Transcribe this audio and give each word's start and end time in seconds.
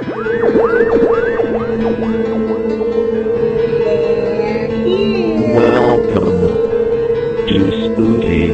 Welcome 0.00 0.16
to 7.46 7.58
Spooky 7.84 8.48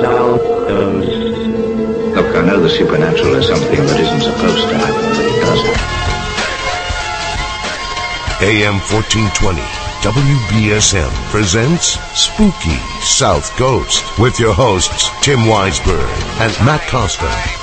South 0.00 0.40
Coast. 0.40 1.10
Look, 2.16 2.36
I 2.36 2.42
know 2.46 2.60
the 2.60 2.70
supernatural 2.70 3.34
is 3.34 3.48
something 3.48 3.84
that 3.84 4.00
isn't 4.00 4.22
supposed 4.22 4.68
to 4.70 4.78
happen, 4.78 5.02
but 5.10 5.24
it 5.26 5.40
does. 5.42 5.60
AM 8.40 8.80
1420 8.88 9.60
WBSM 10.00 11.12
presents 11.30 11.98
Spooky 12.18 12.78
South 13.02 13.50
Coast 13.58 14.18
with 14.18 14.40
your 14.40 14.54
hosts 14.54 15.10
Tim 15.22 15.40
Weisberg 15.40 16.08
and 16.40 16.64
Matt 16.64 16.88
Costa. 16.88 17.59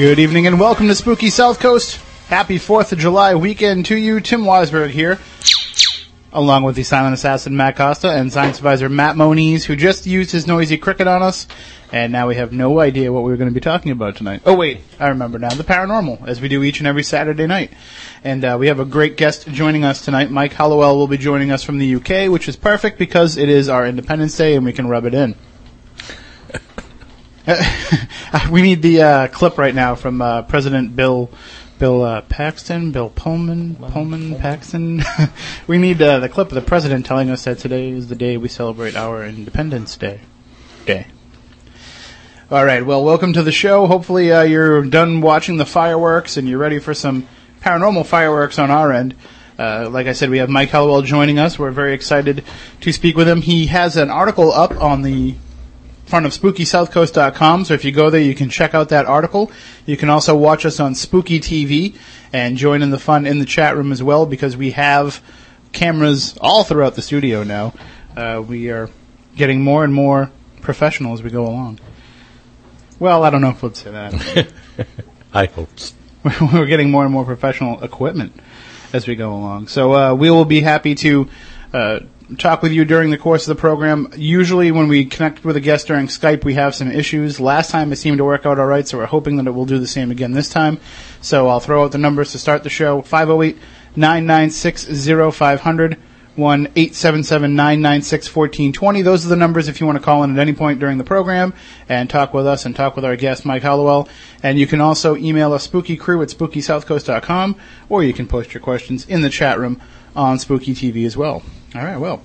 Good 0.00 0.18
evening 0.18 0.46
and 0.46 0.58
welcome 0.58 0.88
to 0.88 0.94
Spooky 0.94 1.28
South 1.28 1.60
Coast. 1.60 2.00
Happy 2.28 2.56
4th 2.56 2.92
of 2.92 2.98
July 2.98 3.34
weekend 3.34 3.84
to 3.84 3.94
you. 3.94 4.18
Tim 4.20 4.44
Weisberg 4.44 4.88
here, 4.88 5.18
along 6.32 6.62
with 6.62 6.74
the 6.74 6.84
silent 6.84 7.12
assassin 7.12 7.54
Matt 7.54 7.76
Costa 7.76 8.10
and 8.10 8.32
science 8.32 8.56
advisor 8.56 8.88
Matt 8.88 9.16
Moniz, 9.16 9.66
who 9.66 9.76
just 9.76 10.06
used 10.06 10.30
his 10.30 10.46
noisy 10.46 10.78
cricket 10.78 11.06
on 11.06 11.22
us. 11.22 11.46
And 11.92 12.12
now 12.12 12.28
we 12.28 12.36
have 12.36 12.50
no 12.50 12.80
idea 12.80 13.12
what 13.12 13.24
we 13.24 13.30
were 13.30 13.36
going 13.36 13.50
to 13.50 13.54
be 13.54 13.60
talking 13.60 13.92
about 13.92 14.16
tonight. 14.16 14.40
Oh 14.46 14.54
wait, 14.54 14.80
I 14.98 15.08
remember 15.08 15.38
now. 15.38 15.50
The 15.50 15.64
paranormal, 15.64 16.26
as 16.26 16.40
we 16.40 16.48
do 16.48 16.62
each 16.62 16.78
and 16.78 16.86
every 16.86 17.02
Saturday 17.02 17.46
night. 17.46 17.70
And 18.24 18.42
uh, 18.42 18.56
we 18.58 18.68
have 18.68 18.80
a 18.80 18.86
great 18.86 19.18
guest 19.18 19.48
joining 19.48 19.84
us 19.84 20.02
tonight. 20.02 20.30
Mike 20.30 20.54
Hallowell 20.54 20.96
will 20.96 21.08
be 21.08 21.18
joining 21.18 21.50
us 21.50 21.62
from 21.62 21.76
the 21.76 21.96
UK, 21.96 22.32
which 22.32 22.48
is 22.48 22.56
perfect 22.56 22.98
because 22.98 23.36
it 23.36 23.50
is 23.50 23.68
our 23.68 23.86
Independence 23.86 24.34
Day 24.34 24.54
and 24.54 24.64
we 24.64 24.72
can 24.72 24.88
rub 24.88 25.04
it 25.04 25.12
in. 25.12 25.34
we 28.50 28.62
need 28.62 28.82
the 28.82 29.02
uh, 29.02 29.28
clip 29.28 29.58
right 29.58 29.74
now 29.74 29.94
from 29.94 30.20
uh, 30.20 30.42
President 30.42 30.94
Bill 30.94 31.30
Bill 31.78 32.02
uh, 32.02 32.20
Paxton, 32.22 32.92
Bill 32.92 33.08
Pullman, 33.08 33.76
Pullman, 33.76 34.38
Paxton. 34.38 35.02
we 35.66 35.78
need 35.78 36.02
uh, 36.02 36.18
the 36.18 36.28
clip 36.28 36.48
of 36.48 36.54
the 36.54 36.60
president 36.60 37.06
telling 37.06 37.30
us 37.30 37.44
that 37.44 37.58
today 37.58 37.88
is 37.88 38.08
the 38.08 38.14
day 38.14 38.36
we 38.36 38.48
celebrate 38.48 38.96
our 38.96 39.24
Independence 39.24 39.96
Day. 39.96 40.20
Day. 40.84 41.06
All 42.50 42.66
right. 42.66 42.84
Well, 42.84 43.02
welcome 43.02 43.32
to 43.32 43.42
the 43.42 43.52
show. 43.52 43.86
Hopefully, 43.86 44.30
uh, 44.30 44.42
you're 44.42 44.84
done 44.84 45.22
watching 45.22 45.56
the 45.56 45.64
fireworks 45.64 46.36
and 46.36 46.46
you're 46.46 46.58
ready 46.58 46.80
for 46.80 46.92
some 46.92 47.26
paranormal 47.62 48.04
fireworks 48.04 48.58
on 48.58 48.70
our 48.70 48.92
end. 48.92 49.14
Uh, 49.58 49.88
like 49.90 50.06
I 50.06 50.12
said, 50.12 50.28
we 50.28 50.38
have 50.38 50.50
Mike 50.50 50.68
Hallowell 50.68 51.02
joining 51.02 51.38
us. 51.38 51.58
We're 51.58 51.70
very 51.70 51.94
excited 51.94 52.44
to 52.80 52.92
speak 52.92 53.16
with 53.16 53.26
him. 53.26 53.40
He 53.40 53.66
has 53.66 53.96
an 53.96 54.10
article 54.10 54.52
up 54.52 54.72
on 54.72 55.00
the 55.00 55.34
front 56.10 56.26
of 56.26 56.32
SpookySouthCoast.com. 56.32 57.64
So 57.64 57.74
if 57.74 57.84
you 57.84 57.92
go 57.92 58.10
there, 58.10 58.20
you 58.20 58.34
can 58.34 58.50
check 58.50 58.74
out 58.74 58.90
that 58.90 59.06
article. 59.06 59.50
You 59.86 59.96
can 59.96 60.10
also 60.10 60.36
watch 60.36 60.66
us 60.66 60.80
on 60.80 60.94
Spooky 60.94 61.40
TV 61.40 61.96
and 62.32 62.56
join 62.56 62.82
in 62.82 62.90
the 62.90 62.98
fun 62.98 63.26
in 63.26 63.38
the 63.38 63.46
chat 63.46 63.76
room 63.76 63.92
as 63.92 64.02
well 64.02 64.26
because 64.26 64.56
we 64.56 64.72
have 64.72 65.22
cameras 65.72 66.36
all 66.40 66.64
throughout 66.64 66.96
the 66.96 67.02
studio 67.02 67.44
now. 67.44 67.72
Uh, 68.16 68.42
we 68.46 68.70
are 68.70 68.90
getting 69.36 69.62
more 69.62 69.84
and 69.84 69.94
more 69.94 70.30
professional 70.60 71.14
as 71.14 71.22
we 71.22 71.30
go 71.30 71.46
along. 71.46 71.80
Well, 72.98 73.24
I 73.24 73.30
don't 73.30 73.40
know 73.40 73.50
if 73.50 73.62
we'd 73.62 73.76
say 73.76 73.92
that. 73.92 74.52
I 75.32 75.46
hope. 75.46 75.70
we're 76.52 76.66
getting 76.66 76.90
more 76.90 77.04
and 77.04 77.12
more 77.12 77.24
professional 77.24 77.82
equipment 77.82 78.38
as 78.92 79.06
we 79.06 79.14
go 79.14 79.32
along. 79.32 79.68
So 79.68 79.94
uh, 79.94 80.14
we 80.14 80.30
will 80.30 80.44
be 80.44 80.60
happy 80.60 80.94
to 80.96 81.28
uh, 81.72 82.00
talk 82.38 82.62
with 82.62 82.72
you 82.72 82.84
during 82.84 83.10
the 83.10 83.18
course 83.18 83.48
of 83.48 83.56
the 83.56 83.60
program. 83.60 84.12
Usually, 84.16 84.70
when 84.70 84.88
we 84.88 85.04
connect 85.04 85.44
with 85.44 85.56
a 85.56 85.60
guest 85.60 85.86
during 85.86 86.06
Skype, 86.06 86.44
we 86.44 86.54
have 86.54 86.74
some 86.74 86.90
issues. 86.90 87.40
Last 87.40 87.70
time 87.70 87.92
it 87.92 87.96
seemed 87.96 88.18
to 88.18 88.24
work 88.24 88.46
out 88.46 88.58
all 88.58 88.66
right, 88.66 88.86
so 88.86 88.98
we're 88.98 89.06
hoping 89.06 89.36
that 89.36 89.46
it 89.46 89.52
will 89.52 89.66
do 89.66 89.78
the 89.78 89.86
same 89.86 90.10
again 90.10 90.32
this 90.32 90.48
time. 90.48 90.80
So 91.20 91.48
I'll 91.48 91.60
throw 91.60 91.84
out 91.84 91.92
the 91.92 91.98
numbers 91.98 92.32
to 92.32 92.38
start 92.38 92.62
the 92.62 92.70
show: 92.70 93.02
508 93.02 93.58
996 93.96 95.36
0500. 95.36 95.98
1 96.36 96.60
877 96.76 97.54
996 97.54 98.34
1420. 98.34 99.02
Those 99.02 99.26
are 99.26 99.28
the 99.28 99.36
numbers 99.36 99.68
if 99.68 99.80
you 99.80 99.86
want 99.86 99.98
to 99.98 100.04
call 100.04 100.22
in 100.22 100.30
at 100.30 100.38
any 100.38 100.52
point 100.52 100.78
during 100.78 100.96
the 100.96 101.04
program 101.04 101.52
and 101.88 102.08
talk 102.08 102.32
with 102.32 102.46
us 102.46 102.64
and 102.64 102.74
talk 102.74 102.94
with 102.94 103.04
our 103.04 103.16
guest, 103.16 103.44
Mike 103.44 103.62
Hallowell. 103.62 104.08
And 104.42 104.58
you 104.58 104.66
can 104.66 104.80
also 104.80 105.16
email 105.16 105.52
us 105.52 105.66
spookycrew 105.66 106.22
at 106.22 106.28
spookysouthcoast.com 106.28 107.56
or 107.88 108.04
you 108.04 108.12
can 108.12 108.26
post 108.26 108.54
your 108.54 108.62
questions 108.62 109.06
in 109.06 109.22
the 109.22 109.28
chat 109.28 109.58
room 109.58 109.82
on 110.16 110.38
Spooky 110.38 110.72
TV 110.72 111.04
as 111.04 111.16
well. 111.16 111.42
All 111.74 111.84
right, 111.84 111.98
well. 111.98 112.22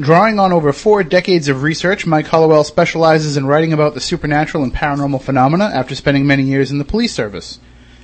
Drawing 0.00 0.40
on 0.40 0.52
over 0.52 0.72
four 0.72 1.04
decades 1.04 1.46
of 1.46 1.62
research, 1.62 2.04
Mike 2.04 2.26
Hallowell 2.26 2.64
specializes 2.64 3.36
in 3.36 3.46
writing 3.46 3.72
about 3.72 3.94
the 3.94 4.00
supernatural 4.00 4.64
and 4.64 4.74
paranormal 4.74 5.22
phenomena 5.22 5.66
after 5.66 5.94
spending 5.94 6.26
many 6.26 6.42
years 6.42 6.72
in 6.72 6.78
the 6.78 6.84
police 6.84 7.14
service. 7.14 7.60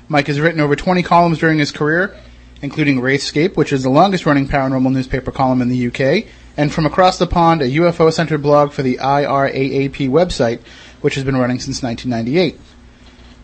Mike 0.08 0.28
has 0.28 0.38
written 0.38 0.60
over 0.60 0.76
20 0.76 1.02
columns 1.02 1.38
during 1.38 1.58
his 1.58 1.72
career, 1.72 2.16
including 2.62 3.00
Wraithscape, 3.00 3.56
which 3.56 3.72
is 3.72 3.82
the 3.82 3.90
longest 3.90 4.24
running 4.24 4.46
paranormal 4.46 4.92
newspaper 4.92 5.32
column 5.32 5.60
in 5.60 5.68
the 5.68 5.88
UK, 5.88 6.26
and 6.56 6.72
From 6.72 6.86
Across 6.86 7.18
the 7.18 7.26
Pond, 7.26 7.62
a 7.62 7.68
UFO 7.70 8.12
centered 8.12 8.42
blog 8.42 8.70
for 8.70 8.82
the 8.82 8.98
IRAAP 8.98 10.08
website, 10.08 10.60
which 11.00 11.16
has 11.16 11.24
been 11.24 11.36
running 11.36 11.58
since 11.58 11.82
1998. 11.82 12.60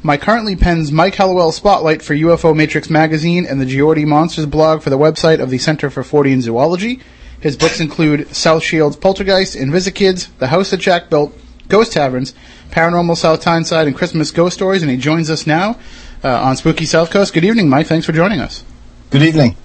Mike 0.06 0.21
currently 0.21 0.55
pens 0.55 0.93
Mike 0.93 1.17
Hallowell 1.17 1.50
Spotlight 1.50 2.00
for 2.00 2.15
UFO 2.15 2.55
Matrix 2.55 2.89
magazine 2.89 3.44
and 3.44 3.61
the 3.61 3.67
Geordie 3.67 4.05
Monsters 4.05 4.47
blog 4.47 4.81
for 4.81 4.89
the 4.89 4.97
website 4.97 5.41
of 5.41 5.50
the 5.50 5.59
Center 5.59 5.91
for 5.91 6.05
Fortean 6.05 6.41
Zoology. 6.41 7.00
His 7.41 7.56
books 7.56 7.81
include 7.81 8.33
South 8.33 8.62
Shields 8.62 8.94
Poltergeist, 8.94 9.56
Invizikids, 9.56 10.28
The 10.39 10.47
House 10.47 10.71
That 10.71 10.77
Jack 10.77 11.11
Built, 11.11 11.37
Ghost 11.67 11.93
Taverns, 11.93 12.34
Paranormal 12.71 13.17
South 13.17 13.41
Tyneside, 13.41 13.89
and 13.89 13.97
Christmas 13.97 14.31
Ghost 14.31 14.55
Stories, 14.55 14.83
and 14.83 14.93
he 14.93 14.97
joins 14.97 15.28
us 15.28 15.44
now 15.44 15.77
uh, 16.23 16.41
on 16.41 16.56
Spooky 16.56 16.84
South 16.84 17.11
Coast. 17.11 17.34
Good 17.34 17.44
evening, 17.44 17.69
Mike. 17.69 17.88
Thanks 17.88 18.06
for 18.06 18.12
joining 18.12 18.38
us. 18.38 18.62
Good 19.11 19.25
evening. 19.25 19.56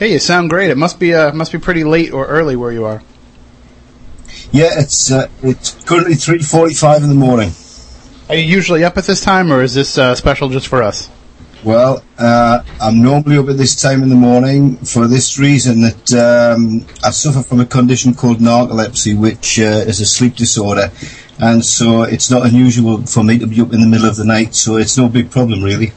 Hey, 0.00 0.12
you 0.12 0.18
sound 0.18 0.50
great. 0.50 0.70
It 0.70 0.76
must 0.76 0.98
be 0.98 1.14
uh, 1.14 1.32
must 1.32 1.52
be 1.52 1.58
pretty 1.58 1.84
late 1.84 2.12
or 2.12 2.26
early 2.26 2.56
where 2.56 2.72
you 2.72 2.84
are. 2.84 3.00
Yeah, 4.50 4.70
it's 4.72 5.12
uh, 5.12 5.28
it's 5.40 5.80
currently 5.84 6.16
three 6.16 6.40
forty-five 6.40 7.04
in 7.04 7.10
the 7.10 7.14
morning. 7.14 7.52
Are 8.28 8.34
you 8.34 8.44
usually 8.44 8.84
up 8.84 8.96
at 8.96 9.04
this 9.04 9.20
time, 9.20 9.52
or 9.52 9.62
is 9.62 9.74
this 9.74 9.98
uh, 9.98 10.14
special 10.14 10.48
just 10.48 10.68
for 10.68 10.82
us? 10.82 11.10
Well, 11.62 12.02
uh, 12.18 12.62
I'm 12.80 13.02
normally 13.02 13.36
up 13.36 13.48
at 13.50 13.58
this 13.58 13.80
time 13.80 14.02
in 14.02 14.08
the 14.08 14.14
morning 14.14 14.76
for 14.76 15.06
this 15.06 15.38
reason 15.38 15.82
that 15.82 16.54
um, 16.54 16.86
I 17.04 17.10
suffer 17.10 17.42
from 17.42 17.60
a 17.60 17.66
condition 17.66 18.14
called 18.14 18.38
narcolepsy, 18.38 19.18
which 19.18 19.58
uh, 19.58 19.84
is 19.86 20.00
a 20.00 20.06
sleep 20.06 20.36
disorder, 20.36 20.90
and 21.38 21.62
so 21.62 22.02
it's 22.04 22.30
not 22.30 22.46
unusual 22.46 23.04
for 23.04 23.22
me 23.22 23.38
to 23.38 23.46
be 23.46 23.60
up 23.60 23.74
in 23.74 23.82
the 23.82 23.86
middle 23.86 24.08
of 24.08 24.16
the 24.16 24.24
night. 24.24 24.54
So 24.54 24.76
it's 24.76 24.96
no 24.96 25.10
big 25.10 25.30
problem, 25.30 25.62
really. 25.62 25.92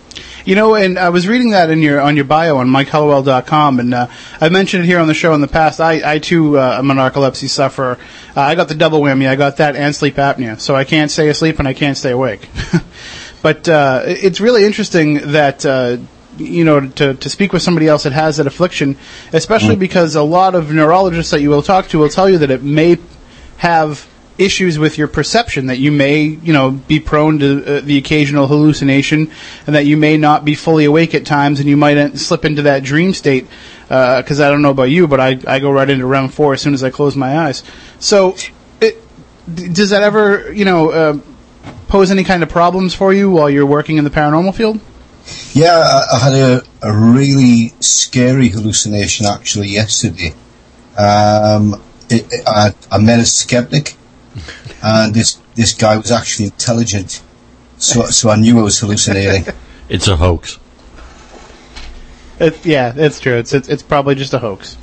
You 0.48 0.56
know, 0.56 0.76
and 0.76 0.98
I 0.98 1.10
was 1.10 1.28
reading 1.28 1.50
that 1.50 1.70
in 1.72 1.82
your 1.82 2.00
on 2.00 2.16
your 2.16 2.24
bio 2.24 2.56
on 2.56 2.70
MikeHallowell.com, 2.70 3.82
and 3.82 3.94
uh, 3.94 4.08
I've 4.40 4.54
mentioned 4.54 4.86
it 4.86 4.88
here 4.88 4.98
on 4.98 5.08
the 5.08 5.14
show 5.14 5.34
in 5.34 5.42
the 5.42 5.48
past. 5.50 5.82
I, 5.82 6.14
I 6.14 6.20
too 6.20 6.58
uh, 6.58 6.78
am 6.78 6.90
a 6.90 6.94
narcolepsy 6.94 7.50
sufferer. 7.50 7.98
Uh, 8.34 8.40
I 8.40 8.56
got 8.56 8.70
the 8.70 8.74
double 8.74 9.02
whammy. 9.02 9.28
I 9.28 9.36
got 9.36 9.58
that 9.58 9.76
and 9.76 9.94
sleep 9.94 10.16
apnea, 10.16 10.58
so 10.58 10.74
I 10.74 10.86
can't 10.86 11.12
stay 11.12 11.28
asleep 11.28 11.60
and 11.60 11.68
I 11.68 11.74
can't 11.74 11.98
stay 11.98 12.12
awake. 12.12 12.48
but 13.42 13.68
uh, 13.68 14.04
it's 14.06 14.40
really 14.40 14.64
interesting 14.64 15.16
that. 15.34 15.66
Uh, 15.66 15.98
you 16.38 16.64
know, 16.64 16.88
to, 16.88 17.16
to 17.16 17.30
speak 17.32 17.52
with 17.52 17.64
somebody 17.64 17.88
else 17.88 18.04
that 18.04 18.14
has 18.14 18.38
that 18.38 18.46
affliction, 18.46 18.96
especially 19.34 19.76
because 19.76 20.14
a 20.14 20.22
lot 20.22 20.54
of 20.54 20.72
neurologists 20.72 21.32
that 21.32 21.42
you 21.42 21.50
will 21.50 21.64
talk 21.64 21.88
to 21.88 21.98
will 21.98 22.10
tell 22.10 22.30
you 22.30 22.38
that 22.38 22.52
it 22.52 22.62
may 22.62 22.98
have 23.58 24.08
issues 24.38 24.78
with 24.78 24.98
your 24.98 25.08
perception 25.08 25.68
that 25.68 25.80
you 25.80 25.92
may, 25.92 26.24
you 26.24 26.54
know, 26.54 26.72
be 26.72 27.00
prone 27.00 27.40
to 27.40 27.78
uh, 27.78 27.82
the 27.82 27.98
occasional 27.98 28.48
hallucination 28.48 29.32
and 29.66 29.76
that 29.76 29.86
you 29.86 29.98
may 29.98 30.18
not 30.18 30.46
be 30.46 30.56
fully 30.56 30.86
awake 30.86 31.16
at 31.16 31.26
times 31.26 31.60
and 31.60 31.68
you 31.68 31.78
might 31.78 31.98
uh, 31.98 32.16
slip 32.16 32.46
into 32.46 32.64
that 32.64 32.84
dream 32.84 33.14
state. 33.14 33.48
Because 33.88 34.42
I 34.42 34.50
don't 34.50 34.62
know 34.62 34.72
about 34.72 34.90
you, 34.90 35.08
but 35.08 35.22
I, 35.22 35.40
I 35.48 35.60
go 35.60 35.72
right 35.72 35.90
into 35.90 36.06
round 36.06 36.34
four 36.34 36.54
as 36.54 36.62
soon 36.62 36.74
as 36.74 36.84
I 36.84 36.90
close 36.90 37.16
my 37.16 37.38
eyes. 37.38 37.64
So, 38.00 38.36
it, 38.82 39.02
does 39.56 39.92
that 39.92 40.04
ever, 40.04 40.52
you 40.52 40.66
know, 40.66 40.90
uh, 40.90 41.20
pose 41.88 42.12
any 42.12 42.26
kind 42.26 42.44
of 42.44 42.50
problems 42.50 42.94
for 42.94 43.14
you 43.14 43.32
while 43.32 43.50
you're 43.50 43.66
working 43.66 43.98
in 43.98 44.04
the 44.04 44.10
paranormal 44.10 44.54
field? 44.54 44.82
Yeah, 45.54 45.72
I, 45.72 46.16
I 46.16 46.20
had 46.20 46.34
a, 46.34 46.62
a 46.82 46.98
really 46.98 47.74
scary 47.80 48.50
hallucination 48.50 49.26
actually 49.26 49.70
yesterday. 49.70 50.34
Um, 50.98 51.82
it, 52.10 52.28
it, 52.32 52.48
I, 52.48 52.74
I 52.92 52.98
met 52.98 53.20
a 53.20 53.26
skeptic, 53.26 53.97
and 54.84 55.14
this 55.14 55.40
this 55.56 55.74
guy 55.74 55.98
was 55.98 56.12
actually 56.12 56.46
intelligent, 56.46 57.22
so 57.78 58.06
so 58.06 58.30
I 58.30 58.36
knew 58.36 58.60
I 58.60 58.64
was 58.64 58.80
hallucinating. 58.80 59.54
It's 59.90 60.10
a 60.10 60.18
hoax. 60.18 60.60
It, 62.42 62.66
yeah, 62.66 62.92
it's 62.94 63.22
true. 63.22 63.38
It's, 63.38 63.54
it's 63.54 63.70
it's 63.70 63.84
probably 63.84 64.16
just 64.16 64.34
a 64.34 64.40
hoax. 64.40 64.76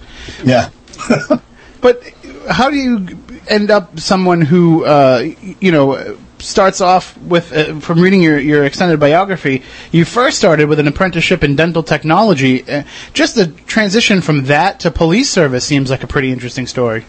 yeah. 0.42 0.70
But 1.82 2.02
how 2.48 2.70
do 2.70 2.76
you 2.76 3.18
end 3.46 3.70
up 3.70 4.00
someone 4.00 4.40
who, 4.40 4.86
uh, 4.86 5.28
you 5.60 5.70
know, 5.70 6.16
starts 6.38 6.80
off 6.80 7.16
with, 7.18 7.52
uh, 7.52 7.78
from 7.80 8.00
reading 8.00 8.22
your, 8.22 8.38
your 8.38 8.64
extended 8.64 8.98
biography, 9.00 9.62
you 9.92 10.04
first 10.06 10.38
started 10.38 10.68
with 10.68 10.78
an 10.78 10.88
apprenticeship 10.88 11.44
in 11.44 11.56
dental 11.56 11.82
technology. 11.82 12.66
Uh, 12.66 12.84
just 13.12 13.34
the 13.34 13.48
transition 13.66 14.20
from 14.20 14.44
that 14.44 14.80
to 14.80 14.90
police 14.90 15.30
service 15.30 15.64
seems 15.64 15.90
like 15.90 16.02
a 16.02 16.06
pretty 16.06 16.32
interesting 16.32 16.66
story. 16.66 17.04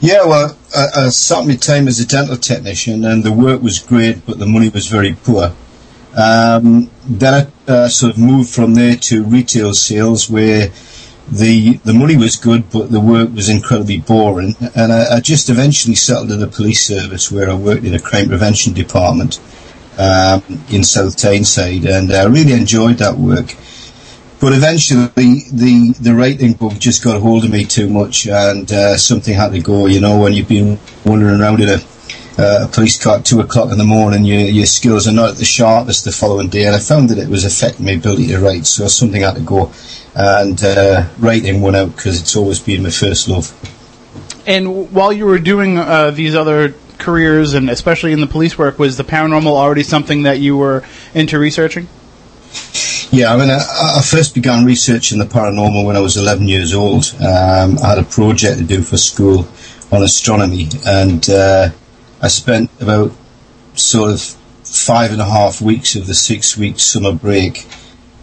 Yeah, 0.00 0.24
well, 0.24 0.56
I, 0.74 1.06
I 1.06 1.08
started 1.08 1.48
my 1.48 1.56
time 1.56 1.88
as 1.88 2.00
a 2.00 2.06
dental 2.06 2.36
technician, 2.36 3.04
and 3.04 3.24
the 3.24 3.32
work 3.32 3.62
was 3.62 3.78
great, 3.78 4.24
but 4.26 4.38
the 4.38 4.46
money 4.46 4.68
was 4.68 4.86
very 4.86 5.14
poor. 5.14 5.52
Um, 6.16 6.90
then 7.06 7.48
I 7.68 7.70
uh, 7.70 7.88
sort 7.88 8.12
of 8.12 8.18
moved 8.18 8.50
from 8.50 8.74
there 8.74 8.96
to 8.96 9.24
retail 9.24 9.74
sales, 9.74 10.30
where 10.30 10.70
the 11.28 11.78
the 11.84 11.92
money 11.92 12.16
was 12.16 12.36
good, 12.36 12.70
but 12.70 12.90
the 12.90 13.00
work 13.00 13.32
was 13.32 13.48
incredibly 13.48 13.98
boring. 13.98 14.54
And 14.74 14.92
I, 14.92 15.16
I 15.16 15.20
just 15.20 15.50
eventually 15.50 15.94
settled 15.94 16.30
in 16.32 16.40
the 16.40 16.46
police 16.46 16.86
service, 16.86 17.30
where 17.30 17.50
I 17.50 17.54
worked 17.54 17.84
in 17.84 17.94
a 17.94 17.98
crime 17.98 18.28
prevention 18.28 18.72
department 18.72 19.40
um, 19.98 20.42
in 20.70 20.84
South 20.84 21.16
Tyneside, 21.16 21.84
and 21.84 22.12
I 22.12 22.24
really 22.24 22.52
enjoyed 22.52 22.98
that 22.98 23.16
work. 23.16 23.54
But 24.38 24.52
eventually, 24.52 25.08
the 25.50 25.94
the 25.98 26.14
writing 26.14 26.52
book 26.52 26.74
just 26.78 27.02
got 27.02 27.16
a 27.16 27.20
hold 27.20 27.44
of 27.44 27.50
me 27.50 27.64
too 27.64 27.88
much, 27.88 28.26
and 28.26 28.70
uh, 28.70 28.96
something 28.98 29.32
had 29.32 29.52
to 29.52 29.60
go. 29.60 29.86
You 29.86 30.00
know, 30.00 30.18
when 30.18 30.34
you've 30.34 30.48
been 30.48 30.78
wandering 31.06 31.40
around 31.40 31.60
in 31.60 31.70
a, 31.70 31.80
uh, 32.38 32.66
a 32.66 32.68
police 32.68 33.02
car 33.02 33.18
at 33.18 33.24
two 33.24 33.40
o'clock 33.40 33.72
in 33.72 33.78
the 33.78 33.84
morning, 33.84 34.24
your 34.24 34.40
your 34.40 34.66
skills 34.66 35.08
are 35.08 35.12
not 35.12 35.30
at 35.30 35.36
the 35.36 35.46
sharpest 35.46 36.04
the 36.04 36.12
following 36.12 36.50
day, 36.50 36.66
and 36.66 36.76
I 36.76 36.80
found 36.80 37.08
that 37.08 37.18
it 37.18 37.28
was 37.28 37.46
affecting 37.46 37.86
my 37.86 37.92
ability 37.92 38.26
to 38.28 38.38
write. 38.38 38.66
So 38.66 38.88
something 38.88 39.22
had 39.22 39.36
to 39.36 39.40
go, 39.40 39.72
and 40.14 40.62
uh, 40.62 41.08
writing 41.18 41.62
went 41.62 41.76
out 41.76 41.96
because 41.96 42.20
it's 42.20 42.36
always 42.36 42.60
been 42.60 42.82
my 42.82 42.90
first 42.90 43.28
love. 43.28 43.54
And 44.46 44.92
while 44.92 45.14
you 45.14 45.24
were 45.24 45.38
doing 45.38 45.78
uh, 45.78 46.10
these 46.10 46.34
other 46.34 46.74
careers, 46.98 47.54
and 47.54 47.70
especially 47.70 48.12
in 48.12 48.20
the 48.20 48.26
police 48.26 48.58
work, 48.58 48.78
was 48.78 48.98
the 48.98 49.04
paranormal 49.04 49.46
already 49.46 49.82
something 49.82 50.24
that 50.24 50.40
you 50.40 50.58
were 50.58 50.84
into 51.14 51.38
researching? 51.38 51.88
Yeah, 53.12 53.32
I 53.32 53.36
mean, 53.36 53.50
I, 53.50 53.58
I, 53.98 54.02
first 54.02 54.34
began 54.34 54.64
researching 54.64 55.18
the 55.18 55.26
paranormal 55.26 55.86
when 55.86 55.96
I 55.96 56.00
was 56.00 56.16
11 56.16 56.48
years 56.48 56.74
old. 56.74 57.14
Um, 57.20 57.78
I 57.78 57.90
had 57.90 57.98
a 57.98 58.02
project 58.02 58.58
to 58.58 58.64
do 58.64 58.82
for 58.82 58.96
school 58.96 59.46
on 59.92 60.02
astronomy, 60.02 60.68
and 60.84 61.28
uh, 61.30 61.68
I 62.20 62.28
spent 62.28 62.68
about 62.80 63.12
sort 63.74 64.10
of 64.10 64.20
five 64.64 65.12
and 65.12 65.20
a 65.20 65.24
half 65.24 65.60
weeks 65.60 65.94
of 65.94 66.06
the 66.06 66.14
six 66.14 66.56
week 66.56 66.80
summer 66.80 67.12
break 67.12 67.66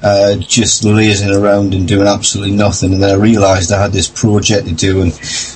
uh, 0.03 0.35
just 0.35 0.83
lazing 0.83 1.31
around 1.31 1.73
and 1.73 1.87
doing 1.87 2.07
absolutely 2.07 2.55
nothing. 2.55 2.93
And 2.93 3.01
then 3.01 3.11
I 3.11 3.21
realised 3.21 3.71
I 3.71 3.81
had 3.81 3.93
this 3.93 4.09
project 4.09 4.67
to 4.67 4.73
do, 4.73 5.01
and 5.01 5.11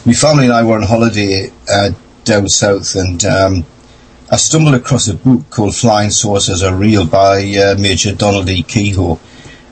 my 0.05 0.13
family 0.13 0.45
and 0.45 0.53
I 0.53 0.63
were 0.63 0.75
on 0.75 0.83
holiday 0.83 1.51
uh, 1.69 1.89
down 2.23 2.47
south, 2.47 2.95
and 2.95 3.23
um, 3.25 3.65
I 4.29 4.35
stumbled 4.35 4.75
across 4.75 5.07
a 5.07 5.13
book 5.13 5.49
called 5.49 5.73
Flying 5.73 6.09
Saucers 6.09 6.61
Are 6.61 6.75
Real 6.75 7.07
by 7.07 7.37
uh, 7.55 7.75
Major 7.79 8.13
Donald 8.13 8.49
E. 8.49 8.61
Keyhoe. 8.61 9.13
Uh, 9.13 9.17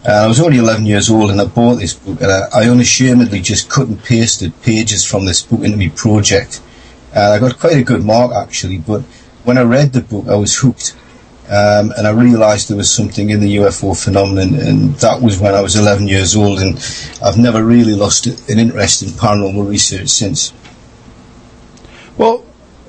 I 0.09 0.27
was 0.27 0.39
only 0.39 0.59
11 0.59 0.85
years 0.85 1.09
old 1.09 1.29
and 1.29 1.41
I 1.41 1.45
bought 1.45 1.75
this 1.75 1.93
book 1.93 2.21
and 2.21 2.31
I, 2.31 2.47
I 2.53 2.69
unashamedly 2.69 3.41
just 3.41 3.69
cut 3.69 3.89
and 3.89 4.01
pasted 4.01 4.53
pages 4.61 5.03
from 5.03 5.25
this 5.25 5.41
book 5.41 5.59
into 5.59 5.75
my 5.77 5.89
project. 5.89 6.61
And 7.13 7.33
I 7.33 7.39
got 7.39 7.59
quite 7.59 7.75
a 7.75 7.83
good 7.83 8.05
mark 8.05 8.31
actually, 8.31 8.77
but 8.77 9.01
when 9.43 9.57
I 9.57 9.63
read 9.63 9.91
the 9.91 9.99
book 9.99 10.29
I 10.29 10.35
was 10.35 10.57
hooked. 10.57 10.95
Um, 11.47 11.91
and 11.97 12.07
I 12.07 12.11
realised 12.11 12.69
there 12.69 12.77
was 12.77 12.89
something 12.89 13.31
in 13.31 13.41
the 13.41 13.57
UFO 13.57 14.01
phenomenon, 14.01 14.55
and 14.55 14.95
that 14.95 15.21
was 15.21 15.37
when 15.37 15.53
I 15.53 15.61
was 15.61 15.75
11 15.75 16.07
years 16.07 16.35
old, 16.35 16.59
and 16.59 16.77
I've 17.23 17.37
never 17.37 17.63
really 17.63 17.93
lost 17.93 18.25
an 18.25 18.57
interest 18.57 19.03
in 19.03 19.09
paranormal 19.09 19.69
research 19.69 20.07
since. 20.07 20.53
Well, 22.17 22.43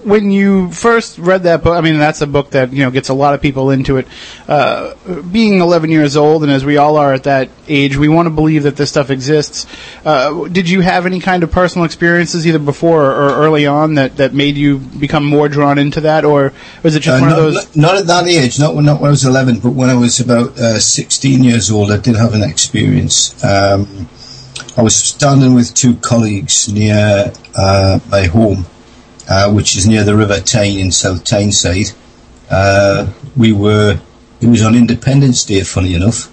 when 0.07 0.31
you 0.31 0.71
first 0.71 1.19
read 1.19 1.43
that 1.43 1.65
book, 1.65 1.77
I 1.77 1.81
mean, 1.81 1.99
that's 1.99 2.21
a 2.21 2.29
book 2.29 2.51
that 2.51 2.73
you 2.73 2.85
know 2.85 2.93
gets 2.93 3.09
a 3.09 3.15
lot 3.15 3.35
of 3.35 3.43
people 3.43 3.71
into 3.71 3.97
it. 3.97 4.07
Uh, 4.47 4.95
being 5.21 5.61
11 5.61 5.91
years 5.91 6.17
old, 6.17 6.45
and 6.45 6.53
as 6.53 6.65
we 6.65 6.77
all 6.77 6.97
are 6.97 7.13
at 7.13 7.25
that 7.25 7.51
age, 7.67 7.97
we 7.97 8.09
want 8.09 8.27
to 8.27 8.31
believe 8.31 8.63
that 8.63 8.77
this 8.77 8.89
stuff 8.89 9.11
exists. 9.11 9.67
Uh, 10.05 10.47
did 10.47 10.71
you 10.71 10.81
have 10.81 11.07
any 11.07 11.19
kind 11.19 11.43
of 11.43 11.51
personal 11.51 11.85
experiences 11.85 12.47
either 12.47 12.61
before 12.61 13.05
or 13.05 13.31
early 13.35 13.67
on 13.67 13.95
that, 13.95 14.17
that 14.19 14.33
made 14.33 14.57
you 14.57 14.79
become 14.79 15.25
more 15.25 15.49
drawn 15.49 15.77
into 15.77 16.01
that, 16.03 16.25
or 16.25 16.53
was 16.85 16.95
it 16.95 17.01
just 17.01 17.21
uh, 17.21 17.21
one 17.21 17.31
not, 17.31 17.39
of 17.41 17.45
those? 17.53 17.77
Not 17.77 17.97
at 17.97 18.07
that 18.07 18.29
age, 18.29 18.61
not 18.61 18.77
when, 18.77 18.85
not 18.85 19.01
when 19.01 19.09
I 19.09 19.11
was 19.11 19.25
11, 19.25 19.59
but 19.59 19.71
when 19.71 19.91
I 19.91 19.95
was 19.95 20.21
about 20.21 20.57
uh, 20.57 20.79
16 20.79 21.43
years 21.43 21.69
old, 21.69 21.91
I 21.91 21.97
did 21.97 22.15
have 22.15 22.33
an 22.33 22.45
experience. 22.45 23.43
Um, 23.43 24.09
I 24.77 24.83
was 24.83 24.95
standing 24.95 25.55
with 25.55 25.75
two 25.75 25.97
colleagues 25.97 26.73
near 26.73 27.33
uh, 27.57 27.99
my 28.09 28.27
home 28.27 28.67
uh, 29.29 29.53
which 29.53 29.77
is 29.77 29.87
near 29.87 30.05
the 30.05 30.17
River 30.17 30.41
Tyne 30.41 30.79
in 30.79 30.93
South 30.93 31.25
Tyneside. 31.25 31.91
Uh, 32.51 33.13
we 33.37 33.53
were, 33.53 34.01
it 34.41 34.47
was 34.47 34.63
on 34.63 34.75
Independence 34.75 35.45
Day, 35.45 35.63
funny 35.63 35.95
enough, 35.95 36.31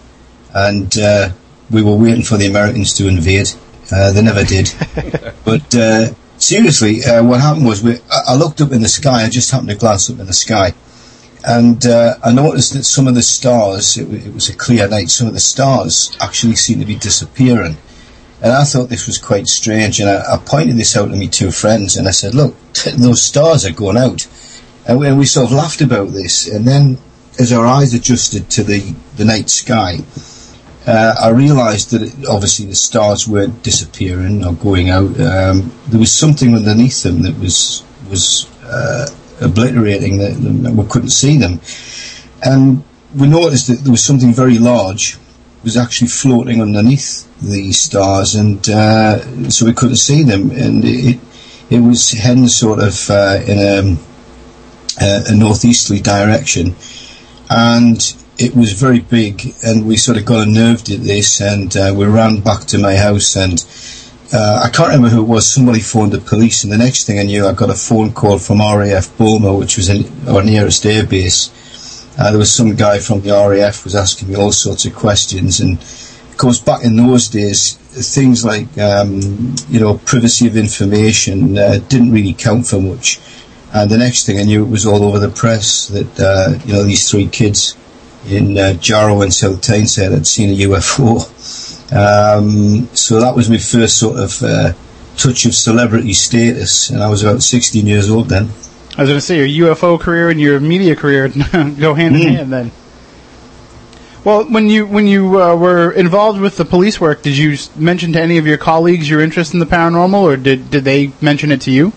and 0.53 0.95
uh, 0.97 1.29
we 1.71 1.81
were 1.81 1.95
waiting 1.95 2.23
for 2.23 2.37
the 2.37 2.45
Americans 2.45 2.93
to 2.95 3.07
invade. 3.07 3.49
Uh, 3.91 4.11
they 4.11 4.21
never 4.21 4.43
did. 4.43 4.71
but 5.45 5.75
uh, 5.75 6.13
seriously, 6.37 7.03
uh, 7.03 7.23
what 7.23 7.41
happened 7.41 7.65
was 7.65 7.83
we, 7.83 7.97
I 8.09 8.35
looked 8.35 8.61
up 8.61 8.71
in 8.71 8.81
the 8.81 8.89
sky. 8.89 9.23
I 9.23 9.29
just 9.29 9.51
happened 9.51 9.69
to 9.69 9.75
glance 9.75 10.09
up 10.09 10.19
in 10.19 10.27
the 10.27 10.33
sky, 10.33 10.73
and 11.43 11.85
I 11.85 12.31
noticed 12.31 12.73
that 12.73 12.83
some 12.83 13.07
of 13.07 13.15
the 13.15 13.23
stars. 13.23 13.97
It, 13.97 14.27
it 14.27 14.33
was 14.33 14.49
a 14.49 14.55
clear 14.55 14.87
night. 14.87 15.09
Some 15.09 15.27
of 15.27 15.33
the 15.33 15.39
stars 15.39 16.15
actually 16.21 16.55
seemed 16.55 16.81
to 16.81 16.87
be 16.87 16.95
disappearing. 16.95 17.77
And 18.43 18.51
I 18.51 18.65
thought 18.65 18.89
this 18.89 19.07
was 19.07 19.17
quite 19.17 19.47
strange, 19.47 20.01
and 20.01 20.09
I, 20.09 20.33
I, 20.33 20.37
pointed 20.37 20.75
this 20.75 20.97
out 20.97 21.09
to 21.09 21.15
my 21.15 21.27
two 21.27 21.49
friends, 21.49 21.95
and 21.95 22.09
I 22.09 22.11
said, 22.11 22.35
"Look, 22.35 22.53
those 22.97 23.21
stars 23.21 23.65
are 23.65 23.71
going 23.71 23.95
out," 23.95 24.27
and 24.85 24.99
we, 24.99 25.13
we, 25.13 25.25
sort 25.25 25.45
of 25.45 25.53
laughed 25.53 25.79
about 25.79 26.09
this. 26.09 26.49
And 26.49 26.67
then, 26.67 26.97
as 27.39 27.53
our 27.53 27.65
eyes 27.65 27.93
adjusted 27.93 28.49
to 28.49 28.63
the 28.63 28.93
the 29.15 29.23
night 29.23 29.49
sky, 29.49 29.99
uh, 30.85 31.15
I 31.21 31.29
realised 31.29 31.91
that 31.91 32.01
it, 32.01 32.27
obviously 32.27 32.65
the 32.65 32.75
stars 32.75 33.29
weren't 33.29 33.63
disappearing 33.63 34.43
or 34.43 34.51
going 34.51 34.89
out. 34.89 35.17
Um, 35.21 35.71
there 35.87 35.99
was 36.01 36.11
something 36.11 36.53
underneath 36.53 37.01
them 37.01 37.21
that 37.21 37.39
was 37.39 37.85
was 38.09 38.49
uh, 38.65 39.07
obliterating 39.39 40.17
them. 40.17 40.75
We 40.75 40.85
couldn't 40.87 41.11
see 41.11 41.37
them, 41.37 41.61
and 42.41 42.83
we 43.15 43.27
noticed 43.27 43.67
that 43.67 43.85
there 43.85 43.91
was 43.91 44.03
something 44.03 44.33
very 44.33 44.59
large 44.59 45.17
was 45.63 45.77
actually 45.77 46.09
floating 46.09 46.61
underneath 46.61 47.25
the 47.43 47.71
stars, 47.71 48.35
and 48.35 48.67
uh, 48.69 49.49
so 49.49 49.65
we 49.65 49.73
couldn't 49.73 49.97
see 49.97 50.23
them. 50.23 50.51
And 50.51 50.83
it 50.83 51.19
it 51.69 51.79
was 51.79 52.11
heading 52.11 52.47
sort 52.47 52.79
of 52.79 53.09
uh, 53.09 53.41
in 53.45 53.97
a, 55.01 55.23
a, 55.27 55.35
northeasterly 55.35 55.99
direction, 55.99 56.75
and 57.49 58.15
it 58.37 58.55
was 58.55 58.73
very 58.73 58.99
big. 58.99 59.53
And 59.63 59.85
we 59.85 59.97
sort 59.97 60.17
of 60.17 60.25
got 60.25 60.47
unnerved 60.47 60.89
at 60.89 61.01
this, 61.01 61.41
and 61.41 61.75
uh, 61.75 61.93
we 61.95 62.05
ran 62.05 62.41
back 62.41 62.61
to 62.67 62.77
my 62.77 62.95
house 62.95 63.35
and. 63.35 63.65
Uh, 64.35 64.63
I 64.63 64.71
can't 64.71 64.87
remember 64.87 65.09
who 65.09 65.21
it 65.21 65.27
was. 65.27 65.45
Somebody 65.45 65.79
phoned 65.79 66.11
the 66.11 66.17
police, 66.17 66.63
and 66.63 66.73
the 66.73 66.77
next 66.79 67.03
thing 67.03 67.19
I 67.19 67.23
knew, 67.23 67.45
I 67.45 67.53
got 67.53 67.69
a 67.69 67.75
phone 67.75 68.13
call 68.13 68.39
from 68.39 68.61
RAF 68.61 69.15
Boulmer, 69.15 69.55
which 69.55 69.77
was 69.77 69.89
in, 69.89 70.05
our 70.27 70.41
nearest 70.41 70.85
airbase, 70.85 71.51
uh, 72.17 72.29
there 72.29 72.39
was 72.39 72.53
some 72.53 72.75
guy 72.75 72.99
from 72.99 73.21
the 73.21 73.31
RAF 73.31 73.83
was 73.83 73.95
asking 73.95 74.29
me 74.29 74.35
all 74.35 74.51
sorts 74.51 74.85
of 74.85 74.93
questions, 74.93 75.59
and 75.59 75.79
course, 76.43 76.59
back 76.59 76.83
in 76.83 76.97
those 76.97 77.29
days, 77.29 77.75
things 77.75 78.43
like 78.43 78.77
um, 78.77 79.55
you 79.69 79.79
know 79.79 79.97
privacy 79.99 80.45
of 80.45 80.57
information 80.57 81.57
uh, 81.57 81.79
didn't 81.87 82.11
really 82.11 82.33
count 82.33 82.67
for 82.67 82.81
much. 82.81 83.21
And 83.73 83.89
the 83.89 83.97
next 83.97 84.25
thing 84.25 84.37
I 84.39 84.43
knew, 84.43 84.65
it 84.65 84.69
was 84.69 84.85
all 84.85 85.03
over 85.03 85.19
the 85.19 85.29
press 85.29 85.87
that 85.87 86.19
uh, 86.19 86.59
you 86.65 86.73
know 86.73 86.83
these 86.83 87.09
three 87.09 87.27
kids 87.27 87.77
in 88.27 88.57
uh, 88.57 88.73
Jarrow 88.73 89.21
and 89.21 89.33
South 89.33 89.61
Tyneside 89.61 90.11
had 90.11 90.27
seen 90.27 90.49
a 90.49 90.63
UFO. 90.67 91.23
Um, 91.93 92.87
so 92.93 93.21
that 93.21 93.35
was 93.35 93.49
my 93.49 93.57
first 93.57 93.97
sort 93.97 94.19
of 94.19 94.43
uh, 94.43 94.73
touch 95.15 95.45
of 95.45 95.55
celebrity 95.55 96.13
status, 96.13 96.89
and 96.89 97.01
I 97.01 97.07
was 97.07 97.23
about 97.23 97.41
16 97.41 97.87
years 97.87 98.09
old 98.09 98.27
then. 98.27 98.49
I 98.97 99.01
was 99.01 99.09
going 99.09 99.19
to 99.19 99.21
say 99.21 99.47
your 99.47 99.75
UFO 99.75 99.99
career 99.99 100.29
and 100.29 100.41
your 100.41 100.59
media 100.59 100.95
career 100.95 101.29
go 101.53 101.93
hand 101.93 102.15
in 102.15 102.21
mm. 102.21 102.35
hand. 102.35 102.53
Then, 102.53 102.71
well, 104.23 104.45
when 104.45 104.69
you 104.69 104.85
when 104.85 105.07
you 105.07 105.41
uh, 105.41 105.55
were 105.55 105.91
involved 105.91 106.39
with 106.39 106.57
the 106.57 106.65
police 106.65 106.99
work, 106.99 107.21
did 107.21 107.37
you 107.37 107.57
mention 107.75 108.13
to 108.13 108.21
any 108.21 108.37
of 108.37 108.47
your 108.47 108.57
colleagues 108.57 109.09
your 109.09 109.21
interest 109.21 109.53
in 109.53 109.59
the 109.59 109.65
paranormal, 109.65 110.21
or 110.21 110.37
did 110.37 110.71
did 110.71 110.83
they 110.83 111.11
mention 111.21 111.51
it 111.51 111.61
to 111.61 111.71
you? 111.71 111.93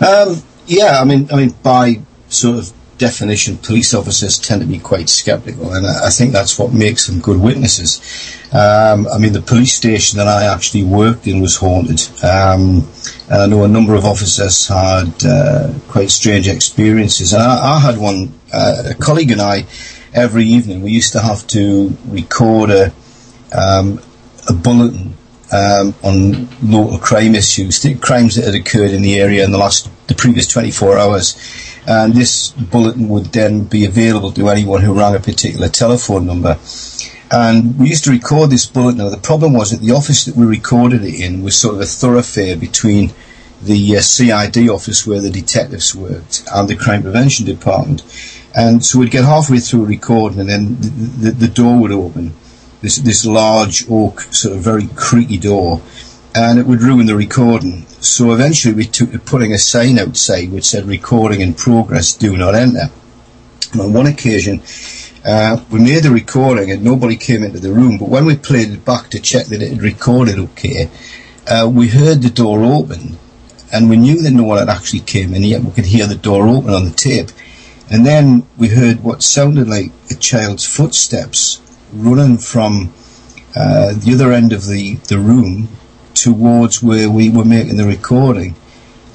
Um, 0.00 0.42
yeah, 0.66 0.98
I 1.00 1.04
mean, 1.04 1.28
I 1.32 1.36
mean, 1.36 1.54
by 1.62 2.00
sort 2.28 2.58
of 2.58 2.72
definition, 2.98 3.56
police 3.56 3.94
officers 3.94 4.38
tend 4.38 4.60
to 4.60 4.66
be 4.66 4.78
quite 4.78 5.08
sceptical, 5.08 5.72
and 5.72 5.86
I, 5.86 6.10
think 6.10 6.32
that's 6.32 6.58
what 6.58 6.72
makes 6.72 7.06
them 7.06 7.20
good 7.20 7.40
witnesses. 7.40 8.00
Um, 8.52 9.08
I 9.08 9.18
mean, 9.18 9.32
the 9.32 9.42
police 9.42 9.74
station 9.74 10.18
that 10.18 10.28
I 10.28 10.52
actually 10.52 10.84
worked 10.84 11.26
in 11.26 11.40
was 11.40 11.56
haunted, 11.56 12.00
um, 12.22 12.86
and 13.28 13.42
I 13.42 13.46
know 13.46 13.64
a 13.64 13.68
number 13.68 13.94
of 13.94 14.04
officers 14.04 14.68
had 14.68 15.24
uh, 15.24 15.72
quite 15.88 16.10
strange 16.10 16.46
experiences. 16.46 17.32
And 17.32 17.42
I, 17.42 17.76
I 17.76 17.78
had 17.80 17.98
one, 17.98 18.32
uh, 18.52 18.90
a 18.90 18.94
colleague 18.94 19.30
and 19.30 19.40
I, 19.40 19.64
every 20.12 20.44
evening 20.44 20.82
we 20.82 20.92
used 20.92 21.12
to 21.12 21.20
have 21.20 21.46
to 21.48 21.96
record 22.06 22.70
a, 22.70 22.92
um, 23.52 24.00
a 24.48 24.52
bulletin 24.52 25.14
um, 25.52 25.94
on 26.02 26.48
local 26.62 26.98
crime 26.98 27.34
issues, 27.34 27.84
crimes 28.00 28.36
that 28.36 28.44
had 28.44 28.54
occurred 28.54 28.92
in 28.92 29.02
the 29.02 29.18
area 29.18 29.44
in 29.44 29.50
the 29.50 29.58
last, 29.58 29.90
the 30.06 30.14
previous 30.14 30.46
24 30.46 30.98
hours 30.98 31.36
and 31.86 32.14
this 32.14 32.50
bulletin 32.50 33.08
would 33.08 33.26
then 33.26 33.64
be 33.64 33.84
available 33.84 34.32
to 34.32 34.48
anyone 34.48 34.82
who 34.82 34.94
rang 34.94 35.14
a 35.14 35.20
particular 35.20 35.68
telephone 35.68 36.26
number. 36.26 36.58
And 37.32 37.78
we 37.78 37.88
used 37.88 38.04
to 38.04 38.10
record 38.10 38.50
this 38.50 38.66
bulletin. 38.66 38.98
The 39.10 39.16
problem 39.16 39.52
was 39.52 39.70
that 39.70 39.80
the 39.84 39.92
office 39.92 40.24
that 40.24 40.36
we 40.36 40.44
recorded 40.44 41.04
it 41.04 41.20
in 41.20 41.42
was 41.42 41.56
sort 41.56 41.76
of 41.76 41.80
a 41.80 41.86
thoroughfare 41.86 42.56
between 42.56 43.12
the 43.62 43.96
uh, 43.96 44.00
CID 44.00 44.68
office 44.68 45.06
where 45.06 45.20
the 45.20 45.30
detectives 45.30 45.94
worked 45.94 46.42
and 46.52 46.68
the 46.68 46.76
crime 46.76 47.02
prevention 47.02 47.46
department. 47.46 48.02
And 48.54 48.84
so 48.84 48.98
we'd 48.98 49.10
get 49.10 49.24
halfway 49.24 49.58
through 49.58 49.84
recording 49.84 50.40
and 50.40 50.48
then 50.48 50.76
the, 50.80 50.88
the, 50.88 51.30
the 51.30 51.48
door 51.48 51.80
would 51.80 51.92
open. 51.92 52.34
This, 52.80 52.96
this 52.96 53.26
large 53.26 53.88
oak, 53.90 54.22
sort 54.22 54.56
of 54.56 54.62
very 54.62 54.88
creaky 54.94 55.36
door, 55.36 55.82
and 56.34 56.58
it 56.58 56.66
would 56.66 56.80
ruin 56.80 57.06
the 57.06 57.14
recording. 57.14 57.86
So 58.00 58.32
eventually 58.32 58.74
we 58.74 58.86
took 58.86 59.12
to 59.12 59.18
putting 59.18 59.52
a 59.52 59.58
sign 59.58 59.98
outside 59.98 60.50
which 60.50 60.64
said 60.64 60.86
recording 60.86 61.42
in 61.42 61.54
progress, 61.54 62.14
do 62.14 62.36
not 62.36 62.54
enter. 62.54 62.90
And 63.72 63.80
on 63.82 63.92
one 63.92 64.06
occasion, 64.06 64.62
uh, 65.24 65.62
we 65.70 65.80
made 65.80 66.02
the 66.02 66.10
recording 66.10 66.70
and 66.70 66.82
nobody 66.82 67.16
came 67.16 67.44
into 67.44 67.60
the 67.60 67.72
room, 67.72 67.98
but 67.98 68.08
when 68.08 68.24
we 68.24 68.36
played 68.36 68.70
it 68.70 68.84
back 68.84 69.10
to 69.10 69.20
check 69.20 69.46
that 69.46 69.60
it 69.60 69.70
had 69.70 69.82
recorded 69.82 70.38
okay, 70.38 70.88
uh, 71.46 71.68
we 71.70 71.88
heard 71.88 72.22
the 72.22 72.30
door 72.30 72.64
open 72.64 73.18
and 73.72 73.90
we 73.90 73.96
knew 73.96 74.22
that 74.22 74.30
no 74.30 74.44
one 74.44 74.58
had 74.58 74.68
actually 74.68 75.00
came 75.00 75.34
in 75.34 75.42
yet 75.42 75.62
we 75.62 75.70
could 75.70 75.86
hear 75.86 76.06
the 76.06 76.14
door 76.14 76.48
open 76.48 76.72
on 76.72 76.84
the 76.84 76.90
tape. 76.90 77.28
And 77.90 78.06
then 78.06 78.46
we 78.56 78.68
heard 78.68 79.02
what 79.02 79.22
sounded 79.22 79.68
like 79.68 79.90
a 80.10 80.14
child's 80.14 80.64
footsteps 80.64 81.60
running 81.92 82.38
from 82.38 82.92
uh, 83.56 83.94
the 83.94 84.12
other 84.14 84.32
end 84.32 84.52
of 84.52 84.66
the, 84.66 84.96
the 85.08 85.18
room 85.18 85.68
towards 86.14 86.82
where 86.82 87.10
we 87.10 87.28
were 87.28 87.44
making 87.44 87.76
the 87.76 87.86
recording. 87.86 88.54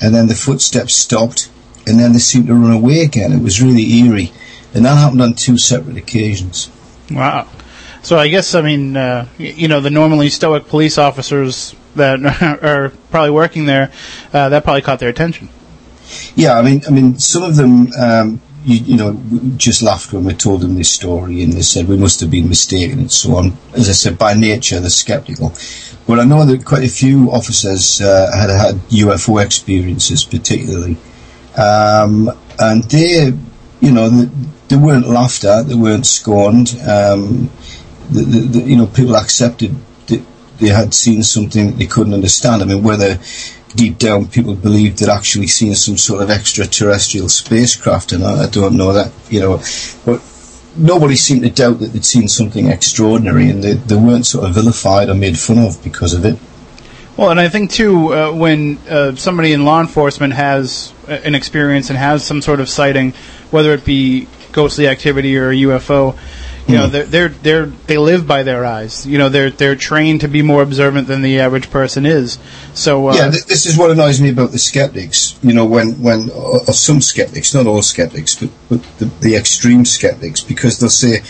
And 0.01 0.13
then 0.13 0.27
the 0.27 0.35
footsteps 0.35 0.93
stopped 0.93 1.49
and 1.87 1.99
then 1.99 2.13
they 2.13 2.19
seemed 2.19 2.47
to 2.47 2.53
run 2.53 2.71
away 2.71 3.01
again. 3.01 3.31
It 3.31 3.41
was 3.41 3.61
really 3.61 3.99
eerie. 3.99 4.33
And 4.73 4.85
that 4.85 4.97
happened 4.97 5.21
on 5.21 5.35
two 5.35 5.57
separate 5.57 5.97
occasions. 5.97 6.69
Wow. 7.09 7.47
So 8.01 8.17
I 8.17 8.27
guess 8.27 8.53
I 8.53 8.61
mean 8.61 8.97
uh, 8.97 9.27
you 9.37 9.67
know 9.67 9.81
the 9.81 9.89
normally 9.89 10.29
stoic 10.29 10.67
police 10.67 10.97
officers 10.97 11.73
that 11.95 12.19
are 12.61 12.89
probably 13.09 13.31
working 13.31 13.65
there 13.65 13.91
uh, 14.33 14.49
that 14.49 14.63
probably 14.63 14.81
caught 14.81 14.99
their 14.99 15.09
attention. 15.09 15.49
Yeah, 16.35 16.57
I 16.57 16.61
mean, 16.61 16.83
I 16.87 16.91
mean, 16.91 17.17
some 17.17 17.41
of 17.41 17.55
them, 17.55 17.91
um, 17.99 18.41
you, 18.65 18.77
you 18.77 18.97
know, 18.97 19.21
just 19.57 19.83
laughed 19.83 20.11
when 20.11 20.23
we 20.23 20.33
told 20.33 20.61
them 20.61 20.75
this 20.75 20.91
story, 20.91 21.43
and 21.43 21.53
they 21.53 21.61
said 21.61 21.87
we 21.87 21.97
must 21.97 22.19
have 22.19 22.31
been 22.31 22.49
mistaken 22.49 22.99
and 22.99 23.11
so 23.11 23.35
on. 23.35 23.55
As 23.73 23.89
I 23.89 23.93
said, 23.93 24.17
by 24.17 24.33
nature 24.33 24.79
they're 24.79 24.89
sceptical. 24.89 25.53
But 26.07 26.19
I 26.19 26.25
know 26.25 26.45
that 26.45 26.65
quite 26.65 26.83
a 26.83 26.89
few 26.89 27.31
officers 27.31 28.01
uh, 28.01 28.31
had 28.35 28.49
had 28.49 28.75
UFO 28.89 29.43
experiences, 29.43 30.23
particularly, 30.23 30.97
um, 31.57 32.31
and 32.59 32.83
they, 32.85 33.33
you 33.81 33.91
know, 33.91 34.09
they, 34.09 34.29
they 34.67 34.75
weren't 34.77 35.07
laughed 35.07 35.43
at, 35.43 35.67
they 35.67 35.75
weren't 35.75 36.07
scorned. 36.07 36.75
Um, 36.87 37.51
the, 38.09 38.21
the, 38.21 38.39
the, 38.39 38.59
you 38.61 38.77
know, 38.77 38.87
people 38.87 39.15
accepted 39.15 39.75
that 40.07 40.23
they 40.57 40.69
had 40.69 40.93
seen 40.93 41.21
something 41.21 41.67
that 41.67 41.77
they 41.77 41.85
couldn't 41.85 42.13
understand. 42.13 42.63
I 42.63 42.65
mean, 42.65 42.83
whether 42.83 43.19
deep 43.75 43.97
down 43.97 44.27
people 44.27 44.55
believed 44.55 44.99
they'd 44.99 45.09
actually 45.09 45.47
seen 45.47 45.75
some 45.75 45.97
sort 45.97 46.21
of 46.21 46.29
extraterrestrial 46.29 47.29
spacecraft, 47.29 48.11
and 48.11 48.23
I, 48.23 48.43
I 48.43 48.47
don't 48.47 48.77
know 48.77 48.93
that, 48.93 49.11
you 49.29 49.39
know, 49.39 49.57
but 50.05 50.21
nobody 50.75 51.15
seemed 51.15 51.43
to 51.43 51.49
doubt 51.49 51.79
that 51.79 51.87
they'd 51.87 52.05
seen 52.05 52.27
something 52.27 52.67
extraordinary, 52.67 53.49
and 53.49 53.63
they, 53.63 53.73
they 53.73 53.95
weren't 53.95 54.25
sort 54.25 54.47
of 54.47 54.55
vilified 54.55 55.09
or 55.09 55.15
made 55.15 55.37
fun 55.37 55.59
of 55.59 55.81
because 55.83 56.13
of 56.13 56.25
it. 56.25 56.37
Well, 57.17 57.31
and 57.31 57.39
I 57.39 57.47
think 57.47 57.71
too, 57.71 58.13
uh, 58.13 58.31
when 58.33 58.77
uh, 58.89 59.15
somebody 59.15 59.53
in 59.53 59.63
law 59.63 59.79
enforcement 59.79 60.33
has 60.33 60.93
an 61.07 61.33
experience 61.33 61.89
and 61.89 61.97
has 61.97 62.25
some 62.25 62.41
sort 62.41 62.59
of 62.59 62.67
sighting, 62.67 63.13
whether 63.51 63.71
it 63.71 63.85
be 63.85 64.27
ghostly 64.51 64.87
activity 64.87 65.37
or 65.37 65.49
a 65.49 65.55
UFO, 65.55 66.17
you 66.67 66.75
know, 66.75 66.87
they're, 66.87 67.05
they're 67.05 67.29
they're 67.29 67.65
they 67.65 67.97
live 67.97 68.27
by 68.27 68.41
their 68.43 68.65
eyes. 68.65 69.05
You 69.05 69.19
know, 69.19 69.29
they're 69.29 69.51
they're 69.51 69.75
trained 69.75 70.21
to 70.21 70.27
be 70.27 70.41
more 70.41 70.63
observant 70.63 71.07
than 71.07 71.21
the 71.21 71.39
average 71.39 71.69
person 71.69 72.05
is. 72.05 72.39
So 72.73 73.09
uh, 73.09 73.15
yeah, 73.15 73.31
th- 73.31 73.45
this 73.45 73.67
is 73.67 73.77
what 73.77 73.91
annoys 73.91 74.19
me 74.19 74.31
about 74.31 74.51
the 74.51 74.57
skeptics. 74.57 75.37
You 75.43 75.53
know, 75.53 75.65
when 75.65 76.01
when 76.01 76.31
or, 76.31 76.61
or 76.61 76.73
some 76.73 77.01
skeptics, 77.01 77.53
not 77.53 77.67
all 77.67 77.83
skeptics, 77.83 78.35
but 78.35 78.49
but 78.67 78.83
the, 78.97 79.05
the 79.21 79.35
extreme 79.35 79.85
skeptics, 79.85 80.41
because 80.41 80.79
they'll 80.79 80.89
say, 80.89 81.21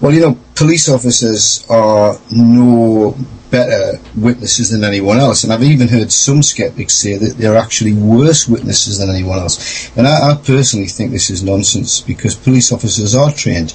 well, 0.00 0.12
you 0.12 0.20
know, 0.20 0.38
police 0.54 0.88
officers 0.88 1.66
are 1.68 2.16
no 2.30 3.16
better 3.50 3.98
witnesses 4.16 4.70
than 4.70 4.84
anyone 4.84 5.18
else, 5.18 5.42
and 5.42 5.52
I've 5.52 5.62
even 5.62 5.88
heard 5.88 6.12
some 6.12 6.40
skeptics 6.42 6.94
say 6.94 7.18
that 7.18 7.36
they're 7.36 7.56
actually 7.56 7.94
worse 7.94 8.48
witnesses 8.48 8.98
than 8.98 9.10
anyone 9.10 9.40
else. 9.40 9.90
And 9.96 10.06
I, 10.06 10.30
I 10.30 10.34
personally 10.36 10.86
think 10.86 11.10
this 11.10 11.30
is 11.30 11.42
nonsense 11.42 12.00
because 12.00 12.36
police 12.36 12.70
officers 12.70 13.16
are 13.16 13.32
trained 13.32 13.74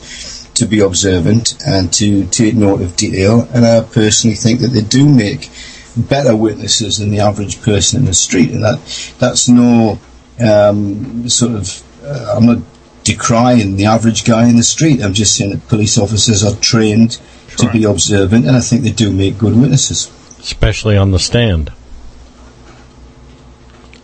to 0.59 0.65
be 0.65 0.79
observant 0.79 1.57
and 1.65 1.91
to 1.93 2.25
take 2.27 2.55
note 2.55 2.81
of 2.81 2.95
detail, 2.95 3.47
and 3.53 3.65
I 3.65 3.81
personally 3.81 4.35
think 4.35 4.59
that 4.61 4.67
they 4.67 4.81
do 4.81 5.07
make 5.07 5.49
better 5.95 6.35
witnesses 6.35 6.99
than 6.99 7.09
the 7.11 7.19
average 7.19 7.61
person 7.61 7.99
in 7.99 8.05
the 8.05 8.13
street, 8.13 8.51
and 8.51 8.63
that 8.63 8.79
that's 9.19 9.49
no 9.49 9.99
um, 10.39 11.27
sort 11.27 11.53
of. 11.53 11.83
Uh, 12.03 12.33
I'm 12.35 12.45
not 12.45 12.59
decrying 13.03 13.75
the 13.75 13.85
average 13.85 14.23
guy 14.23 14.47
in 14.47 14.55
the 14.55 14.63
street. 14.63 15.01
I'm 15.01 15.13
just 15.13 15.35
saying 15.35 15.51
that 15.51 15.67
police 15.67 15.97
officers 15.97 16.43
are 16.43 16.55
trained 16.61 17.19
to 17.57 17.69
be 17.71 17.83
observant, 17.83 18.45
and 18.45 18.55
I 18.55 18.61
think 18.61 18.83
they 18.83 18.91
do 18.91 19.11
make 19.11 19.37
good 19.37 19.55
witnesses. 19.55 20.11
especially 20.39 20.95
on 20.95 21.11
the 21.11 21.19
stand. 21.19 21.71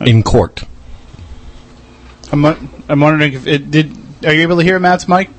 In 0.02 0.24
court. 0.24 0.64
I'm 2.32 2.46
I'm 2.90 3.00
wondering 3.00 3.34
if 3.34 3.48
it 3.48 3.72
did. 3.72 3.96
Are 4.26 4.34
you 4.34 4.42
able 4.42 4.58
to 4.58 4.64
hear 4.64 4.80
Matt's 4.80 5.08
mic? 5.08 5.30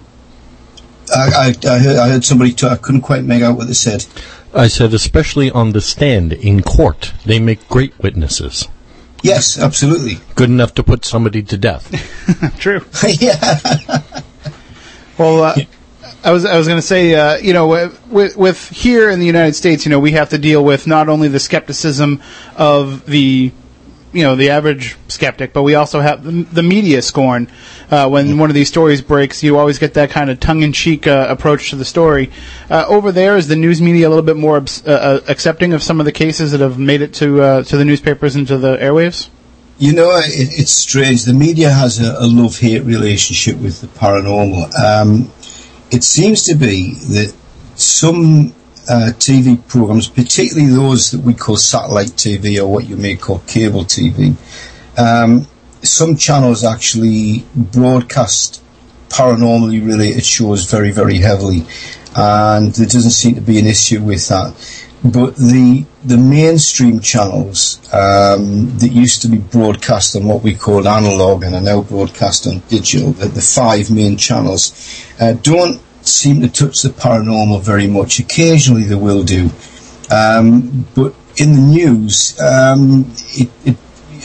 I, 1.14 1.54
I, 1.66 1.70
I, 1.70 1.78
heard, 1.78 1.96
I 1.96 2.08
heard 2.08 2.24
somebody 2.24 2.52
talk. 2.52 2.72
I 2.72 2.76
couldn't 2.76 3.02
quite 3.02 3.24
make 3.24 3.42
out 3.42 3.56
what 3.56 3.66
they 3.66 3.74
said. 3.74 4.06
I 4.54 4.68
said, 4.68 4.94
especially 4.94 5.50
on 5.50 5.72
the 5.72 5.80
stand 5.80 6.32
in 6.32 6.62
court, 6.62 7.12
they 7.24 7.38
make 7.38 7.68
great 7.68 7.98
witnesses. 7.98 8.68
Yes, 9.22 9.58
absolutely. 9.58 10.18
Good 10.34 10.50
enough 10.50 10.74
to 10.74 10.82
put 10.82 11.04
somebody 11.04 11.42
to 11.42 11.56
death. 11.56 11.90
True. 12.58 12.84
yeah. 13.06 13.60
Well, 15.18 15.42
uh, 15.42 15.54
I 16.24 16.32
was 16.32 16.44
I 16.44 16.58
was 16.58 16.66
going 16.66 16.78
to 16.78 16.86
say, 16.86 17.14
uh, 17.14 17.36
you 17.38 17.52
know, 17.52 17.90
with, 18.08 18.36
with 18.36 18.68
here 18.70 19.10
in 19.10 19.20
the 19.20 19.26
United 19.26 19.54
States, 19.54 19.86
you 19.86 19.90
know, 19.90 20.00
we 20.00 20.12
have 20.12 20.30
to 20.30 20.38
deal 20.38 20.64
with 20.64 20.86
not 20.86 21.08
only 21.08 21.28
the 21.28 21.38
skepticism 21.40 22.20
of 22.56 23.06
the, 23.06 23.52
you 24.12 24.22
know, 24.22 24.36
the 24.36 24.50
average 24.50 24.96
skeptic, 25.08 25.52
but 25.52 25.62
we 25.62 25.74
also 25.74 26.00
have 26.00 26.24
the, 26.54 26.62
media 26.62 27.02
scorn. 27.02 27.48
Uh, 27.90 28.08
when 28.08 28.38
one 28.38 28.50
of 28.50 28.54
these 28.54 28.68
stories 28.68 29.02
breaks, 29.02 29.42
you 29.42 29.58
always 29.58 29.78
get 29.78 29.94
that 29.94 30.10
kind 30.10 30.30
of 30.30 30.40
tongue-in-cheek 30.40 31.06
uh, 31.06 31.26
approach 31.28 31.70
to 31.70 31.76
the 31.76 31.84
story. 31.84 32.30
Uh, 32.70 32.84
over 32.88 33.12
there, 33.12 33.36
is 33.36 33.48
the 33.48 33.56
news 33.56 33.80
media 33.80 34.08
a 34.08 34.10
little 34.10 34.24
bit 34.24 34.36
more 34.36 34.56
uh, 34.56 34.90
uh, 34.90 35.20
accepting 35.28 35.72
of 35.72 35.82
some 35.82 36.00
of 36.00 36.06
the 36.06 36.12
cases 36.12 36.52
that 36.52 36.60
have 36.60 36.78
made 36.78 37.02
it 37.02 37.14
to 37.14 37.42
uh, 37.42 37.62
to 37.64 37.76
the 37.76 37.84
newspapers 37.84 38.36
and 38.36 38.46
to 38.48 38.56
the 38.58 38.76
airwaves? 38.78 39.28
You 39.78 39.92
know, 39.92 40.10
it, 40.24 40.58
it's 40.58 40.72
strange. 40.72 41.24
The 41.24 41.34
media 41.34 41.70
has 41.70 42.00
a, 42.00 42.16
a 42.18 42.26
love-hate 42.26 42.84
relationship 42.84 43.58
with 43.58 43.82
the 43.82 43.88
paranormal. 43.88 44.74
Um, 44.78 45.30
it 45.90 46.02
seems 46.02 46.44
to 46.44 46.54
be 46.54 46.94
that 46.94 47.34
some 47.74 48.54
uh, 48.88 49.10
TV 49.18 49.66
programs, 49.68 50.08
particularly 50.08 50.70
those 50.70 51.10
that 51.10 51.20
we 51.20 51.34
call 51.34 51.56
satellite 51.56 52.08
TV 52.08 52.60
or 52.60 52.66
what 52.66 52.86
you 52.86 52.96
may 52.96 53.16
call 53.16 53.40
cable 53.40 53.84
TV, 53.84 54.36
um, 54.98 55.46
some 55.82 56.16
channels 56.16 56.64
actually 56.64 57.44
broadcast 57.54 58.62
paranormally 59.08 59.84
related 59.86 60.24
shows 60.24 60.70
very, 60.70 60.90
very 60.90 61.18
heavily, 61.18 61.64
and 62.14 62.72
there 62.74 62.86
doesn't 62.86 63.10
seem 63.10 63.34
to 63.34 63.40
be 63.40 63.58
an 63.58 63.66
issue 63.66 64.02
with 64.02 64.26
that. 64.28 64.54
But 65.04 65.36
the 65.36 65.84
the 66.04 66.16
mainstream 66.16 67.00
channels 67.00 67.78
um, 67.92 68.76
that 68.78 68.90
used 68.90 69.22
to 69.22 69.28
be 69.28 69.38
broadcast 69.38 70.16
on 70.16 70.24
what 70.24 70.42
we 70.42 70.54
call 70.54 70.88
analog 70.88 71.44
and 71.44 71.54
are 71.54 71.60
now 71.60 71.82
broadcast 71.82 72.46
on 72.46 72.60
digital, 72.68 73.12
the, 73.12 73.26
the 73.26 73.40
five 73.40 73.90
main 73.90 74.16
channels, 74.16 75.04
uh, 75.20 75.34
don't 75.34 75.80
seem 76.08 76.40
to 76.42 76.48
touch 76.48 76.82
the 76.82 76.88
paranormal 76.88 77.62
very 77.62 77.86
much. 77.86 78.18
Occasionally 78.18 78.84
they 78.84 78.94
will 78.94 79.22
do, 79.22 79.50
um, 80.10 80.86
but 80.94 81.14
in 81.36 81.52
the 81.52 81.60
news, 81.60 82.38
um, 82.40 83.12
it, 83.34 83.50
it 83.64 83.76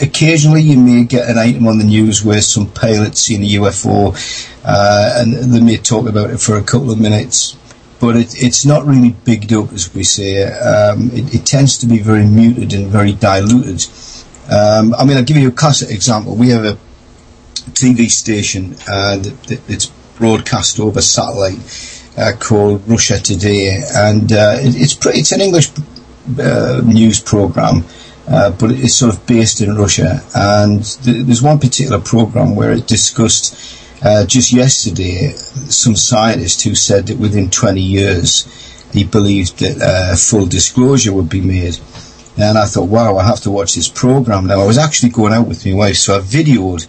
occasionally 0.02 0.62
you 0.62 0.78
may 0.78 1.04
get 1.04 1.30
an 1.30 1.38
item 1.38 1.68
on 1.68 1.78
the 1.78 1.84
news 1.84 2.24
where 2.24 2.42
some 2.42 2.70
pilot's 2.72 3.22
seen 3.22 3.44
a 3.44 3.48
UFO, 3.62 4.16
uh, 4.64 5.14
and 5.18 5.34
they 5.54 5.60
may 5.60 5.78
talk 5.78 6.08
about 6.08 6.30
it 6.30 6.40
for 6.40 6.58
a 6.58 6.64
couple 6.64 6.92
of 6.92 7.00
minutes. 7.00 7.58
But 8.00 8.16
it, 8.16 8.34
it's 8.44 8.66
not 8.66 8.86
really 8.86 9.12
bigged 9.12 9.54
up, 9.54 9.72
as 9.74 9.94
we 9.94 10.04
say. 10.04 10.44
Um, 10.44 11.12
it, 11.14 11.36
it 11.36 11.46
tends 11.46 11.78
to 11.80 11.86
be 11.86 12.00
very 12.00 12.26
muted 12.26 12.74
and 12.74 12.88
very 12.88 13.14
diluted. 13.14 13.86
Um, 14.52 14.96
I 14.96 15.06
mean, 15.06 15.18
I'll 15.18 15.24
give 15.24 15.38
you 15.38 15.50
a 15.50 15.52
classic 15.52 15.92
example. 15.92 16.36
We 16.36 16.50
have 16.50 16.66
a 16.66 16.78
TV 17.74 18.10
station 18.10 18.76
uh, 18.88 19.18
that, 19.18 19.44
that, 19.44 19.68
that's 19.68 19.92
broadcast 20.22 20.80
over 20.80 21.02
satellite 21.02 21.60
uh, 22.18 22.32
called 22.40 22.88
Russia 22.88 23.18
Today, 23.20 23.82
and 23.94 24.32
uh, 24.32 24.58
it, 24.60 24.76
it's 24.84 24.94
pretty, 24.94 25.20
it's 25.20 25.32
an 25.32 25.42
English 25.42 25.68
uh, 26.40 26.82
news 26.86 27.20
program. 27.20 27.84
uh, 28.28 28.52
but 28.52 28.72
it's 28.72 28.96
sort 28.96 29.14
of 29.14 29.26
based 29.26 29.62
in 29.62 29.76
Russia. 29.76 30.22
And 30.36 30.86
th- 31.04 31.26
there's 31.26 31.42
one 31.42 31.60
particular 31.60 32.00
program 32.00 32.56
where 32.56 32.72
it 32.72 32.88
discussed 32.88 33.80
uh, 34.04 34.26
just 34.26 34.54
yesterday 34.54 35.30
some 35.70 35.96
scientist 35.96 36.64
who 36.64 36.76
said 36.76 37.08
that 37.08 37.18
within 37.20 37.50
20 37.50 37.82
years 37.82 38.46
he 38.94 39.04
believed 39.04 39.60
that 39.60 39.82
uh, 39.82 40.16
full 40.16 40.46
disclosure 40.46 41.14
would 41.14 41.30
be 41.30 41.42
made. 41.42 41.78
And 42.38 42.58
I 42.58 42.66
thought, 42.66 42.88
wow, 42.88 43.18
I 43.18 43.26
have 43.26 43.42
to 43.42 43.52
watch 43.52 43.76
this 43.76 43.90
program 43.90 44.48
now. 44.48 44.62
I 44.62 44.66
was 44.66 44.78
actually 44.78 45.10
going 45.10 45.34
out 45.34 45.48
with 45.48 45.66
my 45.66 45.74
wife, 45.74 45.98
so 45.98 46.16
I 46.16 46.20
videoed. 46.20 46.88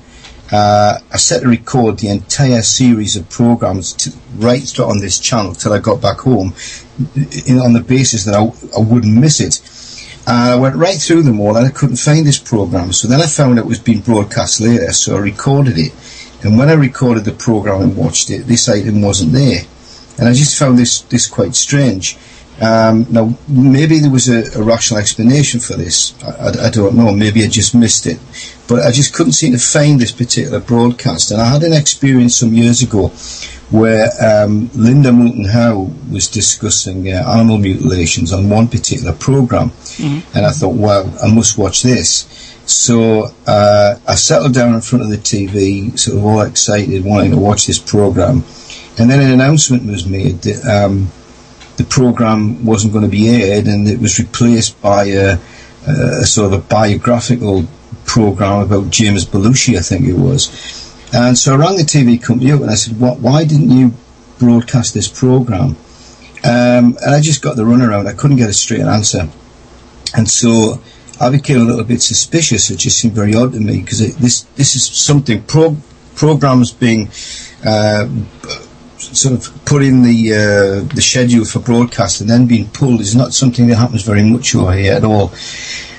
Uh, 0.52 0.99
I 1.11 1.16
set 1.16 1.40
to 1.40 1.49
record 1.49 1.99
the 1.99 2.09
entire 2.09 2.61
series 2.61 3.16
of 3.16 3.28
programs 3.30 3.94
to, 3.94 4.12
right 4.37 4.78
on 4.78 4.99
this 4.99 5.18
channel 5.18 5.54
till 5.54 5.73
I 5.73 5.78
got 5.78 6.02
back 6.02 6.18
home, 6.18 6.54
in, 7.47 7.59
on 7.59 7.73
the 7.73 7.85
basis 7.87 8.25
that 8.26 8.35
I, 8.35 8.42
I 8.76 8.80
wouldn't 8.80 9.18
miss 9.18 9.40
it. 9.40 9.62
And 10.26 10.37
I 10.37 10.56
went 10.56 10.76
right 10.76 10.99
through 10.99 11.23
them 11.23 11.40
all 11.40 11.56
and 11.56 11.66
I 11.66 11.71
couldn't 11.71 11.97
find 11.97 12.26
this 12.26 12.38
program. 12.38 12.92
So 12.92 13.09
then 13.09 13.21
I 13.21 13.26
found 13.26 13.59
it 13.59 13.66
was 13.66 13.78
being 13.78 14.00
broadcast 14.00 14.61
later, 14.61 14.92
so 14.92 15.16
I 15.16 15.21
recorded 15.21 15.78
it. 15.78 15.92
And 16.44 16.59
when 16.59 16.68
I 16.68 16.75
recorded 16.75 17.25
the 17.25 17.32
program 17.32 17.80
and 17.80 17.97
watched 17.97 18.28
it, 18.28 18.47
this 18.47 18.68
item 18.68 19.00
wasn't 19.00 19.32
there. 19.32 19.62
And 20.18 20.28
I 20.28 20.35
just 20.35 20.59
found 20.59 20.78
this, 20.78 21.00
this 21.02 21.26
quite 21.28 21.54
strange. 21.54 22.18
Um, 22.61 23.06
now, 23.11 23.37
maybe 23.49 23.99
there 23.99 24.11
was 24.11 24.28
a, 24.28 24.61
a 24.61 24.62
rational 24.62 25.00
explanation 25.00 25.59
for 25.59 25.75
this. 25.75 26.14
I, 26.23 26.30
I, 26.30 26.66
I 26.66 26.71
don't 26.71 26.94
know. 26.94 27.11
Maybe 27.12 27.42
I 27.42 27.49
just 27.49 27.75
missed 27.75 28.06
it. 28.06 28.18
But 28.73 28.87
I 28.87 28.91
just 28.91 29.12
couldn't 29.12 29.35
seem 29.35 29.52
to 29.52 29.59
find 29.59 30.00
this 30.00 30.12
particular 30.12 30.59
broadcast. 30.59 31.31
And 31.31 31.43
I 31.43 31.45
had 31.45 31.62
an 31.62 31.75
experience 31.75 32.38
some 32.38 32.55
years 32.55 32.81
ago 32.81 33.09
where 33.71 34.09
um, 34.25 34.71
Linda 34.75 35.12
Moulton 35.12 35.45
Howe 35.45 35.91
was 36.11 36.26
discussing 36.26 37.12
uh, 37.12 37.23
animal 37.29 37.59
mutilations 37.59 38.33
on 38.33 38.49
one 38.49 38.69
particular 38.69 39.12
program. 39.12 39.73
And 40.35 40.47
I 40.47 40.52
thought, 40.52 40.75
well, 40.75 41.14
I 41.23 41.31
must 41.31 41.59
watch 41.59 41.83
this. 41.83 42.25
So 42.64 43.29
uh, 43.47 43.97
I 44.09 44.14
settled 44.14 44.55
down 44.55 44.73
in 44.73 44.81
front 44.81 45.05
of 45.05 45.11
the 45.11 45.19
TV, 45.19 45.99
sort 45.99 46.17
of 46.17 46.25
all 46.25 46.41
excited, 46.41 47.05
wanting 47.05 47.33
to 47.33 47.37
watch 47.37 47.67
this 47.67 47.79
program. 47.79 48.43
And 48.99 49.11
then 49.11 49.21
an 49.21 49.33
announcement 49.33 49.85
was 49.85 50.07
made 50.07 50.41
that 50.45 50.64
um, 50.64 51.12
the 51.76 51.85
program 51.85 52.64
wasn't 52.64 52.95
going 52.95 53.05
to 53.05 53.11
be 53.11 53.29
aired 53.29 53.67
and 53.67 53.87
it 53.87 54.00
was 54.00 54.19
replaced 54.19 54.81
by 54.81 55.05
a, 55.09 55.37
a 55.87 56.27
sort 56.27 56.53
of 56.53 56.59
a 56.59 56.62
biographical 56.62 57.65
program 58.05 58.62
about 58.62 58.91
James 58.91 59.25
Belushi, 59.25 59.77
I 59.77 59.83
think 59.83 60.07
it 60.07 60.15
was. 60.15 60.51
And 61.12 61.37
so 61.37 61.55
I 61.55 61.57
rang 61.57 61.77
the 61.77 61.83
TV 61.83 62.23
company 62.23 62.53
up 62.53 62.61
and 62.61 62.71
I 62.71 62.75
said, 62.75 62.99
what, 62.99 63.19
why 63.19 63.45
didn't 63.45 63.71
you 63.71 63.93
broadcast 64.39 64.95
this 64.95 65.09
program? 65.09 65.77
Um, 66.45 66.97
and 67.01 67.15
I 67.15 67.21
just 67.21 67.43
got 67.43 67.57
the 67.57 67.62
runaround. 67.62 68.07
I 68.07 68.15
couldn't 68.15 68.39
get 68.39 68.49
a 68.49 68.55
straight 68.55 68.81
answer. 68.81 69.29
And 70.17 70.29
so 70.29 70.81
I 71.21 71.31
became 71.31 71.61
a 71.61 71.65
little 71.65 71.85
bit 71.85 72.03
suspicious. 72.03 72.71
It 72.71 72.79
just 72.79 72.99
seemed 72.99 73.15
very 73.15 73.35
odd 73.35 73.53
to 73.53 73.61
me 73.61 73.81
because 73.81 74.17
this, 74.17 74.43
this 74.57 74.75
is 74.75 74.87
something, 74.87 75.43
pro, 75.43 75.77
programs 76.15 76.73
being, 76.73 77.11
uh, 77.65 78.09
sort 79.02 79.35
of 79.35 79.64
put 79.64 79.82
in 79.82 80.02
the 80.02 80.32
uh, 80.32 80.94
the 80.94 81.02
schedule 81.02 81.44
for 81.44 81.59
broadcast 81.59 82.21
and 82.21 82.30
then 82.30 82.47
being 82.47 82.68
pulled 82.68 83.00
is 83.00 83.14
not 83.14 83.32
something 83.32 83.66
that 83.66 83.76
happens 83.76 84.02
very 84.02 84.23
much 84.23 84.54
over 84.54 84.73
here 84.73 84.94
at 84.94 85.04
all. 85.04 85.32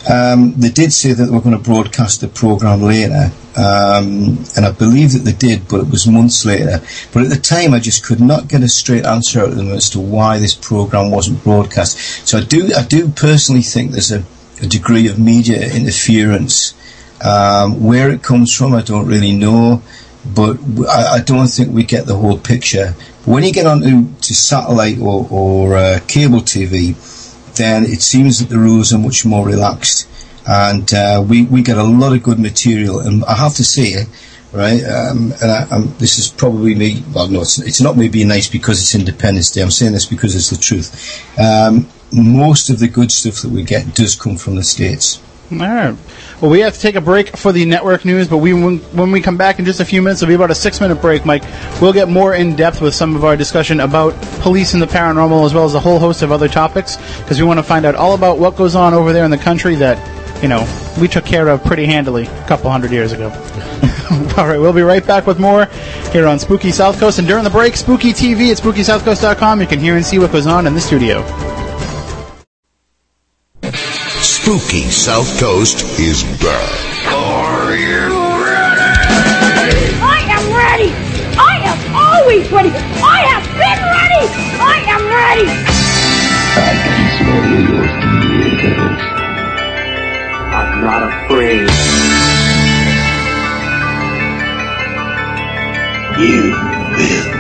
Um, 0.10 0.54
they 0.58 0.70
did 0.70 0.92
say 0.92 1.14
that 1.14 1.24
they 1.24 1.32
were 1.32 1.42
going 1.42 1.58
to 1.58 1.64
broadcast 1.64 2.20
the 2.20 2.28
program 2.28 2.82
later, 2.82 3.32
um, 3.56 4.44
and 4.58 4.66
I 4.66 4.72
believe 4.72 5.14
that 5.14 5.20
they 5.20 5.32
did, 5.32 5.70
but 5.70 5.80
it 5.80 5.90
was 5.90 6.06
months 6.08 6.46
later. 6.46 6.82
But 7.14 7.24
at 7.24 7.30
the 7.30 7.40
time, 7.40 7.74
I 7.74 7.80
just 7.80 8.06
could 8.06 8.20
not 8.20 8.50
get 8.50 8.64
a 8.64 8.68
straight 8.68 9.06
answer 9.06 9.40
out 9.40 9.50
of 9.50 9.56
them 9.56 9.70
as 9.70 9.90
to 9.92 10.02
why 10.02 10.40
this 10.40 10.56
program 10.56 11.10
wasn't 11.10 11.44
broadcast. 11.44 12.28
So 12.28 12.38
I 12.40 12.44
do, 12.44 12.72
I 12.76 12.84
do 12.84 13.10
personally 13.10 13.62
think 13.62 13.92
there's 13.92 14.12
a, 14.12 14.26
a 14.62 14.68
degree 14.68 15.08
of 15.08 15.20
media 15.20 15.74
interference. 15.74 16.74
Um, 17.24 17.82
where 17.82 18.12
it 18.12 18.22
comes 18.22 18.54
from, 18.54 18.74
I 18.74 18.82
don't 18.82 19.08
really 19.08 19.32
know 19.32 19.82
but 20.26 20.58
I 20.90 21.20
don't 21.20 21.48
think 21.48 21.74
we 21.74 21.84
get 21.84 22.06
the 22.06 22.16
whole 22.16 22.38
picture. 22.38 22.96
When 23.26 23.44
you 23.44 23.52
get 23.52 23.66
onto 23.66 24.14
to 24.14 24.34
satellite 24.34 25.00
or, 25.00 25.28
or 25.30 25.78
uh, 25.78 26.00
cable 26.08 26.40
TV, 26.40 26.96
then 27.56 27.84
it 27.84 28.02
seems 28.02 28.40
that 28.40 28.50
the 28.50 28.58
rules 28.58 28.94
are 28.94 29.00
much 29.00 29.26
more 29.26 29.46
relaxed, 29.46 30.08
and 30.48 30.92
uh, 30.94 31.24
we 31.28 31.44
we 31.46 31.62
get 31.62 31.78
a 31.78 31.84
lot 31.84 32.14
of 32.14 32.24
good 32.24 32.40
material. 32.40 33.00
And 33.00 33.24
I 33.26 33.36
have 33.36 33.54
to 33.56 33.64
say, 33.64 34.06
right, 34.52 34.84
um, 34.84 35.34
and 35.42 35.52
I, 35.52 35.68
um, 35.72 35.94
this 36.00 36.18
is 36.20 36.30
probably 36.30 36.74
me. 36.74 37.04
Well, 37.14 37.28
no, 37.28 37.42
it's, 37.42 37.60
it's 37.60 37.82
not 37.82 37.98
me 37.98 38.08
being 38.08 38.30
nice 38.30 38.48
because 38.48 38.80
it's 38.80 38.96
Independence 38.96 39.52
Day. 39.52 39.62
I'm 39.62 39.72
saying 39.72 39.94
this 39.94 40.06
because 40.06 40.36
it's 40.36 40.50
the 40.50 40.58
truth. 40.58 41.40
Um, 41.40 41.88
most 42.12 42.70
of 42.70 42.80
the 42.80 42.88
good 42.88 43.12
stuff 43.12 43.42
that 43.42 43.50
we 43.50 43.64
get 43.64 43.94
does 43.94 44.16
come 44.16 44.38
from 44.38 44.56
the 44.56 44.64
states. 44.64 45.22
All 45.52 45.58
right. 45.60 45.96
Well, 46.42 46.50
we 46.50 46.62
have 46.62 46.74
to 46.74 46.80
take 46.80 46.96
a 46.96 47.02
break 47.02 47.38
for 47.38 47.52
the 47.52 47.66
network 47.66 48.06
news, 48.06 48.28
but 48.28 48.38
we 48.38 48.54
when, 48.54 49.12
we 49.12 49.22
come 49.22 49.38
back 49.38 49.60
in 49.60 49.66
just 49.66 49.80
a 49.80 49.86
few 49.86 50.02
minutes, 50.02 50.22
it'll 50.22 50.32
be 50.32 50.36
about 50.36 50.52
a 50.52 50.56
six 50.56 50.82
minute 50.82 50.96
break, 51.02 51.26
Mike. 51.26 51.44
We'll 51.82 51.94
get 51.94 52.10
more 52.10 52.34
in 52.34 52.56
depth 52.56 52.82
with 52.82 52.96
some 52.96 53.16
of 53.16 53.24
our 53.24 53.38
discussion 53.38 53.80
about 53.80 54.14
police 54.42 54.74
and 54.74 54.82
the 54.82 54.88
paranormal, 54.88 55.46
as 55.46 55.54
well 55.54 55.66
as 55.66 55.76
a 55.76 55.80
whole 55.80 56.00
host 56.00 56.22
of 56.22 56.32
other 56.32 56.48
topics, 56.48 56.98
because 57.20 57.40
we 57.40 57.46
want 57.46 57.60
to 57.60 57.64
find 57.64 57.86
out 57.86 57.96
all 57.96 58.14
about 58.14 58.40
what 58.40 58.56
goes 58.56 58.76
on 58.76 58.94
over 58.94 59.14
there 59.14 59.26
in 59.26 59.32
the 59.32 59.38
country 59.38 59.76
that, 59.76 59.98
you 60.42 60.50
know, 60.50 60.68
we 61.00 61.08
took 61.08 61.26
care 61.26 61.48
of 61.48 61.64
pretty 61.64 61.86
handily 61.86 62.26
a 62.26 62.46
couple 62.48 62.72
hundred 62.72 62.92
years 62.92 63.12
ago. 63.12 63.30
all 64.38 64.48
right, 64.48 64.60
we'll 64.60 64.74
be 64.74 64.82
right 64.82 65.06
back 65.06 65.28
with 65.28 65.40
more 65.40 65.66
here 66.12 66.28
on 66.28 66.40
Spooky 66.40 66.72
South 66.72 67.00
Coast. 67.00 67.20
And 67.20 67.28
during 67.28 67.44
the 67.44 67.50
break, 67.50 67.76
Spooky 67.76 68.12
TV 68.12 68.52
at 68.52 68.58
SpookySouthCoast.com. 68.58 69.62
You 69.62 69.68
can 69.68 69.80
hear 69.80 69.96
and 69.96 70.06
see 70.06 70.20
what 70.20 70.32
goes 70.32 70.48
on 70.48 70.68
in 70.68 70.74
the 70.74 70.82
studio. 70.82 71.53
Spooky 74.44 74.92
South 74.92 75.40
Coast 75.40 75.86
is 75.98 76.24
back. 76.44 77.08
Are 77.08 77.78
you 77.78 78.12
ready? 78.44 79.88
I 80.04 80.20
am 80.36 80.52
ready! 80.52 80.92
I 81.40 81.64
am 81.64 81.80
always 81.96 82.52
ready! 82.52 82.70
I 82.70 83.24
have 83.32 83.48
been 83.56 83.80
ready! 83.96 84.28
I 84.60 84.84
am 84.92 85.08
ready! 85.08 85.48
I 86.60 86.76
can 86.84 87.04
swallow 87.24 87.56
your 87.72 87.88
fears. 88.60 89.04
I'm 90.52 90.72
not 90.84 91.02
afraid. 91.08 91.72
You 96.20 96.52
Welcome 96.94 97.33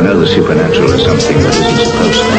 I 0.00 0.02
know 0.02 0.18
the 0.18 0.26
supernatural 0.26 0.92
is 0.92 1.02
something 1.02 1.42
that 1.42 1.54
isn't 1.58 1.78
supposed 1.84 2.20
to 2.22 2.29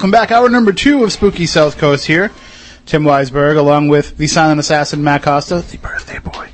welcome 0.00 0.10
back. 0.10 0.32
Hour 0.32 0.48
number 0.48 0.72
two 0.72 1.04
of 1.04 1.12
Spooky 1.12 1.44
South 1.44 1.76
Coast 1.76 2.06
here. 2.06 2.30
Tim 2.86 3.02
Weisberg, 3.04 3.58
along 3.58 3.88
with 3.88 4.16
the 4.16 4.28
silent 4.28 4.58
assassin 4.58 5.04
Matt 5.04 5.22
Costa, 5.22 5.56
the 5.60 5.76
birthday 5.76 6.18
boy, 6.18 6.48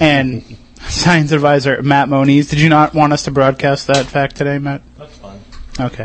and 0.00 0.42
science 0.88 1.30
advisor 1.30 1.82
Matt 1.82 2.08
Moniz. 2.08 2.48
Did 2.48 2.58
you 2.58 2.70
not 2.70 2.94
want 2.94 3.12
us 3.12 3.24
to 3.24 3.30
broadcast 3.30 3.88
that 3.88 4.06
fact 4.06 4.36
today, 4.36 4.56
Matt? 4.58 4.80
That's 4.96 5.14
fine. 5.18 5.38
Okay. 5.78 6.04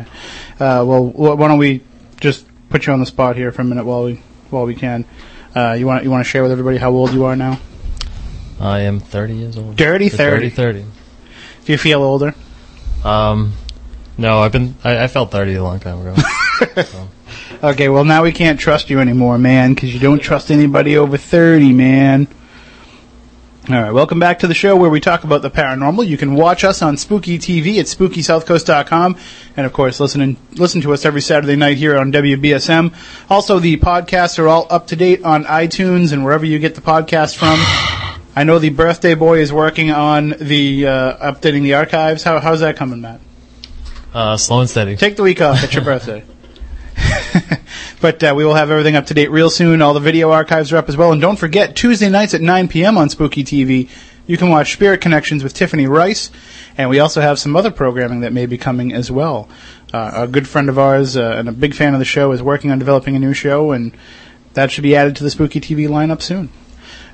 Uh, 0.59 0.83
well, 0.85 1.05
wh- 1.11 1.39
why 1.39 1.47
don't 1.47 1.59
we 1.59 1.81
just 2.19 2.45
put 2.69 2.85
you 2.85 2.91
on 2.91 2.99
the 2.99 3.05
spot 3.05 3.37
here 3.37 3.53
for 3.53 3.61
a 3.61 3.65
minute 3.65 3.85
while 3.85 4.03
we 4.03 4.15
while 4.49 4.65
we 4.65 4.75
can. 4.75 5.05
Uh, 5.55 5.77
you 5.79 5.87
want 5.87 6.03
you 6.03 6.11
want 6.11 6.25
to 6.25 6.29
share 6.29 6.43
with 6.43 6.51
everybody 6.51 6.75
how 6.75 6.91
old 6.91 7.13
you 7.13 7.23
are 7.23 7.37
now? 7.37 7.57
I 8.59 8.81
am 8.81 8.99
30 8.99 9.33
years 9.33 9.57
old. 9.57 9.77
Dirty 9.77 10.09
The 10.09 10.17
30. 10.17 10.49
30. 10.49 10.85
Do 11.63 11.71
you 11.71 11.77
feel 11.77 12.01
older? 12.03 12.35
Um, 13.05 13.53
no, 14.21 14.39
I've 14.39 14.51
been. 14.51 14.75
I, 14.83 15.03
I 15.03 15.07
felt 15.07 15.31
30 15.31 15.55
a 15.55 15.63
long 15.63 15.79
time 15.79 16.05
ago. 16.05 16.21
so. 16.83 17.09
Okay, 17.63 17.89
well 17.89 18.05
now 18.05 18.23
we 18.23 18.31
can't 18.31 18.59
trust 18.59 18.89
you 18.89 18.99
anymore, 18.99 19.37
man, 19.37 19.75
because 19.75 19.93
you 19.93 19.99
don't 19.99 20.17
trust 20.19 20.49
anybody 20.49 20.97
over 20.97 21.15
30, 21.15 21.73
man. 21.73 22.27
Alright, 23.69 23.93
welcome 23.93 24.17
back 24.17 24.39
to 24.39 24.47
the 24.47 24.55
show 24.55 24.75
where 24.75 24.89
we 24.89 24.99
talk 24.99 25.23
about 25.23 25.43
the 25.43 25.51
paranormal. 25.51 26.07
You 26.07 26.17
can 26.17 26.33
watch 26.33 26.63
us 26.63 26.81
on 26.81 26.97
Spooky 26.97 27.37
TV 27.37 27.77
at 27.77 27.85
SpookySouthCoast.com, 27.85 29.15
and 29.55 29.65
of 29.67 29.73
course, 29.73 29.99
listen 29.99 30.21
and 30.21 30.37
listen 30.53 30.81
to 30.81 30.93
us 30.93 31.05
every 31.05 31.21
Saturday 31.21 31.55
night 31.55 31.77
here 31.77 31.95
on 31.99 32.11
WBSM. 32.11 32.95
Also, 33.29 33.59
the 33.59 33.77
podcasts 33.77 34.39
are 34.39 34.47
all 34.47 34.65
up 34.71 34.87
to 34.87 34.95
date 34.95 35.23
on 35.23 35.43
iTunes 35.43 36.13
and 36.13 36.25
wherever 36.25 36.43
you 36.45 36.57
get 36.57 36.73
the 36.73 36.81
podcast 36.81 37.35
from. 37.37 37.59
I 38.35 38.43
know 38.43 38.57
the 38.57 38.69
birthday 38.69 39.13
boy 39.13 39.37
is 39.37 39.53
working 39.53 39.91
on 39.91 40.33
the 40.39 40.87
uh, 40.87 41.31
updating 41.31 41.61
the 41.61 41.75
archives. 41.75 42.23
How, 42.23 42.39
how's 42.39 42.61
that 42.61 42.75
coming, 42.77 43.01
Matt? 43.01 43.21
Uh, 44.13 44.35
slow 44.35 44.59
and 44.59 44.69
steady. 44.69 44.97
Take 44.97 45.15
the 45.15 45.23
week 45.23 45.41
off. 45.41 45.63
It's 45.63 45.73
your 45.73 45.85
birthday. 45.85 46.23
but 48.01 48.21
uh, 48.21 48.33
we 48.35 48.43
will 48.43 48.55
have 48.55 48.69
everything 48.69 48.97
up 48.97 49.05
to 49.05 49.13
date 49.13 49.31
real 49.31 49.49
soon. 49.49 49.81
All 49.81 49.93
the 49.93 50.01
video 50.01 50.31
archives 50.31 50.73
are 50.73 50.77
up 50.77 50.89
as 50.89 50.97
well. 50.97 51.13
And 51.13 51.21
don't 51.21 51.37
forget, 51.37 51.77
Tuesday 51.77 52.09
nights 52.09 52.33
at 52.33 52.41
9 52.41 52.67
p.m. 52.67 52.97
on 52.97 53.09
Spooky 53.09 53.45
TV, 53.45 53.89
you 54.27 54.37
can 54.37 54.49
watch 54.49 54.73
Spirit 54.73 54.99
Connections 54.99 55.43
with 55.43 55.53
Tiffany 55.53 55.87
Rice. 55.87 56.29
And 56.77 56.89
we 56.89 56.99
also 56.99 57.21
have 57.21 57.39
some 57.39 57.55
other 57.55 57.71
programming 57.71 58.21
that 58.21 58.33
may 58.33 58.45
be 58.47 58.57
coming 58.57 58.91
as 58.91 59.09
well. 59.09 59.47
Uh, 59.93 60.11
a 60.13 60.27
good 60.27 60.47
friend 60.47 60.67
of 60.67 60.77
ours 60.77 61.15
uh, 61.15 61.35
and 61.37 61.47
a 61.47 61.53
big 61.53 61.73
fan 61.73 61.93
of 61.93 61.99
the 61.99 62.05
show 62.05 62.33
is 62.33 62.43
working 62.43 62.69
on 62.69 62.79
developing 62.79 63.15
a 63.15 63.19
new 63.19 63.33
show, 63.33 63.71
and 63.71 63.93
that 64.53 64.71
should 64.71 64.83
be 64.83 64.95
added 64.95 65.15
to 65.17 65.23
the 65.23 65.29
Spooky 65.29 65.59
TV 65.59 65.87
lineup 65.87 66.21
soon. 66.21 66.49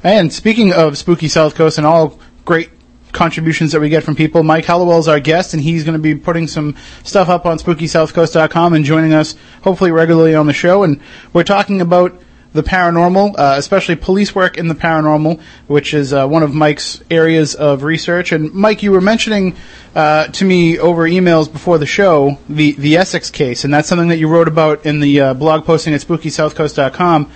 And 0.03 0.31
speaking 0.31 0.73
of 0.73 0.97
Spooky 0.97 1.27
South 1.27 1.55
Coast 1.55 1.77
and 1.77 1.88
all 1.88 2.19
great 2.45 2.69
contributions 3.17 3.71
that 3.71 3.82
we 3.82 3.89
get 3.89 4.03
from 4.03 4.15
people, 4.15 4.43
Mike 4.43 4.63
Hallowell 4.63 4.99
is 4.99 5.08
our 5.08 5.19
guest, 5.19 5.53
and 5.53 5.62
he's 5.62 5.84
going 5.84 5.93
to 5.93 6.01
be 6.01 6.15
putting 6.15 6.47
some 6.47 6.75
stuff 7.03 7.27
up 7.27 7.45
on 7.45 7.58
SpookySouthCoast.com 7.58 8.73
and 8.73 8.86
joining 8.86 9.13
us 9.13 9.36
hopefully 9.63 9.91
regularly 9.91 10.36
on 10.36 10.45
the 10.45 10.53
show. 10.53 10.84
And 10.84 11.01
we're 11.34 11.43
talking 11.43 11.82
about 11.82 12.21
the 12.53 12.63
paranormal, 12.63 13.38
uh, 13.38 13.56
especially 13.58 13.95
police 13.95 14.34
work 14.34 14.58
in 14.58 14.67
the 14.67 14.75
paranormal, 14.75 15.41
which 15.67 15.93
is 15.93 16.13
uh, 16.13 16.27
one 16.27 16.43
of 16.43 16.53
Mike's 16.53 17.03
areas 17.10 17.56
of 17.56 17.84
research. 17.84 18.32
And 18.32 18.53
Mike, 18.53 18.84
you 18.84 18.91
were 18.91 19.01
mentioning 19.01 19.56
uh, 19.95 20.27
to 20.27 20.45
me 20.45 20.77
over 20.80 21.03
emails 21.03 21.51
before 21.51 21.77
the 21.77 21.86
show 21.86 22.38
the 22.47 22.73
the 22.73 22.97
Essex 22.97 23.32
case, 23.32 23.63
and 23.63 23.73
that's 23.73 23.89
something 23.89 24.10
that 24.10 24.17
you 24.17 24.27
wrote 24.27 24.47
about 24.47 24.86
in 24.86 24.99
the 24.99 25.21
uh, 25.21 25.34
blog 25.34 25.65
posting 25.65 25.93
at 25.93 26.01
SpookySouthCoast.com. 26.01 27.32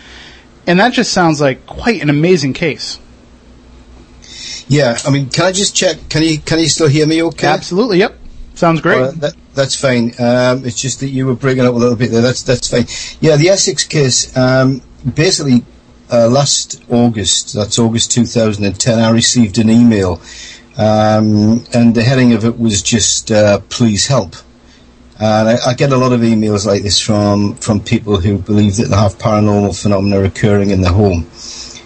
And 0.68 0.80
that 0.80 0.94
just 0.94 1.12
sounds 1.12 1.42
like 1.42 1.66
quite 1.66 2.02
an 2.02 2.10
amazing 2.10 2.54
case. 2.54 3.00
Yeah, 4.68 4.98
I 5.06 5.10
mean, 5.10 5.30
can 5.30 5.46
I 5.46 5.52
just 5.52 5.76
check? 5.76 5.98
Can 6.10 6.24
you 6.24 6.40
can 6.40 6.60
you 6.60 6.68
still 6.68 6.88
hear 6.88 7.06
me? 7.06 7.22
Okay. 7.24 7.48
Absolutely. 7.48 8.00
Yep. 8.00 8.18
Sounds 8.54 8.82
great. 8.82 9.16
That, 9.16 9.34
that's 9.54 9.80
fine. 9.80 10.14
Um, 10.20 10.66
it's 10.66 10.80
just 10.80 11.00
that 11.00 11.10
you 11.10 11.26
were 11.26 11.36
bringing 11.36 11.66
up 11.66 11.74
a 11.74 11.78
little 11.78 11.96
bit 11.96 12.12
there. 12.12 12.22
That's 12.22 12.44
that's 12.44 12.70
fine. 12.70 12.86
Yeah, 13.20 13.38
the 13.38 13.50
Essex 13.50 13.86
case. 13.86 14.36
Um, 14.38 14.82
basically, 15.16 15.66
uh, 16.12 16.28
last 16.28 16.84
August, 16.90 17.54
that's 17.54 17.80
August 17.80 18.12
2010, 18.12 19.00
I 19.00 19.10
received 19.10 19.58
an 19.58 19.70
email, 19.70 20.22
um, 20.78 21.64
and 21.74 21.96
the 21.96 22.04
heading 22.04 22.34
of 22.34 22.46
it 22.46 22.60
was 22.60 22.82
just 22.82 23.32
uh, 23.32 23.60
"Please 23.70 24.08
help." 24.08 24.36
And 25.20 25.50
I, 25.50 25.58
I 25.68 25.74
get 25.74 25.92
a 25.92 25.98
lot 25.98 26.14
of 26.14 26.22
emails 26.22 26.66
like 26.66 26.84
this 26.84 27.00
from 27.00 27.56
from 27.56 27.80
people 27.80 28.18
who 28.18 28.38
believe 28.38 28.78
that 28.78 28.90
they 28.90 28.96
have 28.96 29.18
paranormal 29.18 29.80
phenomena 29.80 30.24
occurring 30.24 30.72
in 30.72 30.82
their 30.82 30.94
home. 30.94 31.28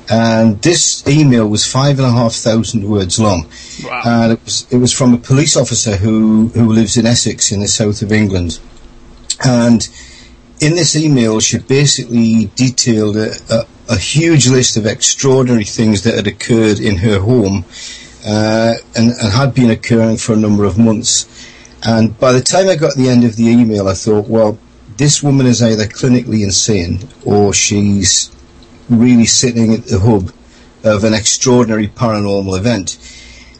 And 0.10 0.62
this 0.62 1.06
email 1.08 1.48
was 1.48 1.66
five 1.66 1.98
and 1.98 2.08
a 2.08 2.12
half 2.12 2.34
thousand 2.34 2.88
words 2.88 3.20
long, 3.20 3.48
Wow. 3.84 4.02
and 4.06 4.34
it 4.34 4.44
was 4.44 4.68
it 4.70 4.78
was 4.78 4.94
from 4.94 5.14
a 5.14 5.18
police 5.18 5.58
officer 5.58 5.96
who 5.96 6.50
who 6.50 6.72
lives 6.72 6.96
in 6.96 7.06
Essex 7.08 7.52
in 7.52 7.60
the 7.62 7.68
south 7.68 8.02
of 8.04 8.12
England, 8.12 8.60
and 9.44 9.88
in 10.60 10.76
this 10.76 10.96
email 10.96 11.40
she 11.40 11.58
basically 11.58 12.52
detailed 12.56 13.18
a, 13.18 13.32
a, 13.50 13.66
a 13.90 13.98
huge 13.98 14.48
list 14.48 14.78
of 14.78 14.86
extraordinary 14.86 15.64
things 15.66 16.04
that 16.04 16.14
had 16.16 16.28
occurred 16.28 16.80
in 16.80 16.98
her 16.98 17.20
home, 17.20 17.66
uh, 18.28 18.74
and, 18.96 19.12
and 19.12 19.34
had 19.34 19.56
been 19.56 19.72
occurring 19.72 20.18
for 20.18 20.34
a 20.34 20.38
number 20.38 20.66
of 20.66 20.78
months. 20.78 21.26
And 21.84 22.18
by 22.20 22.32
the 22.32 22.42
time 22.42 22.68
I 22.68 22.76
got 22.76 22.94
to 22.94 22.98
the 22.98 23.10
end 23.10 23.24
of 23.24 23.36
the 23.36 23.48
email, 23.48 23.88
I 23.88 23.94
thought, 23.94 24.28
well, 24.28 24.58
this 24.98 25.22
woman 25.22 25.46
is 25.46 25.62
either 25.62 25.86
clinically 25.86 26.42
insane 26.44 27.08
or 27.26 27.54
she's 27.54 28.30
really 28.90 29.26
sitting 29.26 29.74
at 29.74 29.86
the 29.86 30.00
hub 30.00 30.32
of 30.84 31.04
an 31.04 31.14
extraordinary 31.14 31.88
paranormal 31.88 32.58
event. 32.58 32.98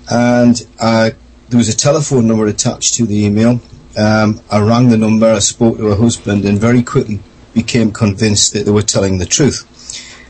And 0.10 0.62
uh, 0.80 1.12
there 1.50 1.58
was 1.58 1.70
a 1.70 1.76
telephone 1.76 2.28
number 2.28 2.48
attached 2.48 2.94
to 2.96 3.06
the 3.06 3.26
email. 3.26 3.60
Um, 3.98 4.42
I 4.52 4.60
rang 4.60 4.90
the 4.90 4.98
number, 4.98 5.32
I 5.32 5.40
spoke 5.40 5.78
to 5.78 5.86
her 5.86 5.96
husband, 5.96 6.46
and 6.46 6.60
very 6.60 6.84
quickly 6.84 7.20
became 7.54 7.92
convinced 7.92 8.54
that 8.54 8.66
they 8.66 8.72
were 8.72 8.82
telling 8.82 9.18
the 9.18 9.26
truth. 9.26 9.66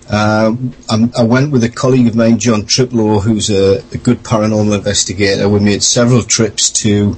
Um, 0.10 0.74
I'm- 0.90 1.12
went 1.28 1.52
with 1.52 1.64
a 1.64 1.70
colleague 1.70 2.08
of 2.08 2.16
mine, 2.16 2.38
John 2.38 2.64
Triplow, 2.64 3.24
who's 3.24 3.50
a, 3.50 3.84
a 3.92 3.98
good 3.98 4.20
paranormal 4.24 4.78
investigator. 4.78 5.50
We 5.50 5.60
made 5.60 5.82
several 5.82 6.22
trips 6.22 6.70
to 6.84 7.18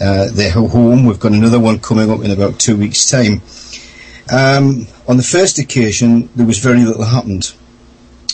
uh, 0.00 0.28
their 0.30 0.50
home. 0.50 1.06
We've 1.06 1.18
got 1.18 1.32
another 1.32 1.58
one 1.58 1.78
coming 1.78 2.10
up 2.10 2.22
in 2.22 2.30
about 2.30 2.60
two 2.60 2.76
weeks' 2.76 3.10
time. 3.10 3.40
Um, 4.30 4.86
on 5.06 5.16
the 5.16 5.22
first 5.22 5.58
occasion, 5.58 6.28
there 6.34 6.46
was 6.46 6.58
very 6.58 6.84
little 6.84 7.04
happened. 7.04 7.54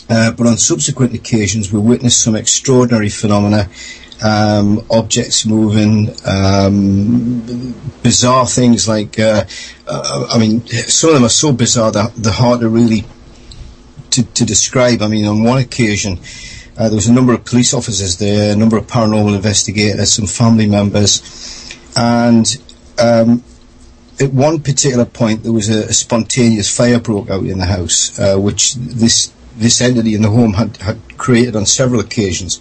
Uh, 0.09 0.31
but 0.31 0.47
on 0.47 0.57
subsequent 0.57 1.13
occasions, 1.13 1.71
we 1.71 1.79
witnessed 1.79 2.21
some 2.21 2.35
extraordinary 2.35 3.09
phenomena, 3.09 3.69
um, 4.23 4.85
objects 4.89 5.45
moving, 5.45 6.09
um, 6.25 7.73
bizarre 8.01 8.45
things 8.45 8.87
like, 8.87 9.19
uh, 9.19 9.45
uh, 9.87 10.27
I 10.29 10.37
mean, 10.39 10.65
some 10.67 11.11
of 11.11 11.15
them 11.15 11.25
are 11.25 11.29
so 11.29 11.51
bizarre 11.51 11.91
that 11.91 12.15
they're 12.15 12.33
hard 12.33 12.61
to 12.61 12.69
really 12.69 13.05
to, 14.11 14.23
to 14.23 14.45
describe. 14.45 15.01
I 15.01 15.07
mean, 15.07 15.25
on 15.25 15.43
one 15.43 15.57
occasion, 15.59 16.19
uh, 16.77 16.87
there 16.89 16.95
was 16.95 17.07
a 17.07 17.13
number 17.13 17.33
of 17.33 17.45
police 17.45 17.73
officers 17.73 18.17
there, 18.17 18.53
a 18.53 18.55
number 18.55 18.77
of 18.77 18.87
paranormal 18.87 19.35
investigators, 19.35 20.13
some 20.13 20.27
family 20.27 20.67
members, 20.67 21.21
and 21.95 22.45
um, 22.99 23.43
at 24.19 24.31
one 24.31 24.61
particular 24.61 25.05
point, 25.05 25.43
there 25.43 25.51
was 25.51 25.69
a, 25.69 25.89
a 25.89 25.93
spontaneous 25.93 26.75
fire 26.75 26.99
broke 26.99 27.29
out 27.29 27.43
in 27.43 27.57
the 27.57 27.65
house, 27.65 28.19
uh, 28.19 28.37
which 28.37 28.75
this 28.75 29.31
this 29.55 29.81
entity 29.81 30.15
in 30.15 30.21
the 30.23 30.29
home 30.29 30.53
had, 30.53 30.77
had 30.77 31.17
created 31.17 31.55
on 31.55 31.65
several 31.65 31.99
occasions. 31.99 32.59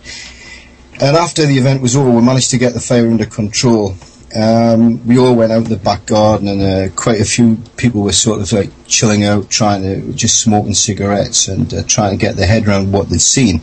And 1.00 1.16
after 1.16 1.46
the 1.46 1.56
event 1.56 1.80
was 1.80 1.96
over, 1.96 2.10
we 2.10 2.20
managed 2.20 2.50
to 2.50 2.58
get 2.58 2.74
the 2.74 2.80
fire 2.80 3.10
under 3.10 3.24
control. 3.24 3.96
Um, 4.34 5.06
we 5.06 5.18
all 5.18 5.34
went 5.34 5.52
out 5.52 5.64
in 5.64 5.70
the 5.70 5.76
back 5.76 6.06
garden, 6.06 6.48
and 6.48 6.62
uh, 6.62 6.94
quite 6.94 7.20
a 7.20 7.24
few 7.24 7.56
people 7.76 8.02
were 8.02 8.12
sort 8.12 8.40
of 8.40 8.52
like 8.52 8.70
chilling 8.86 9.24
out, 9.24 9.50
trying 9.50 9.82
to 9.82 10.12
just 10.12 10.40
smoking 10.40 10.74
cigarettes 10.74 11.48
and 11.48 11.72
uh, 11.72 11.82
trying 11.86 12.12
to 12.12 12.16
get 12.16 12.36
their 12.36 12.46
head 12.46 12.66
around 12.66 12.92
what 12.92 13.08
they'd 13.08 13.20
seen. 13.20 13.62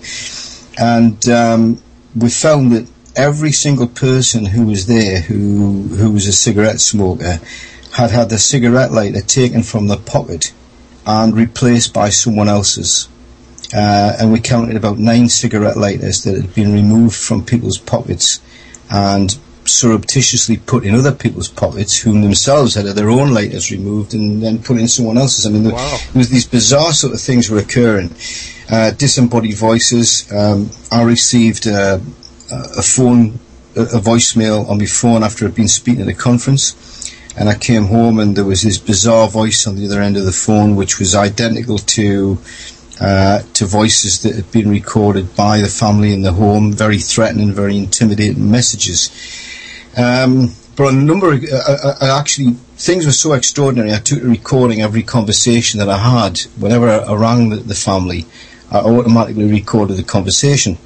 And 0.79 1.27
um, 1.29 1.81
we 2.15 2.29
found 2.29 2.71
that 2.71 2.89
every 3.15 3.51
single 3.51 3.87
person 3.87 4.45
who 4.45 4.65
was 4.65 4.85
there, 4.85 5.21
who 5.21 5.83
who 5.83 6.11
was 6.11 6.27
a 6.27 6.33
cigarette 6.33 6.79
smoker, 6.79 7.39
had 7.99 8.11
had 8.11 8.29
their 8.29 8.39
cigarette 8.39 8.93
lighter 8.93 9.19
taken 9.19 9.61
from 9.61 9.87
the 9.87 9.97
pocket 9.97 10.53
and 11.05 11.35
replaced 11.35 11.93
by 11.93 12.09
someone 12.09 12.47
else's. 12.47 13.09
Uh, 13.73 14.15
and 14.19 14.31
we 14.31 14.39
counted 14.39 14.77
about 14.77 14.97
nine 14.97 15.27
cigarette 15.27 15.75
lighters 15.75 16.23
that 16.23 16.35
had 16.35 16.55
been 16.55 16.71
removed 16.71 17.15
from 17.15 17.43
people's 17.43 17.77
pockets 17.77 18.39
and 18.89 19.37
surreptitiously 19.65 20.57
put 20.57 20.85
in 20.85 20.95
other 20.95 21.11
people's 21.11 21.49
pockets, 21.49 21.99
whom 21.99 22.21
themselves 22.21 22.73
had 22.73 22.85
had 22.85 22.95
their 22.95 23.09
own 23.09 23.33
lighters 23.33 23.69
removed 23.69 24.13
and 24.13 24.41
then 24.41 24.63
put 24.63 24.77
in 24.77 24.87
someone 24.87 25.17
else's. 25.17 25.45
I 25.45 25.49
mean, 25.49 25.63
there, 25.63 25.73
there 25.73 25.99
was 26.15 26.29
these 26.29 26.47
bizarre 26.47 26.93
sort 26.93 27.13
of 27.13 27.19
things 27.19 27.49
were 27.49 27.59
occurring. 27.59 28.15
Uh, 28.71 28.91
disembodied 28.91 29.55
voices. 29.55 30.31
Um, 30.31 30.69
I 30.89 31.03
received 31.03 31.67
uh, 31.67 31.99
a 32.49 32.81
phone, 32.81 33.39
a, 33.75 33.81
a 33.81 33.99
voicemail 33.99 34.69
on 34.69 34.77
my 34.77 34.85
phone 34.85 35.21
after 35.21 35.45
I'd 35.45 35.53
been 35.53 35.67
speaking 35.67 36.01
at 36.01 36.07
a 36.07 36.13
conference 36.13 36.75
and 37.39 37.47
I 37.47 37.55
came 37.55 37.85
home 37.85 38.19
and 38.19 38.35
there 38.35 38.43
was 38.43 38.63
this 38.63 38.77
bizarre 38.77 39.29
voice 39.29 39.65
on 39.65 39.77
the 39.77 39.85
other 39.85 40.01
end 40.01 40.17
of 40.17 40.25
the 40.25 40.33
phone 40.33 40.75
which 40.75 40.99
was 40.99 41.15
identical 41.15 41.77
to 41.77 42.37
uh, 42.99 43.43
to 43.53 43.65
voices 43.65 44.23
that 44.23 44.35
had 44.35 44.51
been 44.51 44.69
recorded 44.69 45.33
by 45.37 45.59
the 45.59 45.69
family 45.69 46.13
in 46.13 46.21
the 46.21 46.33
home, 46.33 46.73
very 46.73 46.97
threatening, 46.97 47.53
very 47.53 47.77
intimidating 47.77 48.51
messages. 48.51 49.09
Um, 49.95 50.49
but 50.75 50.87
on 50.87 50.97
a 50.97 51.01
number 51.01 51.31
of, 51.33 51.41
uh, 51.45 51.95
uh, 52.01 52.19
actually, 52.19 52.55
things 52.75 53.05
were 53.05 53.13
so 53.13 53.31
extraordinary, 53.31 53.93
I 53.93 53.99
took 53.99 54.21
a 54.21 54.25
recording 54.27 54.81
every 54.81 55.03
conversation 55.03 55.79
that 55.79 55.87
I 55.87 55.97
had. 55.97 56.39
Whenever 56.57 56.89
I, 56.89 56.97
I 56.97 57.15
rang 57.15 57.51
the, 57.51 57.55
the 57.55 57.73
family, 57.73 58.25
I 58.69 58.79
automatically 58.79 59.49
recorded 59.49 59.95
the 59.95 60.03
conversation. 60.03 60.77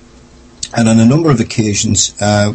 And 0.78 0.88
on 0.88 1.00
a 1.00 1.06
number 1.06 1.32
of 1.32 1.40
occasions, 1.40 2.16
uh, 2.22 2.54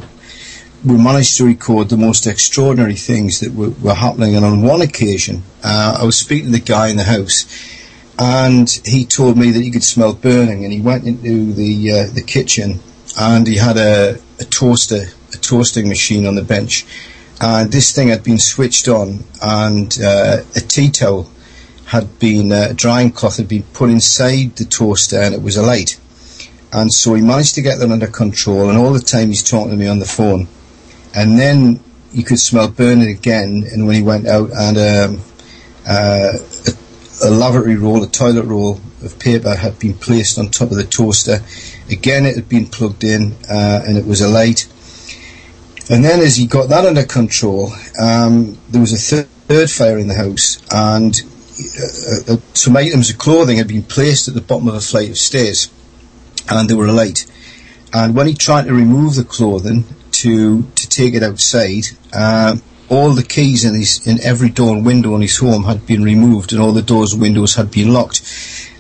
we 0.85 0.97
managed 0.97 1.37
to 1.37 1.45
record 1.45 1.89
the 1.89 1.97
most 1.97 2.27
extraordinary 2.27 2.95
things 2.95 3.41
that 3.41 3.53
were, 3.53 3.71
were 3.71 3.95
happening. 3.95 4.37
And 4.37 4.45
on 4.45 4.63
one 4.63 4.81
occasion, 4.81 5.43
uh, 5.65 5.99
I 6.01 6.05
was 6.05 6.17
speaking 6.17 6.47
to 6.47 6.59
the 6.59 6.61
guy 6.61 6.89
in 6.89 6.97
the 6.97 7.05
house, 7.05 7.47
and 8.19 8.69
he 8.85 9.05
told 9.05 9.37
me 9.37 9.51
that 9.51 9.63
he 9.63 9.71
could 9.71 9.83
smell 9.83 10.15
burning. 10.15 10.65
And 10.65 10.73
he 10.73 10.81
went 10.81 11.05
into 11.05 11.53
the 11.53 11.93
uh, 11.93 12.07
the 12.15 12.23
kitchen, 12.23 12.81
and 13.19 13.47
he 13.47 13.57
had 13.57 13.77
a, 13.77 14.19
a 14.39 14.45
toaster, 14.45 15.07
a 15.33 15.37
toasting 15.37 15.89
machine 15.89 16.27
on 16.27 16.37
the 16.37 16.43
bench, 16.43 16.87
and 17.41 17.73
this 17.73 17.93
thing 17.93 18.09
had 18.09 18.23
been 18.23 18.39
switched 18.39 18.87
on, 18.87 19.25
and 19.43 19.99
uh, 20.03 20.43
a 20.55 20.61
tea 20.61 20.91
towel 20.91 21.29
had 21.87 22.19
been 22.19 22.53
uh, 22.53 22.69
a 22.71 22.75
drying 22.75 23.11
cloth 23.11 23.39
had 23.39 23.49
been 23.49 23.63
put 23.73 23.91
inside 23.91 24.55
the 24.57 24.65
toaster, 24.65 25.17
and 25.17 25.35
it 25.35 25.43
was 25.43 25.57
alight. 25.57 25.99
And 26.71 26.93
so 26.93 27.15
he 27.15 27.23
managed 27.23 27.55
to 27.55 27.63
get 27.63 27.79
that 27.79 27.91
under 27.91 28.07
control, 28.07 28.69
and 28.69 28.79
all 28.79 28.93
the 28.93 29.01
time 29.01 29.29
he's 29.29 29.43
talking 29.43 29.71
to 29.71 29.77
me 29.77 29.89
on 29.89 29.99
the 29.99 30.05
phone 30.05 30.47
and 31.15 31.39
then 31.39 31.81
you 32.13 32.25
could 32.25 32.39
smell 32.39 32.69
burning 32.69 33.09
again. 33.09 33.65
And 33.73 33.87
when 33.87 33.97
he 33.97 34.03
went 34.03 34.27
out, 34.27 34.51
and 34.53 34.79
um, 34.79 35.25
uh, 35.89 36.33
a, 36.37 37.29
a 37.29 37.31
lavatory 37.31 37.77
roll, 37.77 38.03
a 38.03 38.07
toilet 38.07 38.45
roll 38.45 38.81
of 39.03 39.19
paper 39.19 39.55
had 39.55 39.79
been 39.79 39.95
placed 39.95 40.39
on 40.39 40.49
top 40.49 40.71
of 40.71 40.77
the 40.77 40.85
toaster. 40.85 41.41
Again, 41.91 42.27
it 42.27 42.37
had 42.37 42.49
been 42.49 42.67
plugged 42.67 43.05
in, 43.05 43.33
uh, 43.49 43.83
and 43.87 43.97
it 43.97 44.07
was 44.07 44.21
alight. 44.21 44.67
And 45.91 46.05
then, 46.05 46.21
as 46.21 46.37
he 46.37 46.47
got 46.47 46.69
that 46.69 46.85
under 46.85 47.05
control, 47.05 47.73
um, 48.01 48.59
there 48.69 48.81
was 48.81 48.93
a 48.93 48.97
third, 48.97 49.29
third 49.49 49.71
fire 49.71 49.99
in 49.99 50.09
the 50.09 50.15
house, 50.15 50.63
and 50.71 51.15
uh, 51.81 52.35
uh, 52.35 52.37
some 52.53 52.77
items 52.77 53.11
of 53.11 53.19
clothing 53.19 53.57
had 53.57 53.69
been 53.69 53.83
placed 53.83 54.29
at 54.29 54.35
the 54.35 54.41
bottom 54.41 54.69
of 54.69 54.75
a 54.75 54.81
flight 54.81 55.11
of 55.11 55.19
stairs, 55.19 55.71
and 56.51 56.69
they 56.69 56.75
were 56.75 56.87
alight. 56.87 57.27
And 57.93 58.15
when 58.15 58.27
he 58.27 58.35
tried 58.35 58.67
to 58.67 58.75
remove 58.75 59.15
the 59.15 59.25
clothing 59.25 59.85
to 60.23 60.63
to 60.63 60.89
take 60.89 61.15
it 61.15 61.23
outside, 61.23 61.85
um, 62.13 62.63
all 62.89 63.11
the 63.11 63.23
keys 63.23 63.65
in 63.65 63.75
his 63.75 64.07
in 64.07 64.21
every 64.23 64.49
door 64.51 64.75
and 64.75 64.87
window 64.87 65.15
in 65.15 65.23
his 65.23 65.39
home 65.39 65.65
had 65.65 65.87
been 65.87 66.03
removed, 66.03 66.53
and 66.53 66.61
all 66.61 66.73
the 66.73 66.83
doors 66.83 67.13
and 67.13 67.23
windows 67.23 67.55
had 67.55 67.71
been 67.71 67.93
locked, 67.93 68.23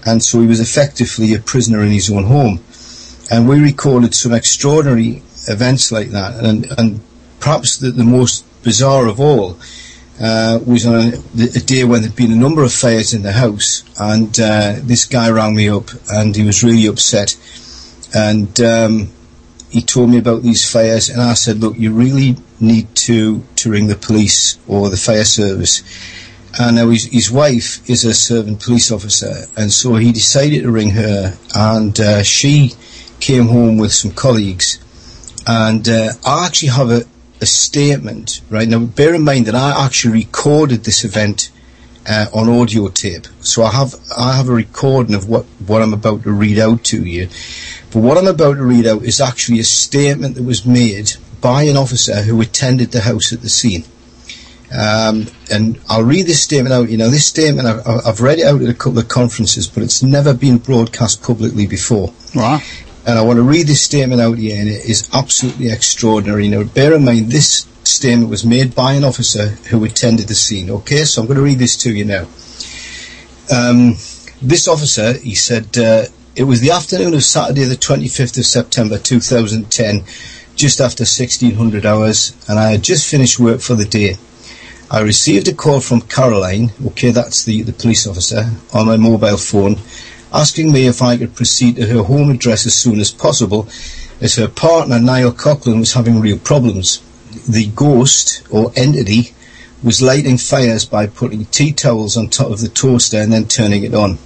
and 0.06 0.22
so 0.22 0.40
he 0.40 0.46
was 0.46 0.60
effectively 0.60 1.34
a 1.34 1.38
prisoner 1.38 1.82
in 1.82 1.90
his 1.90 2.10
own 2.10 2.24
home. 2.24 2.60
And 3.30 3.46
we 3.46 3.60
recorded 3.60 4.14
some 4.14 4.32
extraordinary 4.32 5.22
events 5.48 5.92
like 5.92 6.10
that, 6.10 6.42
and 6.44 6.66
and 6.78 7.00
perhaps 7.40 7.78
the, 7.78 7.90
the 7.90 8.04
most 8.04 8.44
bizarre 8.62 9.06
of 9.06 9.20
all 9.20 9.58
uh, 10.20 10.58
was 10.66 10.86
on 10.86 10.94
a, 10.94 11.42
a 11.42 11.60
day 11.60 11.84
when 11.84 12.00
there'd 12.02 12.16
been 12.16 12.32
a 12.32 12.36
number 12.36 12.64
of 12.64 12.72
fires 12.72 13.14
in 13.14 13.22
the 13.22 13.32
house, 13.32 13.84
and 14.00 14.40
uh, 14.40 14.76
this 14.82 15.04
guy 15.04 15.30
rang 15.30 15.54
me 15.54 15.68
up, 15.68 15.90
and 16.10 16.34
he 16.34 16.44
was 16.44 16.64
really 16.64 16.86
upset, 16.86 17.36
and 18.14 18.60
um, 18.60 19.10
he 19.70 19.82
told 19.82 20.10
me 20.10 20.18
about 20.18 20.42
these 20.42 20.70
fires, 20.70 21.08
and 21.08 21.20
I 21.20 21.34
said, 21.34 21.58
look, 21.58 21.78
you 21.78 21.92
really 21.92 22.36
need 22.60 22.94
to 23.06 23.42
to 23.56 23.70
ring 23.70 23.86
the 23.86 23.96
police 23.96 24.58
or 24.66 24.88
the 24.88 24.96
fire 24.96 25.24
service. 25.24 25.82
And 26.58 26.76
now 26.76 26.88
his, 26.88 27.04
his 27.04 27.30
wife 27.30 27.88
is 27.88 28.04
a 28.04 28.14
servant 28.14 28.60
police 28.60 28.90
officer, 28.90 29.46
and 29.56 29.70
so 29.70 29.94
he 29.96 30.12
decided 30.12 30.62
to 30.62 30.70
ring 30.70 30.90
her, 30.90 31.36
and 31.54 31.98
uh, 32.00 32.22
she 32.22 32.72
came 33.20 33.48
home 33.48 33.78
with 33.78 33.92
some 33.92 34.12
colleagues, 34.12 34.78
and 35.46 35.88
uh, 35.88 36.12
I 36.24 36.46
actually 36.46 36.70
have 36.70 36.90
a, 36.90 37.04
a 37.40 37.46
statement, 37.46 38.40
right? 38.48 38.66
Now, 38.66 38.80
bear 38.80 39.14
in 39.14 39.22
mind 39.22 39.46
that 39.46 39.54
I 39.54 39.84
actually 39.84 40.14
recorded 40.14 40.84
this 40.84 41.04
event 41.04 41.50
uh, 42.08 42.26
on 42.32 42.48
audio 42.48 42.88
tape, 42.88 43.26
so 43.40 43.62
I 43.62 43.72
have 43.72 43.94
I 44.16 44.36
have 44.36 44.48
a 44.48 44.52
recording 44.52 45.14
of 45.14 45.28
what 45.28 45.44
what 45.66 45.82
I'm 45.82 45.92
about 45.92 46.22
to 46.22 46.32
read 46.32 46.58
out 46.58 46.84
to 46.84 47.04
you. 47.04 47.28
But 47.92 48.00
what 48.00 48.18
I'm 48.18 48.26
about 48.26 48.54
to 48.54 48.64
read 48.64 48.86
out 48.86 49.02
is 49.02 49.20
actually 49.20 49.60
a 49.60 49.64
statement 49.64 50.34
that 50.34 50.44
was 50.44 50.66
made 50.66 51.12
by 51.40 51.62
an 51.64 51.76
officer 51.76 52.22
who 52.22 52.40
attended 52.40 52.92
the 52.92 53.00
house 53.00 53.32
at 53.32 53.42
the 53.42 53.48
scene. 53.48 53.84
Um, 54.70 55.26
and 55.50 55.80
I'll 55.88 56.02
read 56.02 56.26
this 56.26 56.42
statement 56.42 56.74
out. 56.74 56.90
You 56.90 56.98
know, 56.98 57.08
this 57.08 57.26
statement 57.26 57.66
I've, 57.66 58.06
I've 58.06 58.20
read 58.20 58.38
it 58.38 58.46
out 58.46 58.60
at 58.60 58.68
a 58.68 58.74
couple 58.74 58.98
of 58.98 59.08
conferences, 59.08 59.66
but 59.66 59.82
it's 59.82 60.02
never 60.02 60.34
been 60.34 60.58
broadcast 60.58 61.22
publicly 61.22 61.66
before. 61.66 62.12
Right. 62.34 62.62
And 63.06 63.18
I 63.18 63.22
want 63.22 63.38
to 63.38 63.42
read 63.42 63.66
this 63.66 63.80
statement 63.80 64.20
out 64.20 64.36
here, 64.36 64.60
and 64.60 64.68
it 64.68 64.84
is 64.84 65.08
absolutely 65.14 65.70
extraordinary. 65.70 66.48
Now, 66.48 66.64
bear 66.64 66.92
in 66.92 67.04
mind, 67.04 67.30
this 67.30 67.66
statement 67.88 68.30
was 68.30 68.44
made 68.44 68.74
by 68.74 68.92
an 68.94 69.04
officer 69.04 69.48
who 69.70 69.84
attended 69.84 70.28
the 70.28 70.34
scene. 70.34 70.70
Okay, 70.70 71.04
so 71.04 71.20
I'm 71.20 71.26
going 71.26 71.38
to 71.38 71.42
read 71.42 71.58
this 71.58 71.76
to 71.78 71.92
you 71.92 72.04
now. 72.04 72.26
Um, 73.50 73.94
this 74.42 74.68
officer, 74.68 75.14
he 75.14 75.34
said, 75.34 75.76
uh, 75.78 76.04
it 76.36 76.44
was 76.44 76.60
the 76.60 76.70
afternoon 76.70 77.14
of 77.14 77.24
Saturday, 77.24 77.64
the 77.64 77.74
25th 77.74 78.38
of 78.38 78.46
September 78.46 78.98
2010, 78.98 80.04
just 80.54 80.80
after 80.80 81.02
1600 81.02 81.86
hours, 81.86 82.36
and 82.48 82.58
I 82.58 82.70
had 82.70 82.82
just 82.82 83.10
finished 83.10 83.40
work 83.40 83.60
for 83.60 83.74
the 83.74 83.84
day. 83.84 84.16
I 84.90 85.00
received 85.00 85.48
a 85.48 85.54
call 85.54 85.80
from 85.80 86.02
Caroline, 86.02 86.70
okay, 86.86 87.10
that's 87.10 87.44
the, 87.44 87.62
the 87.62 87.72
police 87.72 88.06
officer, 88.06 88.50
on 88.72 88.86
my 88.86 88.96
mobile 88.96 89.36
phone, 89.36 89.76
asking 90.32 90.72
me 90.72 90.86
if 90.86 91.02
I 91.02 91.16
could 91.16 91.34
proceed 91.34 91.76
to 91.76 91.86
her 91.86 92.02
home 92.02 92.30
address 92.30 92.66
as 92.66 92.74
soon 92.74 93.00
as 93.00 93.10
possible, 93.10 93.68
as 94.20 94.36
her 94.36 94.48
partner, 94.48 95.00
Niall 95.00 95.32
Coughlin, 95.32 95.80
was 95.80 95.94
having 95.94 96.20
real 96.20 96.38
problems. 96.38 97.02
The 97.46 97.70
ghost, 97.74 98.42
or 98.50 98.72
entity, 98.76 99.34
was 99.82 100.02
lighting 100.02 100.38
fires 100.38 100.84
by 100.84 101.06
putting 101.06 101.44
tea 101.46 101.72
towels 101.72 102.16
on 102.16 102.28
top 102.28 102.50
of 102.50 102.60
the 102.60 102.68
toaster 102.68 103.20
and 103.20 103.32
then 103.32 103.46
turning 103.46 103.84
it 103.84 103.94
on. 103.94 104.18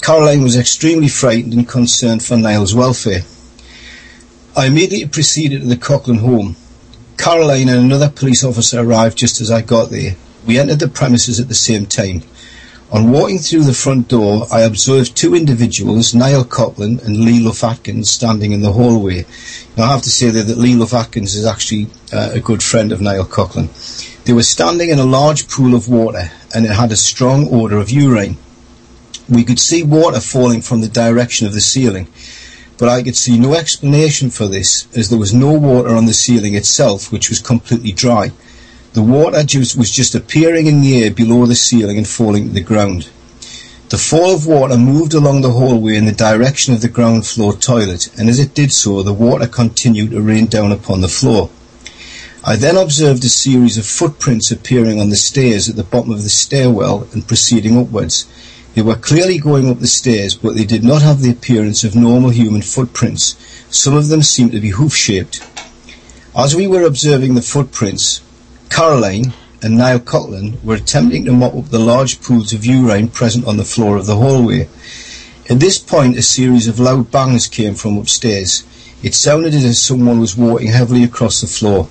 Caroline 0.00 0.42
was 0.42 0.56
extremely 0.56 1.08
frightened 1.08 1.52
and 1.52 1.68
concerned 1.68 2.24
for 2.24 2.36
Niall's 2.36 2.74
welfare. 2.74 3.22
I 4.56 4.66
immediately 4.66 5.08
proceeded 5.08 5.60
to 5.60 5.66
the 5.66 5.76
Coughlin 5.76 6.20
home. 6.20 6.56
Caroline 7.18 7.68
and 7.68 7.84
another 7.84 8.08
police 8.08 8.42
officer 8.42 8.80
arrived 8.80 9.18
just 9.18 9.40
as 9.40 9.50
I 9.50 9.60
got 9.60 9.90
there. 9.90 10.16
We 10.46 10.58
entered 10.58 10.78
the 10.78 10.88
premises 10.88 11.38
at 11.38 11.48
the 11.48 11.54
same 11.54 11.84
time. 11.84 12.22
On 12.92 13.12
walking 13.12 13.38
through 13.38 13.62
the 13.62 13.72
front 13.72 14.08
door, 14.08 14.48
I 14.50 14.62
observed 14.62 15.16
two 15.16 15.36
individuals, 15.36 16.12
Niall 16.12 16.44
Coughlin 16.44 17.00
and 17.06 17.20
Lee 17.20 17.38
Luff 17.38 17.62
Atkins, 17.62 18.10
standing 18.10 18.50
in 18.50 18.62
the 18.62 18.72
hallway. 18.72 19.26
Now, 19.76 19.84
I 19.84 19.92
have 19.92 20.02
to 20.02 20.10
say 20.10 20.30
there 20.30 20.42
that 20.42 20.58
Lee 20.58 20.74
Luff 20.74 20.92
Atkins 20.92 21.36
is 21.36 21.46
actually 21.46 21.86
uh, 22.12 22.30
a 22.32 22.40
good 22.40 22.64
friend 22.64 22.90
of 22.90 23.00
Niall 23.00 23.26
Coughlin. 23.26 23.68
They 24.24 24.32
were 24.32 24.42
standing 24.42 24.90
in 24.90 24.98
a 24.98 25.04
large 25.04 25.48
pool 25.48 25.76
of 25.76 25.88
water, 25.88 26.32
and 26.52 26.66
it 26.66 26.72
had 26.72 26.90
a 26.90 26.96
strong 26.96 27.46
odour 27.54 27.78
of 27.78 27.90
urine. 27.90 28.38
We 29.28 29.44
could 29.44 29.60
see 29.60 29.84
water 29.84 30.18
falling 30.18 30.60
from 30.60 30.80
the 30.80 30.88
direction 30.88 31.46
of 31.46 31.52
the 31.52 31.60
ceiling, 31.60 32.08
but 32.76 32.88
I 32.88 33.04
could 33.04 33.16
see 33.16 33.38
no 33.38 33.54
explanation 33.54 34.30
for 34.30 34.48
this, 34.48 34.88
as 34.96 35.10
there 35.10 35.18
was 35.18 35.32
no 35.32 35.52
water 35.52 35.94
on 35.94 36.06
the 36.06 36.12
ceiling 36.12 36.56
itself, 36.56 37.12
which 37.12 37.28
was 37.28 37.38
completely 37.38 37.92
dry. 37.92 38.32
The 38.92 39.02
water 39.02 39.44
just, 39.44 39.76
was 39.76 39.90
just 39.90 40.16
appearing 40.16 40.66
in 40.66 40.80
the 40.80 41.04
air 41.04 41.12
below 41.12 41.46
the 41.46 41.54
ceiling 41.54 41.96
and 41.96 42.08
falling 42.08 42.48
to 42.48 42.54
the 42.54 42.60
ground. 42.60 43.08
The 43.90 43.98
fall 43.98 44.34
of 44.34 44.46
water 44.46 44.76
moved 44.76 45.14
along 45.14 45.42
the 45.42 45.52
hallway 45.52 45.96
in 45.96 46.06
the 46.06 46.12
direction 46.12 46.74
of 46.74 46.80
the 46.80 46.88
ground 46.88 47.24
floor 47.24 47.52
toilet, 47.52 48.08
and 48.18 48.28
as 48.28 48.40
it 48.40 48.52
did 48.52 48.72
so, 48.72 49.02
the 49.02 49.12
water 49.12 49.46
continued 49.46 50.10
to 50.10 50.20
rain 50.20 50.46
down 50.46 50.72
upon 50.72 51.02
the 51.02 51.08
floor. 51.08 51.50
I 52.42 52.56
then 52.56 52.76
observed 52.76 53.24
a 53.24 53.28
series 53.28 53.78
of 53.78 53.86
footprints 53.86 54.50
appearing 54.50 55.00
on 55.00 55.10
the 55.10 55.16
stairs 55.16 55.68
at 55.68 55.76
the 55.76 55.84
bottom 55.84 56.10
of 56.10 56.24
the 56.24 56.28
stairwell 56.28 57.06
and 57.12 57.28
proceeding 57.28 57.78
upwards. 57.78 58.26
They 58.74 58.82
were 58.82 58.96
clearly 58.96 59.38
going 59.38 59.68
up 59.68 59.78
the 59.78 59.86
stairs, 59.86 60.34
but 60.34 60.56
they 60.56 60.64
did 60.64 60.82
not 60.82 61.02
have 61.02 61.20
the 61.20 61.30
appearance 61.30 61.84
of 61.84 61.94
normal 61.94 62.30
human 62.30 62.62
footprints. 62.62 63.36
Some 63.70 63.94
of 63.94 64.08
them 64.08 64.22
seemed 64.22 64.52
to 64.52 64.60
be 64.60 64.70
hoof-shaped. 64.70 65.42
As 66.36 66.56
we 66.56 66.66
were 66.66 66.84
observing 66.84 67.34
the 67.34 67.42
footprints, 67.42 68.22
Caroline 68.70 69.34
and 69.62 69.76
Niall 69.76 69.98
Coughlin 69.98 70.62
were 70.64 70.76
attempting 70.76 71.26
to 71.26 71.32
mop 71.32 71.54
up 71.54 71.68
the 71.68 71.78
large 71.78 72.22
pools 72.22 72.52
of 72.52 72.64
urine 72.64 73.08
present 73.08 73.46
on 73.46 73.58
the 73.58 73.64
floor 73.64 73.96
of 73.96 74.06
the 74.06 74.16
hallway. 74.16 74.68
At 75.50 75.60
this 75.60 75.78
point, 75.78 76.16
a 76.16 76.22
series 76.22 76.68
of 76.68 76.80
loud 76.80 77.10
bangs 77.10 77.48
came 77.48 77.74
from 77.74 77.98
upstairs. 77.98 78.64
It 79.02 79.14
sounded 79.14 79.52
as 79.54 79.64
if 79.64 79.76
someone 79.76 80.20
was 80.20 80.36
walking 80.36 80.68
heavily 80.68 81.02
across 81.02 81.40
the 81.40 81.46
floor. 81.46 81.88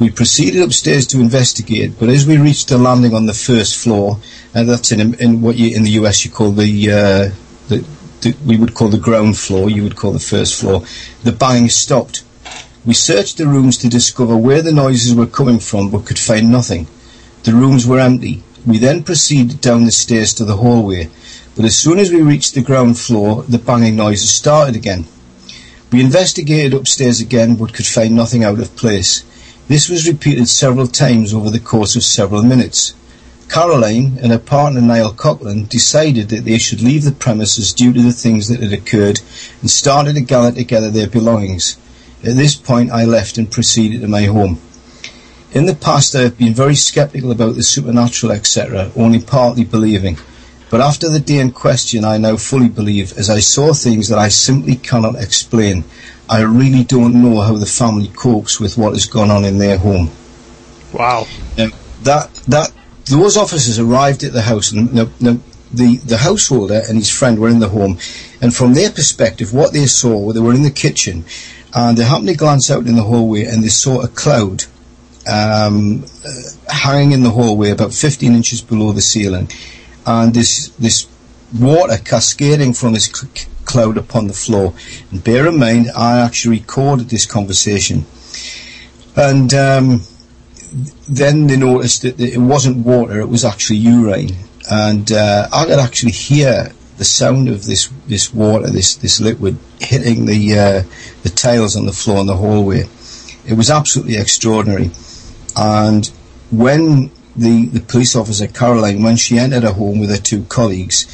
We 0.00 0.10
proceeded 0.10 0.62
upstairs 0.62 1.06
to 1.08 1.20
investigate, 1.20 1.98
but 1.98 2.08
as 2.08 2.26
we 2.26 2.36
reached 2.36 2.68
the 2.68 2.78
landing 2.78 3.14
on 3.14 3.26
the 3.26 3.34
first 3.34 3.76
floor, 3.76 4.18
and 4.54 4.68
that's 4.68 4.92
in, 4.92 5.14
in 5.14 5.40
what 5.40 5.56
you, 5.56 5.74
in 5.74 5.82
the 5.82 5.90
US 6.02 6.24
you 6.24 6.30
call 6.30 6.52
the, 6.52 6.90
uh, 6.90 7.30
the, 7.68 7.84
the, 8.20 8.36
we 8.44 8.56
would 8.56 8.74
call 8.74 8.88
the 8.88 8.98
ground 8.98 9.38
floor, 9.38 9.70
you 9.70 9.82
would 9.82 9.96
call 9.96 10.12
the 10.12 10.18
first 10.18 10.60
floor, 10.60 10.82
the 11.24 11.32
banging 11.32 11.68
stopped. 11.68 12.22
We 12.88 12.94
searched 12.94 13.36
the 13.36 13.46
rooms 13.46 13.76
to 13.78 13.88
discover 13.90 14.34
where 14.34 14.62
the 14.62 14.72
noises 14.72 15.14
were 15.14 15.26
coming 15.26 15.58
from, 15.58 15.90
but 15.90 16.06
could 16.06 16.18
find 16.18 16.50
nothing. 16.50 16.86
The 17.42 17.52
rooms 17.52 17.86
were 17.86 18.00
empty. 18.00 18.42
We 18.64 18.78
then 18.78 19.02
proceeded 19.02 19.60
down 19.60 19.84
the 19.84 19.92
stairs 19.92 20.32
to 20.32 20.46
the 20.46 20.56
hallway, 20.56 21.10
but 21.54 21.66
as 21.66 21.76
soon 21.76 21.98
as 21.98 22.10
we 22.10 22.22
reached 22.22 22.54
the 22.54 22.62
ground 22.62 22.98
floor, 22.98 23.42
the 23.42 23.58
banging 23.58 23.96
noises 23.96 24.30
started 24.30 24.74
again. 24.74 25.04
We 25.92 26.00
investigated 26.00 26.72
upstairs 26.72 27.20
again, 27.20 27.56
but 27.56 27.74
could 27.74 27.84
find 27.84 28.16
nothing 28.16 28.42
out 28.42 28.58
of 28.58 28.74
place. 28.74 29.22
This 29.68 29.90
was 29.90 30.08
repeated 30.08 30.48
several 30.48 30.86
times 30.86 31.34
over 31.34 31.50
the 31.50 31.60
course 31.60 31.94
of 31.94 32.02
several 32.02 32.42
minutes. 32.42 32.94
Caroline 33.50 34.16
and 34.22 34.32
her 34.32 34.38
partner 34.38 34.80
Niall 34.80 35.12
Coughlin 35.12 35.68
decided 35.68 36.30
that 36.30 36.46
they 36.46 36.56
should 36.56 36.80
leave 36.80 37.04
the 37.04 37.12
premises 37.12 37.74
due 37.74 37.92
to 37.92 38.00
the 38.00 38.12
things 38.12 38.48
that 38.48 38.62
had 38.62 38.72
occurred 38.72 39.20
and 39.60 39.70
started 39.70 40.14
to 40.14 40.22
gather 40.22 40.52
together 40.52 40.90
their 40.90 41.06
belongings. 41.06 41.76
At 42.24 42.36
this 42.36 42.56
point 42.56 42.90
I 42.90 43.04
left 43.04 43.38
and 43.38 43.50
proceeded 43.50 44.00
to 44.00 44.08
my 44.08 44.24
home. 44.24 44.60
In 45.52 45.66
the 45.66 45.74
past 45.74 46.14
I 46.14 46.22
have 46.22 46.38
been 46.38 46.54
very 46.54 46.74
sceptical 46.74 47.30
about 47.30 47.54
the 47.54 47.62
supernatural 47.62 48.32
etc., 48.32 48.90
only 48.96 49.20
partly 49.20 49.64
believing. 49.64 50.18
But 50.70 50.80
after 50.80 51.08
the 51.08 51.20
day 51.20 51.38
in 51.38 51.52
question 51.52 52.04
I 52.04 52.18
now 52.18 52.36
fully 52.36 52.68
believe 52.68 53.16
as 53.16 53.30
I 53.30 53.40
saw 53.40 53.72
things 53.72 54.08
that 54.08 54.18
I 54.18 54.28
simply 54.28 54.76
cannot 54.76 55.16
explain. 55.16 55.84
I 56.30 56.42
really 56.42 56.84
don't 56.84 57.22
know 57.22 57.40
how 57.40 57.56
the 57.56 57.66
family 57.66 58.08
copes 58.08 58.60
with 58.60 58.76
what 58.76 58.92
has 58.92 59.06
gone 59.06 59.30
on 59.30 59.44
in 59.44 59.58
their 59.58 59.78
home. 59.78 60.10
Wow. 60.92 61.26
Um, 61.58 61.72
that 62.02 62.34
that 62.48 62.72
those 63.06 63.36
officers 63.36 63.78
arrived 63.78 64.22
at 64.24 64.32
the 64.32 64.42
house, 64.42 64.72
and 64.72 64.90
the, 64.90 65.04
the, 65.20 65.40
the, 65.72 65.96
the 65.96 66.16
householder 66.18 66.82
and 66.88 66.98
his 66.98 67.10
friend 67.10 67.38
were 67.38 67.48
in 67.48 67.58
the 67.58 67.68
home, 67.68 67.98
and 68.40 68.54
from 68.54 68.74
their 68.74 68.90
perspective, 68.90 69.52
what 69.52 69.72
they 69.72 69.86
saw, 69.86 70.32
they 70.32 70.40
were 70.40 70.54
in 70.54 70.62
the 70.62 70.70
kitchen, 70.70 71.24
and 71.74 71.96
they 71.96 72.04
happened 72.04 72.28
to 72.28 72.34
glance 72.34 72.70
out 72.70 72.86
in 72.86 72.96
the 72.96 73.02
hallway, 73.02 73.44
and 73.44 73.62
they 73.62 73.68
saw 73.68 74.00
a 74.00 74.08
cloud 74.08 74.64
um, 75.30 76.04
hanging 76.68 77.12
in 77.12 77.22
the 77.22 77.30
hallway 77.30 77.70
about 77.70 77.92
15 77.92 78.34
inches 78.34 78.62
below 78.62 78.92
the 78.92 79.02
ceiling. 79.02 79.48
and 80.08 80.32
this 80.32 80.68
this 80.78 81.06
water 81.58 81.98
cascading 81.98 82.72
from 82.72 82.94
this 82.94 83.06
cl- 83.06 83.32
cloud 83.64 83.96
upon 83.98 84.26
the 84.26 84.32
floor. 84.32 84.72
And 85.10 85.22
bear 85.22 85.46
in 85.46 85.58
mind, 85.58 85.90
I 85.94 86.20
actually 86.20 86.60
recorded 86.60 87.10
this 87.10 87.26
conversation, 87.26 88.06
and 89.14 89.52
um, 89.52 90.02
then 91.08 91.46
they 91.46 91.56
noticed 91.56 92.02
that 92.02 92.18
it 92.18 92.38
wasn't 92.38 92.86
water; 92.86 93.20
it 93.20 93.28
was 93.28 93.44
actually 93.44 93.78
urine, 93.78 94.30
and 94.70 95.12
uh, 95.12 95.48
I 95.52 95.66
could 95.66 95.78
actually 95.78 96.12
hear 96.12 96.72
the 96.98 97.04
sound 97.04 97.48
of 97.48 97.64
this 97.64 97.88
this 98.06 98.34
water, 98.34 98.68
this 98.68 98.96
this 98.96 99.20
liquid 99.20 99.56
hitting 99.80 100.26
the 100.26 100.58
uh, 100.58 100.82
the 101.22 101.30
tiles 101.30 101.76
on 101.76 101.86
the 101.86 101.92
floor 101.92 102.18
in 102.20 102.26
the 102.26 102.36
hallway. 102.36 102.84
It 103.46 103.54
was 103.54 103.70
absolutely 103.70 104.16
extraordinary, 104.16 104.90
and 105.56 106.06
when 106.50 107.10
the, 107.38 107.66
the 107.66 107.80
police 107.80 108.16
officer 108.16 108.46
Caroline, 108.46 109.02
when 109.02 109.16
she 109.16 109.38
entered 109.38 109.62
her 109.62 109.72
home 109.72 110.00
with 110.00 110.10
her 110.10 110.16
two 110.16 110.44
colleagues, 110.44 111.06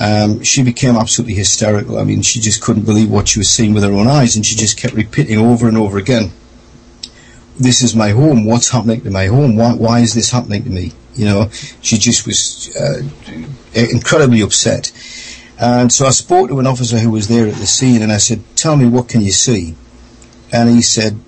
um, 0.00 0.42
she 0.42 0.62
became 0.62 0.96
absolutely 0.96 1.34
hysterical. 1.34 1.98
I 1.98 2.04
mean, 2.04 2.22
she 2.22 2.40
just 2.40 2.62
couldn't 2.62 2.84
believe 2.84 3.10
what 3.10 3.28
she 3.28 3.38
was 3.38 3.50
seeing 3.50 3.74
with 3.74 3.84
her 3.84 3.92
own 3.92 4.06
eyes, 4.06 4.36
and 4.36 4.46
she 4.46 4.56
just 4.56 4.76
kept 4.76 4.94
repeating 4.94 5.38
over 5.38 5.68
and 5.68 5.76
over 5.76 5.98
again, 5.98 6.32
"This 7.58 7.82
is 7.82 7.94
my 7.94 8.10
home. 8.10 8.44
What's 8.44 8.70
happening 8.70 9.02
to 9.02 9.10
my 9.10 9.26
home? 9.26 9.56
Why 9.56 9.74
why 9.74 10.00
is 10.00 10.14
this 10.14 10.30
happening 10.30 10.64
to 10.64 10.70
me?" 10.70 10.92
You 11.14 11.26
know, 11.26 11.48
she 11.80 11.98
just 11.98 12.26
was 12.26 12.74
uh, 12.76 13.02
incredibly 13.72 14.40
upset. 14.40 14.90
And 15.58 15.92
so 15.92 16.06
I 16.06 16.10
spoke 16.10 16.48
to 16.48 16.58
an 16.60 16.66
officer 16.66 16.98
who 16.98 17.10
was 17.10 17.28
there 17.28 17.46
at 17.46 17.54
the 17.54 17.66
scene, 17.66 18.02
and 18.02 18.12
I 18.12 18.18
said, 18.18 18.42
"Tell 18.56 18.76
me, 18.76 18.86
what 18.86 19.08
can 19.08 19.20
you 19.20 19.32
see?" 19.32 19.74
And 20.52 20.68
he 20.68 20.82
said, 20.82 21.18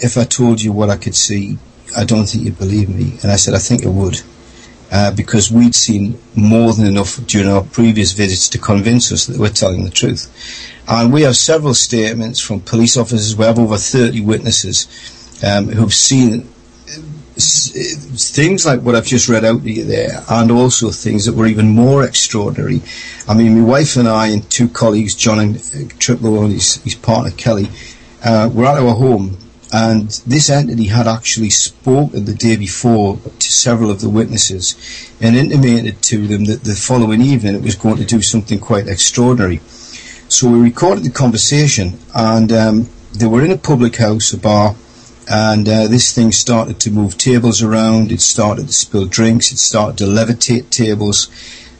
"If 0.00 0.16
I 0.16 0.24
told 0.24 0.62
you 0.62 0.72
what 0.72 0.90
I 0.90 0.96
could 0.96 1.14
see, 1.14 1.58
I 1.96 2.04
don't 2.04 2.26
think 2.26 2.44
you'd 2.44 2.58
believe 2.58 2.88
me." 2.88 3.18
And 3.22 3.30
I 3.30 3.36
said, 3.36 3.54
"I 3.54 3.58
think 3.58 3.84
I 3.84 3.88
would." 3.88 4.20
uh, 4.90 5.10
because 5.10 5.50
we'd 5.50 5.74
seen 5.74 6.18
more 6.34 6.72
than 6.72 6.86
enough 6.86 7.16
during 7.26 7.48
our 7.48 7.62
previous 7.62 8.12
visits 8.12 8.48
to 8.50 8.58
convince 8.58 9.10
us 9.12 9.26
that 9.26 9.38
we're 9.38 9.48
telling 9.48 9.84
the 9.84 9.90
truth. 9.90 10.30
And 10.88 11.12
we 11.12 11.22
have 11.22 11.36
several 11.36 11.74
statements 11.74 12.40
from 12.40 12.60
police 12.60 12.96
officers. 12.96 13.36
We 13.36 13.44
have 13.44 13.58
over 13.58 13.76
30 13.76 14.20
witnesses 14.20 14.86
um, 15.44 15.68
who've 15.68 15.92
seen 15.92 16.48
things 17.36 18.64
like 18.64 18.80
what 18.80 18.94
I've 18.94 19.06
just 19.06 19.28
read 19.28 19.44
out 19.44 19.62
to 19.62 19.70
you 19.70 19.84
there, 19.84 20.24
and 20.28 20.50
also 20.50 20.90
things 20.90 21.26
that 21.26 21.34
were 21.34 21.46
even 21.46 21.68
more 21.68 22.04
extraordinary. 22.04 22.80
I 23.28 23.34
mean, 23.34 23.60
my 23.60 23.66
wife 23.66 23.96
and 23.96 24.08
I 24.08 24.28
and 24.28 24.48
two 24.50 24.68
colleagues, 24.68 25.14
John 25.14 25.38
and 25.38 25.56
uh, 25.56 26.42
and 26.42 26.52
his, 26.52 26.76
his 26.82 26.94
partner 26.94 27.30
Kelly, 27.32 27.68
uh, 28.24 28.50
were 28.52 28.66
at 28.66 28.78
our 28.78 28.94
home 28.94 29.38
and 29.72 30.08
this 30.26 30.48
entity 30.48 30.84
had 30.84 31.08
actually 31.08 31.50
spoken 31.50 32.24
the 32.24 32.34
day 32.34 32.56
before 32.56 33.16
to 33.16 33.52
several 33.52 33.90
of 33.90 34.00
the 34.00 34.08
witnesses 34.08 34.76
and 35.20 35.34
intimated 35.34 36.00
to 36.02 36.26
them 36.26 36.44
that 36.44 36.62
the 36.62 36.74
following 36.74 37.20
evening 37.20 37.54
it 37.54 37.62
was 37.62 37.74
going 37.74 37.96
to 37.96 38.04
do 38.04 38.22
something 38.22 38.60
quite 38.60 38.86
extraordinary. 38.86 39.58
So 40.28 40.48
we 40.48 40.60
recorded 40.60 41.04
the 41.04 41.10
conversation, 41.10 41.98
and 42.14 42.50
um, 42.52 42.88
they 43.12 43.26
were 43.26 43.44
in 43.44 43.50
a 43.50 43.58
public 43.58 43.96
house, 43.96 44.32
a 44.32 44.38
bar, 44.38 44.74
and 45.28 45.68
uh, 45.68 45.88
this 45.88 46.14
thing 46.14 46.32
started 46.32 46.78
to 46.80 46.90
move 46.90 47.18
tables 47.18 47.62
around. 47.62 48.12
It 48.12 48.20
started 48.20 48.68
to 48.68 48.72
spill 48.72 49.06
drinks. 49.06 49.50
It 49.52 49.58
started 49.58 49.98
to 49.98 50.04
levitate 50.04 50.70
tables. 50.70 51.28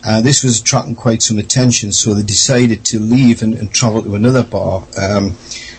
Uh, 0.04 0.20
this 0.20 0.44
was 0.44 0.60
attracting 0.60 0.94
quite 0.94 1.22
some 1.22 1.38
attention, 1.38 1.92
so 1.92 2.14
they 2.14 2.22
decided 2.22 2.84
to 2.84 3.00
leave 3.00 3.42
and, 3.42 3.54
and 3.54 3.72
travel 3.72 4.02
to 4.02 4.14
another 4.14 4.44
bar. 4.44 4.86
Um, 4.96 5.32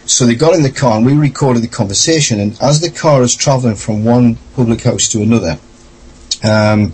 so 0.06 0.26
they 0.26 0.36
got 0.36 0.54
in 0.54 0.64
the 0.64 0.72
car 0.72 0.98
and 0.98 1.06
we 1.06 1.14
recorded 1.14 1.64
the 1.64 1.68
conversation. 1.68 2.40
And 2.40 2.58
as 2.62 2.82
the 2.82 2.90
car 2.90 3.22
is 3.22 3.36
travelling 3.36 3.76
from 3.76 4.04
one 4.04 4.38
public 4.56 4.82
house 4.82 5.08
to 5.10 5.22
another, 5.22 5.60
um, 6.44 6.94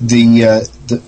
the, 0.00 0.44
uh, 0.44 0.60
the 0.86 1.02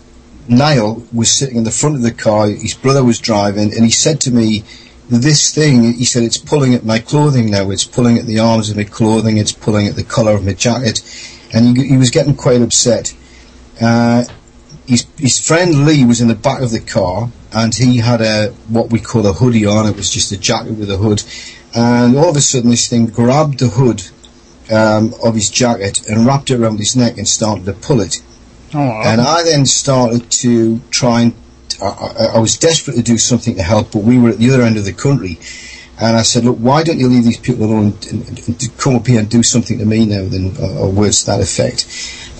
Niall 0.48 1.04
was 1.12 1.30
sitting 1.30 1.56
in 1.56 1.64
the 1.64 1.70
front 1.70 1.96
of 1.96 2.02
the 2.02 2.12
car. 2.12 2.48
His 2.48 2.74
brother 2.74 3.04
was 3.04 3.20
driving, 3.20 3.72
and 3.72 3.85
he 3.85 3.90
said 3.90 4.20
to 4.22 4.33
me, 4.33 4.64
"This 5.11 5.53
thing," 5.53 5.94
he 5.94 6.05
said, 6.05 6.23
"it's 6.23 6.38
pulling 6.38 6.75
at 6.75 6.85
my 6.85 6.99
clothing 6.99 7.51
now. 7.51 7.70
It's 7.70 7.85
pulling 7.85 8.16
at 8.18 8.27
the 8.27 8.38
arms 8.38 8.70
of 8.70 8.77
my 8.77 8.85
clothing. 8.85 9.37
It's 9.37 9.53
pulling 9.53 9.87
at 9.87 9.96
the 9.96 10.05
collar 10.05 10.33
of 10.33 10.44
my 10.44 10.53
jacket." 10.53 11.03
And 11.53 11.77
he, 11.77 11.88
he 11.88 11.96
was 11.96 12.11
getting 12.11 12.35
quite 12.35 12.62
upset. 12.62 13.14
Uh, 13.81 14.25
his, 14.87 15.07
his 15.18 15.40
friend 15.40 15.85
Lee 15.85 16.05
was 16.05 16.20
in 16.20 16.29
the 16.29 16.35
back 16.35 16.62
of 16.62 16.70
the 16.70 16.81
car 16.81 17.31
and 17.53 17.75
he 17.75 17.99
had 17.99 18.20
a 18.20 18.49
what 18.68 18.90
we 18.90 19.01
call 19.01 19.27
a 19.27 19.33
hoodie 19.33 19.66
on. 19.66 19.87
It 19.87 19.96
was 19.96 20.11
just 20.11 20.33
a 20.33 20.37
jacket 20.37 20.73
with 20.73 20.90
a 20.90 20.96
hood, 20.96 21.23
and 21.75 22.16
all 22.16 22.31
of 22.31 22.37
a 22.37 22.40
sudden 22.40 22.70
this 22.70 22.88
thing 22.88 23.07
grabbed 23.07 23.59
the 23.59 23.68
hood 23.68 24.03
um, 24.70 25.14
of 25.25 25.35
his 25.35 25.51
jacket 25.51 26.07
and 26.09 26.27
wrapped 26.27 26.51
it 26.51 26.61
around 26.61 26.79
his 26.79 26.96
neck 26.96 27.18
and 27.18 27.27
started 27.27 27.64
to 27.66 27.73
pull 27.73 28.01
it. 28.01 28.23
Oh, 28.73 28.79
wow. 28.79 29.03
And 29.05 29.20
I 29.20 29.42
then 29.42 29.66
started 29.66 30.31
to 30.31 30.81
try 30.90 31.23
and 31.23 31.35
I, 31.83 32.30
I, 32.35 32.38
was 32.38 32.56
desperate 32.56 32.96
to 32.96 33.02
do 33.02 33.18
something 33.18 33.56
to 33.56 33.62
help, 33.62 33.92
but 33.92 34.02
we 34.02 34.18
were 34.18 34.30
at 34.30 34.38
the 34.38 34.50
other 34.52 34.62
end 34.62 34.76
of 34.76 34.85
the 34.85 34.92
country. 34.92 35.38
And 35.98 36.16
I 36.16 36.22
said, 36.22 36.44
look, 36.44 36.56
why 36.56 36.83
don't 36.83 36.98
you 36.98 37.09
leave 37.09 37.24
these 37.24 37.37
people 37.37 37.66
alone 37.66 37.94
and, 38.11 38.28
and, 38.28 38.48
and 38.48 38.78
come 38.78 38.96
up 38.96 39.06
here 39.06 39.20
and 39.20 39.28
do 39.28 39.42
something 39.42 39.78
to 39.78 39.85
me 39.85 40.06
now, 40.06 40.24
then, 40.26 40.56
or, 40.59 40.87
or 40.87 40.90
words 40.90 41.20
to 41.20 41.26
that 41.33 41.40
effect. 41.40 41.87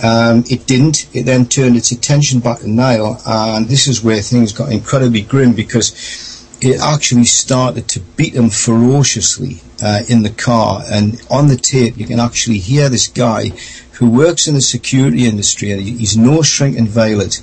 Um, 0.03 0.45
it 0.51 0.67
didn't. 0.67 1.15
It 1.15 1.25
then 1.25 1.47
turned 1.47 1.77
its 1.77 1.93
attention 1.93 2.41
back 2.41 2.61
to 2.61 2.71
Niall, 2.71 3.21
and 3.27 3.67
this 3.67 3.87
is 3.87 4.03
where 4.03 4.23
things 4.23 4.53
got 4.53 4.73
incredibly 4.73 5.21
grim 5.21 5.53
because 5.53 6.49
it 6.63 6.81
actually 6.81 7.25
started 7.25 7.89
to 7.89 8.01
beat 8.01 8.35
him 8.35 8.51
ferociously 8.51 9.61
uh, 9.83 10.03
in 10.09 10.23
the 10.23 10.31
car. 10.31 10.83
And 10.91 11.21
on 11.31 11.49
the 11.49 11.57
tape, 11.57 11.99
you 11.99 12.07
can 12.07 12.21
actually 12.21 12.59
hear 12.59 12.89
this 12.89 13.09
guy 13.09 13.49
who 13.93 14.09
works 14.09 14.49
in 14.49 14.55
the 14.55 14.61
security 14.61 15.27
industry, 15.27 15.71
and 15.71 15.83
he's 15.83 16.17
no 16.17 16.41
shrinking 16.41 16.87
violet, 16.87 17.43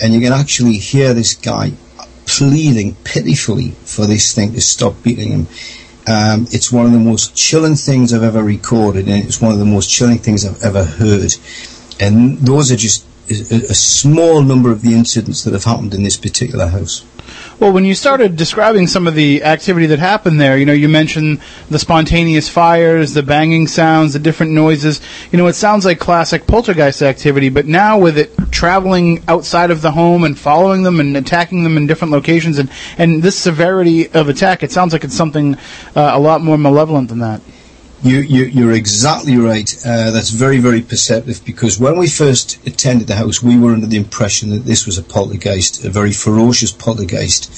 and 0.00 0.14
you 0.14 0.20
can 0.20 0.32
actually 0.32 0.78
hear 0.78 1.14
this 1.14 1.34
guy 1.34 1.72
pleading 2.26 2.94
pitifully 3.04 3.70
for 3.70 4.06
this 4.06 4.34
thing 4.34 4.52
to 4.52 4.60
stop 4.60 5.02
beating 5.02 5.30
him. 5.30 5.46
Um, 6.08 6.46
it's 6.50 6.70
one 6.70 6.86
of 6.86 6.92
the 6.92 6.98
most 6.98 7.34
chilling 7.34 7.74
things 7.74 8.12
I've 8.12 8.22
ever 8.22 8.42
recorded, 8.42 9.08
and 9.08 9.24
it's 9.24 9.40
one 9.40 9.52
of 9.52 9.58
the 9.58 9.64
most 9.64 9.90
chilling 9.90 10.18
things 10.18 10.44
I've 10.44 10.62
ever 10.62 10.84
heard. 10.84 11.34
And 11.98 12.38
those 12.38 12.70
are 12.70 12.76
just 12.76 13.04
a, 13.28 13.70
a 13.70 13.74
small 13.74 14.42
number 14.42 14.70
of 14.70 14.82
the 14.82 14.94
incidents 14.94 15.42
that 15.44 15.52
have 15.52 15.64
happened 15.64 15.94
in 15.94 16.02
this 16.02 16.16
particular 16.16 16.68
house. 16.68 17.04
Well, 17.58 17.72
when 17.72 17.86
you 17.86 17.94
started 17.94 18.36
describing 18.36 18.86
some 18.86 19.06
of 19.06 19.14
the 19.14 19.42
activity 19.42 19.86
that 19.86 19.98
happened 19.98 20.38
there, 20.38 20.58
you 20.58 20.66
know, 20.66 20.74
you 20.74 20.90
mentioned 20.90 21.40
the 21.70 21.78
spontaneous 21.78 22.50
fires, 22.50 23.14
the 23.14 23.22
banging 23.22 23.66
sounds, 23.66 24.12
the 24.12 24.18
different 24.18 24.52
noises. 24.52 25.00
You 25.32 25.38
know, 25.38 25.46
it 25.46 25.54
sounds 25.54 25.86
like 25.86 25.98
classic 25.98 26.46
poltergeist 26.46 27.00
activity, 27.00 27.48
but 27.48 27.64
now 27.64 27.98
with 27.98 28.18
it 28.18 28.30
traveling 28.50 29.24
outside 29.26 29.70
of 29.70 29.80
the 29.80 29.92
home 29.92 30.24
and 30.24 30.38
following 30.38 30.82
them 30.82 31.00
and 31.00 31.16
attacking 31.16 31.64
them 31.64 31.78
in 31.78 31.86
different 31.86 32.12
locations 32.12 32.58
and, 32.58 32.70
and 32.98 33.22
this 33.22 33.38
severity 33.38 34.10
of 34.10 34.28
attack, 34.28 34.62
it 34.62 34.70
sounds 34.70 34.92
like 34.92 35.02
it's 35.02 35.14
something 35.16 35.54
uh, 35.94 36.10
a 36.12 36.20
lot 36.20 36.42
more 36.42 36.58
malevolent 36.58 37.08
than 37.08 37.20
that. 37.20 37.40
You, 38.02 38.18
you, 38.18 38.44
you're 38.44 38.72
exactly 38.72 39.36
right. 39.36 39.74
Uh, 39.84 40.10
that's 40.10 40.30
very, 40.30 40.58
very 40.58 40.82
perceptive 40.82 41.44
because 41.44 41.78
when 41.80 41.98
we 41.98 42.08
first 42.08 42.64
attended 42.66 43.08
the 43.08 43.14
house, 43.14 43.42
we 43.42 43.58
were 43.58 43.72
under 43.72 43.86
the 43.86 43.96
impression 43.96 44.50
that 44.50 44.64
this 44.64 44.84
was 44.84 44.98
a 44.98 45.02
poltergeist, 45.02 45.84
a 45.84 45.90
very 45.90 46.12
ferocious 46.12 46.72
poltergeist, 46.72 47.50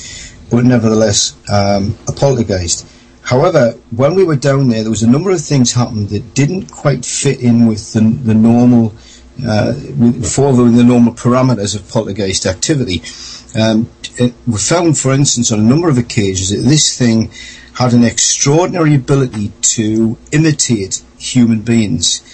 but 0.49 0.65
nevertheless 0.65 1.37
um, 1.51 1.99
a 2.07 2.13
poltergeist. 2.13 2.87
However, 3.23 3.73
when 3.91 4.15
we 4.15 4.25
were 4.25 4.37
down 4.37 4.69
there, 4.69 4.83
there 4.83 4.91
was 4.91 5.03
a 5.03 5.11
number 5.11 5.31
of 5.31 5.41
things 5.41 5.73
happened 5.73 6.09
that 6.11 6.35
didn't 6.35 6.71
quite 6.71 7.05
fit 7.05 7.41
in 7.41 7.67
with 7.67 7.93
the, 7.93 8.01
the 8.01 8.33
normal, 8.33 8.95
uh, 9.47 9.75
following 10.23 10.77
the 10.77 10.85
normal 10.85 11.13
parameters 11.13 11.75
of 11.75 11.87
poltergeist 11.91 12.47
activity. 12.47 13.03
Um, 13.59 13.91
we 14.47 14.59
found, 14.59 14.97
for 14.97 15.13
instance, 15.13 15.53
on 15.53 15.59
a 15.59 15.63
number 15.63 15.89
of 15.89 15.99
occasions 15.99 16.51
that 16.51 16.69
this 16.69 16.97
thing 16.97 17.31
had 17.79 17.93
an 17.93 18.03
extraordinary 18.03 18.97
ability 18.97 19.53
to 19.63 20.19
imitate 20.33 21.01
human 21.17 21.63
beings. 21.63 22.25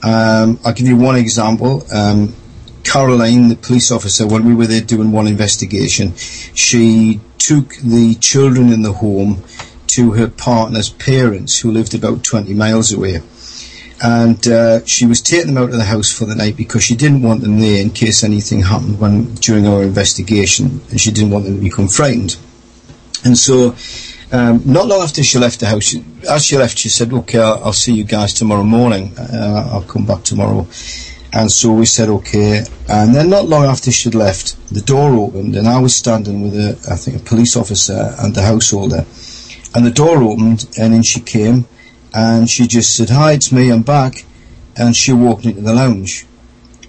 Um, 0.00 0.60
I'll 0.64 0.72
give 0.72 0.86
you 0.86 0.96
one 0.96 1.16
example. 1.16 1.84
Um, 1.92 2.36
Caroline, 2.84 3.48
the 3.48 3.56
police 3.56 3.90
officer, 3.90 4.28
when 4.28 4.44
we 4.44 4.54
were 4.54 4.68
there 4.68 4.80
doing 4.80 5.10
one 5.10 5.26
investigation, 5.26 6.14
she 6.14 7.20
took 7.38 7.74
the 7.78 8.14
children 8.20 8.72
in 8.72 8.82
the 8.82 8.92
home 8.92 9.42
to 9.88 10.12
her 10.12 10.28
partner's 10.28 10.90
parents, 10.90 11.58
who 11.58 11.72
lived 11.72 11.94
about 11.94 12.22
20 12.22 12.54
miles 12.54 12.92
away. 12.92 13.22
And 14.00 14.46
uh, 14.46 14.84
she 14.86 15.04
was 15.04 15.20
taking 15.20 15.54
them 15.54 15.62
out 15.62 15.70
of 15.70 15.78
the 15.78 15.84
house 15.84 16.12
for 16.12 16.26
the 16.26 16.36
night 16.36 16.56
because 16.56 16.84
she 16.84 16.94
didn't 16.94 17.22
want 17.22 17.40
them 17.40 17.58
there 17.58 17.82
in 17.82 17.90
case 17.90 18.22
anything 18.22 18.62
happened 18.62 19.00
when 19.00 19.34
during 19.34 19.66
our 19.66 19.82
investigation, 19.82 20.80
and 20.90 21.00
she 21.00 21.10
didn't 21.10 21.30
want 21.30 21.44
them 21.44 21.56
to 21.56 21.60
become 21.60 21.88
frightened. 21.88 22.36
And 23.24 23.36
so, 23.36 23.74
um, 24.32 24.62
not 24.64 24.86
long 24.86 25.02
after 25.02 25.22
she 25.22 25.38
left 25.38 25.60
the 25.60 25.66
house, 25.66 25.84
she, 25.84 26.04
as 26.28 26.44
she 26.44 26.56
left, 26.56 26.78
she 26.78 26.88
said, 26.88 27.12
"Okay, 27.12 27.38
I'll, 27.38 27.72
see 27.72 27.94
you 27.94 28.04
guys 28.04 28.32
tomorrow 28.32 28.62
morning. 28.62 29.12
Uh, 29.18 29.68
I'll 29.72 29.82
come 29.82 30.06
back 30.06 30.22
tomorrow." 30.24 30.66
And 31.32 31.50
so 31.50 31.72
we 31.72 31.86
said, 31.86 32.08
"Okay." 32.08 32.64
And 32.88 33.14
then, 33.14 33.30
not 33.30 33.46
long 33.46 33.64
after 33.64 33.92
she'd 33.92 34.14
left, 34.14 34.56
the 34.72 34.80
door 34.80 35.14
opened, 35.14 35.56
and 35.56 35.68
I 35.68 35.78
was 35.78 35.94
standing 35.94 36.42
with 36.42 36.54
a, 36.54 36.70
I 36.90 36.96
think, 36.96 37.16
a 37.18 37.24
police 37.24 37.56
officer 37.56 38.14
and 38.18 38.34
the 38.34 38.42
householder. 38.42 39.04
And 39.74 39.86
the 39.86 39.90
door 39.90 40.22
opened, 40.22 40.66
and 40.78 40.94
in 40.94 41.02
she 41.02 41.20
came, 41.20 41.66
and 42.14 42.48
she 42.48 42.66
just 42.66 42.96
said, 42.96 43.10
"Hi, 43.10 43.32
it's 43.32 43.52
me. 43.52 43.70
I'm 43.70 43.82
back." 43.82 44.24
And 44.76 44.96
she 44.96 45.12
walked 45.12 45.44
into 45.44 45.60
the 45.60 45.74
lounge, 45.74 46.24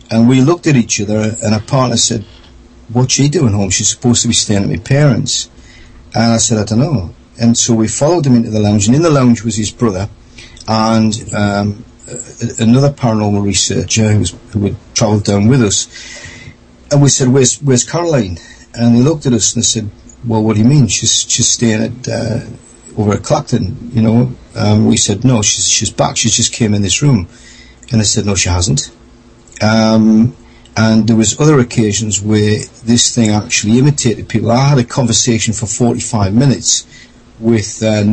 and 0.09 0.29
we 0.29 0.39
looked 0.39 0.67
at 0.67 0.77
each 0.77 1.01
other, 1.01 1.35
and 1.43 1.53
her 1.53 1.59
partner 1.59 1.97
said, 1.97 2.25
what's 2.93 3.13
she 3.13 3.27
doing 3.29 3.53
home? 3.53 3.69
She's 3.69 3.89
supposed 3.89 4.21
to 4.21 4.27
be 4.27 4.33
staying 4.33 4.63
at 4.63 4.69
my 4.69 4.77
parents. 4.77 5.49
And 6.15 6.33
I 6.33 6.37
said, 6.37 6.59
I 6.59 6.65
don't 6.65 6.79
know. 6.79 7.13
And 7.39 7.57
so 7.57 7.73
we 7.73 7.87
followed 7.87 8.25
him 8.25 8.35
into 8.35 8.51
the 8.51 8.59
lounge, 8.59 8.87
and 8.87 8.95
in 8.95 9.01
the 9.01 9.09
lounge 9.09 9.43
was 9.43 9.55
his 9.55 9.71
brother 9.71 10.09
and 10.67 11.13
um, 11.33 11.85
a- 12.07 12.63
another 12.63 12.89
paranormal 12.89 13.43
researcher 13.43 14.11
who, 14.11 14.19
was, 14.19 14.35
who 14.51 14.65
had 14.65 14.75
travelled 14.93 15.23
down 15.23 15.47
with 15.47 15.61
us. 15.61 15.87
And 16.91 17.01
we 17.01 17.09
said, 17.09 17.29
"Where's 17.29 17.61
Where's 17.61 17.83
Caroline?" 17.83 18.37
And 18.73 18.95
they 18.95 19.01
looked 19.01 19.25
at 19.25 19.33
us 19.33 19.53
and 19.53 19.63
they 19.63 19.65
said, 19.65 19.89
"Well, 20.25 20.43
what 20.43 20.55
do 20.55 20.61
you 20.61 20.67
mean? 20.67 20.87
She's 20.87 21.21
she's 21.21 21.47
staying 21.47 21.81
at 21.81 22.07
uh, 22.07 22.39
over 22.97 23.13
at 23.13 23.23
Clacton, 23.23 23.91
you 23.93 24.01
know?" 24.01 24.35
Um, 24.55 24.85
we 24.85 24.97
said, 24.97 25.23
"No, 25.23 25.41
she's 25.41 25.67
she's 25.67 25.89
back. 25.89 26.17
She 26.17 26.29
just 26.29 26.53
came 26.53 26.73
in 26.73 26.81
this 26.81 27.01
room." 27.01 27.27
And 27.91 27.99
they 27.99 28.05
said, 28.05 28.25
"No, 28.25 28.35
she 28.35 28.49
hasn't." 28.49 28.91
Um, 29.61 30.35
and 30.75 31.07
there 31.07 31.15
was 31.15 31.39
other 31.39 31.59
occasions 31.59 32.21
where 32.21 32.59
this 32.83 33.13
thing 33.13 33.29
actually 33.29 33.79
imitated 33.79 34.27
people. 34.27 34.51
I 34.51 34.69
had 34.69 34.77
a 34.79 34.83
conversation 34.83 35.53
for 35.53 35.67
45 35.67 36.33
minutes 36.33 36.87
with 37.39 37.81
uh, 37.83 38.03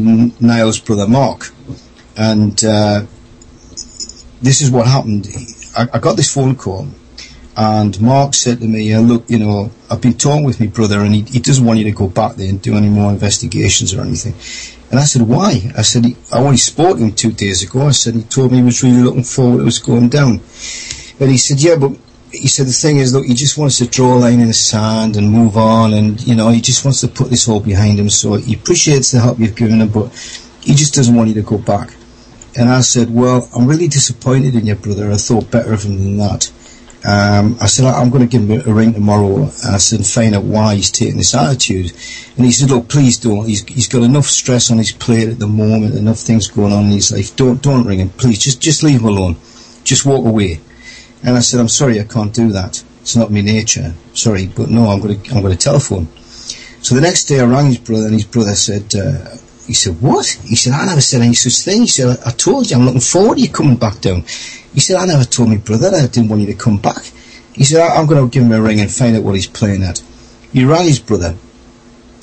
Niall's 0.40 0.80
brother 0.80 1.06
Mark, 1.06 1.52
and 2.16 2.62
uh, 2.64 3.02
this 4.42 4.62
is 4.62 4.70
what 4.70 4.86
happened. 4.86 5.28
I, 5.76 5.88
I 5.92 5.98
got 5.98 6.16
this 6.16 6.32
phone 6.32 6.56
call, 6.56 6.88
and 7.56 8.00
Mark 8.00 8.34
said 8.34 8.60
to 8.60 8.66
me, 8.66 8.96
"Look, 8.98 9.28
you 9.28 9.38
know, 9.38 9.70
I've 9.90 10.00
been 10.00 10.14
talking 10.14 10.44
with 10.44 10.60
my 10.60 10.66
brother, 10.66 11.00
and 11.00 11.14
he, 11.14 11.22
he 11.22 11.40
doesn't 11.40 11.64
want 11.64 11.78
you 11.78 11.84
to 11.84 11.92
go 11.92 12.08
back 12.08 12.36
there 12.36 12.48
and 12.48 12.60
do 12.60 12.76
any 12.76 12.88
more 12.88 13.10
investigations 13.10 13.94
or 13.94 14.00
anything." 14.02 14.34
And 14.90 14.98
I 14.98 15.04
said, 15.04 15.22
"Why?" 15.22 15.70
I 15.76 15.82
said, 15.82 16.06
"I 16.32 16.38
only 16.38 16.56
spoke 16.56 16.98
to 16.98 17.04
him 17.04 17.12
two 17.12 17.32
days 17.32 17.62
ago." 17.62 17.86
I 17.86 17.92
said, 17.92 18.14
"He 18.14 18.22
told 18.22 18.50
me 18.50 18.58
he 18.58 18.64
was 18.64 18.82
really 18.82 19.02
looking 19.02 19.24
forward 19.24 19.60
to 19.60 19.66
us 19.66 19.78
going 19.78 20.08
down." 20.08 20.40
And 21.20 21.30
he 21.30 21.38
said, 21.38 21.60
"Yeah, 21.60 21.76
but." 21.76 21.92
He 22.32 22.46
said 22.48 22.66
the 22.66 22.72
thing 22.72 22.98
is, 22.98 23.12
look, 23.12 23.26
he 23.26 23.34
just 23.34 23.58
wants 23.58 23.78
to 23.78 23.88
draw 23.88 24.14
a 24.14 24.18
line 24.18 24.40
in 24.40 24.46
the 24.46 24.54
sand 24.54 25.16
and 25.16 25.30
move 25.30 25.56
on, 25.56 25.92
and 25.92 26.20
you 26.24 26.34
know, 26.34 26.48
he 26.48 26.60
just 26.60 26.84
wants 26.84 27.00
to 27.00 27.08
put 27.08 27.28
this 27.28 27.48
all 27.48 27.60
behind 27.60 27.98
him. 27.98 28.08
So 28.08 28.34
he 28.34 28.54
appreciates 28.54 29.10
the 29.10 29.20
help 29.20 29.38
you've 29.38 29.56
given 29.56 29.80
him, 29.80 29.88
but 29.88 30.12
he 30.62 30.74
just 30.74 30.94
doesn't 30.94 31.14
want 31.14 31.28
you 31.28 31.34
to 31.34 31.42
go 31.42 31.58
back. 31.58 31.94
And 32.56 32.68
I 32.68 32.80
said, 32.80 33.10
well, 33.12 33.48
I'm 33.54 33.66
really 33.66 33.88
disappointed 33.88 34.54
in 34.54 34.66
your 34.66 34.76
brother. 34.76 35.10
I 35.10 35.16
thought 35.16 35.50
better 35.50 35.72
of 35.72 35.84
him 35.84 35.98
than 35.98 36.16
that. 36.18 36.52
Um, 37.02 37.56
I 37.60 37.66
said, 37.66 37.86
I'm 37.86 38.10
going 38.10 38.28
to 38.28 38.38
give 38.38 38.48
him 38.48 38.60
a 38.68 38.74
ring 38.74 38.92
tomorrow. 38.92 39.36
And 39.36 39.74
I 39.74 39.78
said, 39.78 40.04
find 40.04 40.34
out 40.34 40.44
why 40.44 40.74
he's 40.74 40.90
taking 40.90 41.16
this 41.16 41.34
attitude. 41.34 41.92
And 42.36 42.44
he 42.44 42.52
said, 42.52 42.70
look, 42.70 42.88
please 42.88 43.18
don't. 43.18 43.46
He's, 43.46 43.64
he's 43.66 43.88
got 43.88 44.02
enough 44.02 44.26
stress 44.26 44.70
on 44.70 44.78
his 44.78 44.92
plate 44.92 45.28
at 45.28 45.38
the 45.38 45.46
moment, 45.46 45.94
enough 45.94 46.18
things 46.18 46.48
going 46.48 46.72
on 46.72 46.86
in 46.86 46.90
his 46.90 47.12
life. 47.12 47.34
Don't, 47.36 47.62
don't 47.62 47.86
ring 47.86 48.00
him. 48.00 48.10
Please, 48.10 48.38
just, 48.38 48.60
just 48.60 48.82
leave 48.82 49.00
him 49.00 49.06
alone. 49.06 49.36
Just 49.84 50.04
walk 50.04 50.26
away. 50.26 50.60
And 51.22 51.36
I 51.36 51.40
said, 51.40 51.60
I'm 51.60 51.68
sorry, 51.68 52.00
I 52.00 52.04
can't 52.04 52.32
do 52.32 52.52
that. 52.52 52.82
It's 53.02 53.16
not 53.16 53.30
my 53.30 53.40
nature. 53.40 53.94
Sorry, 54.14 54.46
but 54.46 54.70
no, 54.70 54.86
I'm 54.86 55.00
going 55.00 55.20
to, 55.20 55.34
I'm 55.34 55.42
going 55.42 55.56
to 55.56 55.62
telephone. 55.62 56.08
So 56.82 56.94
the 56.94 57.00
next 57.00 57.24
day 57.24 57.40
I 57.40 57.44
rang 57.44 57.66
his 57.66 57.78
brother 57.78 58.04
and 58.04 58.14
his 58.14 58.24
brother 58.24 58.54
said, 58.54 58.94
uh, 58.94 59.36
he 59.66 59.74
said, 59.74 60.00
what? 60.00 60.26
He 60.26 60.56
said, 60.56 60.72
I 60.72 60.86
never 60.86 61.00
said 61.00 61.20
any 61.20 61.34
such 61.34 61.64
thing. 61.64 61.82
He 61.82 61.86
said, 61.86 62.18
I, 62.18 62.28
I 62.28 62.30
told 62.32 62.70
you 62.70 62.76
I'm 62.76 62.84
looking 62.84 63.00
forward 63.00 63.36
to 63.36 63.42
you 63.42 63.50
coming 63.50 63.76
back 63.76 64.00
down. 64.00 64.22
He 64.72 64.80
said, 64.80 64.96
I 64.96 65.06
never 65.06 65.24
told 65.24 65.50
my 65.50 65.58
brother 65.58 65.90
I 65.94 66.06
didn't 66.06 66.28
want 66.28 66.42
you 66.42 66.48
to 66.48 66.54
come 66.54 66.78
back. 66.78 67.02
He 67.54 67.64
said, 67.64 67.86
I'm 67.86 68.06
going 68.06 68.22
to 68.24 68.32
give 68.32 68.44
him 68.44 68.52
a 68.52 68.60
ring 68.60 68.80
and 68.80 68.90
find 68.90 69.16
out 69.16 69.22
what 69.22 69.34
he's 69.34 69.46
playing 69.46 69.82
at. 69.82 70.02
He 70.52 70.64
rang 70.64 70.86
his 70.86 71.00
brother 71.00 71.36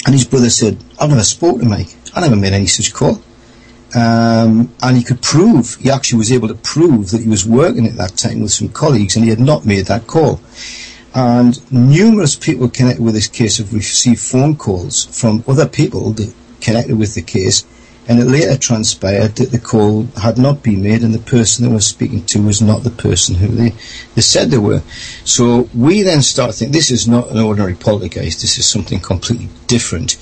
and 0.05 0.13
his 0.13 0.25
brother 0.25 0.49
said, 0.49 0.83
I've 0.99 1.09
never 1.09 1.23
spoken 1.23 1.61
to 1.61 1.65
Mike. 1.65 1.95
I 2.15 2.21
never 2.21 2.35
made 2.35 2.53
any 2.53 2.67
such 2.67 2.93
call. 2.93 3.21
Um, 3.95 4.73
and 4.81 4.97
he 4.97 5.03
could 5.03 5.21
prove, 5.21 5.75
he 5.75 5.89
actually 5.89 6.19
was 6.19 6.31
able 6.31 6.49
to 6.49 6.55
prove 6.55 7.11
that 7.11 7.21
he 7.21 7.29
was 7.29 7.45
working 7.45 7.87
at 7.87 7.95
that 7.95 8.17
time 8.17 8.41
with 8.41 8.51
some 8.51 8.69
colleagues 8.69 9.15
and 9.15 9.23
he 9.23 9.29
had 9.29 9.39
not 9.39 9.65
made 9.65 9.85
that 9.85 10.07
call. 10.07 10.41
And 11.15 11.71
numerous 11.71 12.35
people 12.35 12.69
connected 12.69 13.03
with 13.03 13.15
this 13.15 13.27
case 13.27 13.57
have 13.57 13.73
received 13.73 14.19
phone 14.19 14.55
calls 14.55 15.05
from 15.05 15.43
other 15.47 15.67
people 15.67 16.13
connected 16.61 16.97
with 16.97 17.15
the 17.15 17.21
case, 17.21 17.65
and 18.07 18.19
it 18.19 18.25
later 18.25 18.57
transpired 18.57 19.35
that 19.37 19.51
the 19.51 19.59
call 19.59 20.03
had 20.21 20.37
not 20.37 20.63
been 20.63 20.83
made 20.83 21.01
and 21.01 21.13
the 21.13 21.19
person 21.19 21.65
they 21.65 21.73
were 21.73 21.81
speaking 21.81 22.23
to 22.25 22.41
was 22.41 22.61
not 22.61 22.83
the 22.83 22.89
person 22.89 23.35
who 23.35 23.47
they, 23.47 23.69
they 24.15 24.21
said 24.21 24.49
they 24.49 24.57
were. 24.57 24.81
So 25.25 25.69
we 25.73 26.03
then 26.03 26.21
start 26.21 26.55
thinking 26.55 26.71
this 26.71 26.91
is 26.91 27.07
not 27.07 27.31
an 27.31 27.39
ordinary 27.39 27.75
poltergeist, 27.75 28.41
this 28.41 28.57
is 28.57 28.65
something 28.65 28.99
completely 28.99 29.49
different. 29.67 30.17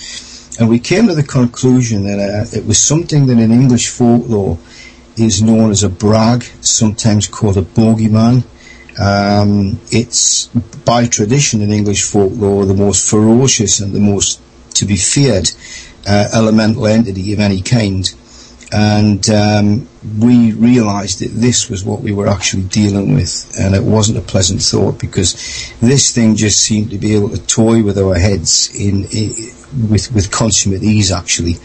And 0.60 0.70
we 0.70 0.80
came 0.80 1.08
to 1.08 1.16
the 1.16 1.24
conclusion 1.24 2.06
that 2.06 2.20
uh, 2.20 2.58
it 2.58 2.66
was 2.66 2.78
something 2.78 3.26
that 3.28 3.38
in 3.38 3.52
English 3.52 3.90
folklore 3.90 4.58
is 5.18 5.42
known 5.42 5.72
as 5.72 5.84
a 5.84 5.90
brag, 5.90 6.44
sometimes 6.62 7.28
called 7.28 7.58
a 7.58 7.62
bogeyman. 7.62 8.46
Um, 8.98 9.80
it's 9.92 10.48
by 10.86 11.08
tradition 11.08 11.62
in 11.62 11.72
English 11.72 12.04
folklore 12.04 12.66
the 12.66 12.74
most 12.74 13.10
ferocious 13.10 13.80
and 13.82 13.94
the 13.94 14.00
most 14.00 14.40
to 14.76 14.86
be 14.86 14.96
feared 14.96 15.52
uh, 16.08 16.30
elemental 16.34 16.88
entity 16.88 17.34
of 17.34 17.40
any 17.40 17.62
kind. 17.62 18.14
And 18.72 19.30
um, 19.30 19.88
we 20.20 20.54
realised 20.54 21.20
that 21.20 21.30
this 21.30 21.70
was 21.70 21.86
what 21.86 22.02
we 22.02 22.12
were 22.12 22.28
actually 22.28 22.64
dealing 22.64 23.14
with, 23.14 23.56
and 23.60 23.76
it 23.76 23.84
wasn't 23.84 24.18
a 24.18 24.22
pleasant 24.22 24.62
thought 24.62 25.00
because 25.00 25.34
this 25.82 26.14
thing 26.14 26.36
just 26.36 26.60
seemed 26.62 26.90
to 26.92 26.98
be 26.98 27.16
able 27.16 27.30
to 27.30 27.46
toy 27.46 27.84
with 27.84 27.98
our 27.98 28.16
heads 28.16 28.74
in, 28.76 29.06
in 29.12 29.90
with 29.90 30.12
with 30.14 30.32
consummate 30.32 30.84
ease, 30.84 31.12
actually. 31.12 31.56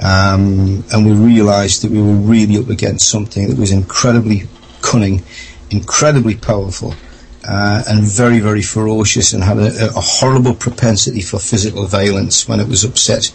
Um, 0.00 0.84
and 0.92 1.06
we 1.06 1.12
realised 1.12 1.82
that 1.82 1.90
we 1.90 2.00
were 2.00 2.14
really 2.14 2.56
up 2.58 2.68
against 2.68 3.08
something 3.08 3.48
that 3.48 3.58
was 3.58 3.72
incredibly 3.72 4.42
cunning, 4.80 5.22
incredibly 5.70 6.36
powerful, 6.36 6.94
uh, 7.48 7.82
and 7.88 8.04
very, 8.04 8.40
very 8.40 8.62
ferocious, 8.62 9.32
and 9.32 9.42
had 9.42 9.58
a, 9.58 9.86
a 9.86 10.00
horrible 10.00 10.54
propensity 10.54 11.20
for 11.20 11.38
physical 11.38 11.86
violence 11.86 12.48
when 12.48 12.60
it 12.60 12.68
was 12.68 12.84
upset. 12.84 13.32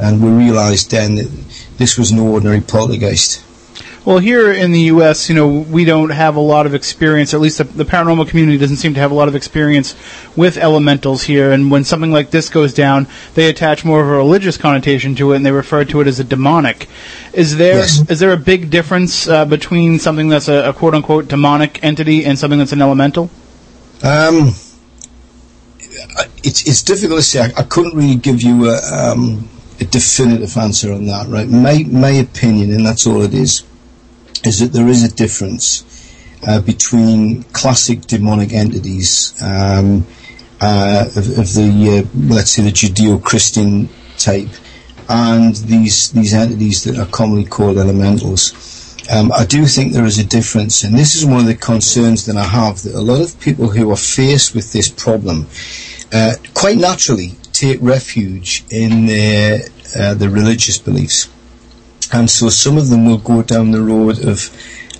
And 0.00 0.22
we 0.22 0.30
realised 0.30 0.90
then 0.92 1.16
that 1.16 1.28
this 1.78 1.96
was 1.98 2.12
no 2.12 2.26
ordinary 2.26 2.60
poltergeist. 2.60 3.44
Well, 4.04 4.18
here 4.20 4.50
in 4.50 4.72
the 4.72 4.80
U.S., 4.92 5.28
you 5.28 5.34
know, 5.34 5.46
we 5.48 5.84
don't 5.84 6.08
have 6.10 6.34
a 6.36 6.40
lot 6.40 6.64
of 6.64 6.74
experience, 6.74 7.34
or 7.34 7.36
at 7.38 7.40
least 7.42 7.58
the, 7.58 7.64
the 7.64 7.84
paranormal 7.84 8.26
community 8.28 8.56
doesn't 8.56 8.76
seem 8.78 8.94
to 8.94 9.00
have 9.00 9.10
a 9.10 9.14
lot 9.14 9.28
of 9.28 9.34
experience 9.34 9.94
with 10.34 10.56
elementals 10.56 11.24
here. 11.24 11.52
And 11.52 11.70
when 11.70 11.84
something 11.84 12.10
like 12.10 12.30
this 12.30 12.48
goes 12.48 12.72
down, 12.72 13.06
they 13.34 13.50
attach 13.50 13.84
more 13.84 14.00
of 14.00 14.06
a 14.08 14.12
religious 14.12 14.56
connotation 14.56 15.14
to 15.16 15.32
it, 15.32 15.36
and 15.36 15.44
they 15.44 15.52
refer 15.52 15.84
to 15.84 16.00
it 16.00 16.06
as 16.06 16.18
a 16.20 16.24
demonic. 16.24 16.88
Is 17.34 17.58
there 17.58 17.80
is 17.80 17.98
Yes. 18.08 18.18
there 18.18 18.32
a 18.32 18.38
big 18.38 18.70
difference 18.70 19.28
uh, 19.28 19.44
between 19.44 19.98
something 19.98 20.30
that's 20.30 20.48
a, 20.48 20.70
a 20.70 20.72
quote 20.72 20.94
unquote 20.94 21.28
demonic 21.28 21.82
entity 21.84 22.24
and 22.24 22.38
something 22.38 22.58
that's 22.58 22.72
an 22.72 22.80
elemental? 22.80 23.28
Um, 24.02 24.54
it's 26.42 26.66
it's 26.66 26.82
difficult 26.82 27.18
to 27.20 27.22
say. 27.24 27.40
I, 27.40 27.52
I 27.58 27.62
couldn't 27.64 27.94
really 27.94 28.16
give 28.16 28.40
you 28.42 28.70
a, 28.70 28.78
um, 29.12 29.48
a 29.80 29.84
definitive 29.84 30.56
answer 30.56 30.92
on 30.92 31.06
that. 31.06 31.26
Right, 31.28 31.48
my 31.48 31.84
my 31.90 32.10
opinion, 32.10 32.72
and 32.72 32.84
that's 32.84 33.06
all 33.06 33.22
it 33.22 33.34
is, 33.34 33.64
is 34.44 34.60
that 34.60 34.72
there 34.72 34.88
is 34.88 35.04
a 35.04 35.14
difference 35.14 35.84
uh, 36.46 36.60
between 36.60 37.42
classic 37.44 38.02
demonic 38.02 38.52
entities 38.52 39.34
um, 39.42 40.06
uh, 40.60 41.04
of, 41.16 41.38
of 41.38 41.54
the 41.54 42.04
uh, 42.04 42.18
let's 42.34 42.52
say 42.52 42.62
the 42.62 42.70
Judeo-Christian 42.70 43.88
type, 44.18 44.50
and 45.08 45.54
these 45.56 46.10
these 46.12 46.34
entities 46.34 46.84
that 46.84 46.98
are 46.98 47.06
commonly 47.06 47.44
called 47.44 47.78
elementals. 47.78 48.76
Um, 49.10 49.32
I 49.32 49.46
do 49.46 49.64
think 49.64 49.94
there 49.94 50.04
is 50.04 50.18
a 50.18 50.24
difference, 50.24 50.84
and 50.84 50.94
this 50.94 51.14
is 51.14 51.24
one 51.24 51.40
of 51.40 51.46
the 51.46 51.54
concerns 51.54 52.26
that 52.26 52.36
I 52.36 52.44
have 52.44 52.82
that 52.82 52.94
a 52.94 53.00
lot 53.00 53.22
of 53.22 53.40
people 53.40 53.68
who 53.68 53.90
are 53.90 53.96
faced 53.96 54.54
with 54.54 54.72
this 54.72 54.90
problem 54.90 55.46
uh, 56.12 56.34
quite 56.52 56.76
naturally 56.76 57.32
take 57.58 57.78
refuge 57.82 58.64
in 58.70 59.06
their 59.06 59.60
uh, 59.98 60.14
their 60.14 60.30
religious 60.30 60.78
beliefs, 60.78 61.28
and 62.12 62.30
so 62.30 62.48
some 62.48 62.76
of 62.78 62.88
them 62.88 63.06
will 63.06 63.18
go 63.18 63.42
down 63.42 63.70
the 63.70 63.82
road 63.82 64.24
of 64.24 64.50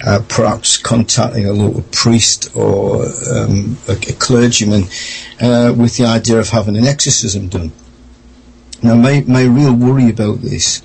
uh, 0.04 0.20
perhaps 0.28 0.76
contacting 0.76 1.46
a 1.46 1.52
local 1.52 1.82
priest 1.92 2.54
or 2.56 3.04
um, 3.30 3.76
a, 3.88 3.92
a 3.92 4.14
clergyman 4.18 4.84
uh, 5.40 5.74
with 5.76 5.96
the 5.96 6.04
idea 6.06 6.38
of 6.38 6.48
having 6.48 6.76
an 6.76 6.86
exorcism 6.86 7.48
done. 7.48 7.72
Now, 8.82 8.94
my, 8.94 9.24
my 9.26 9.42
real 9.42 9.74
worry 9.74 10.08
about 10.08 10.40
this 10.40 10.82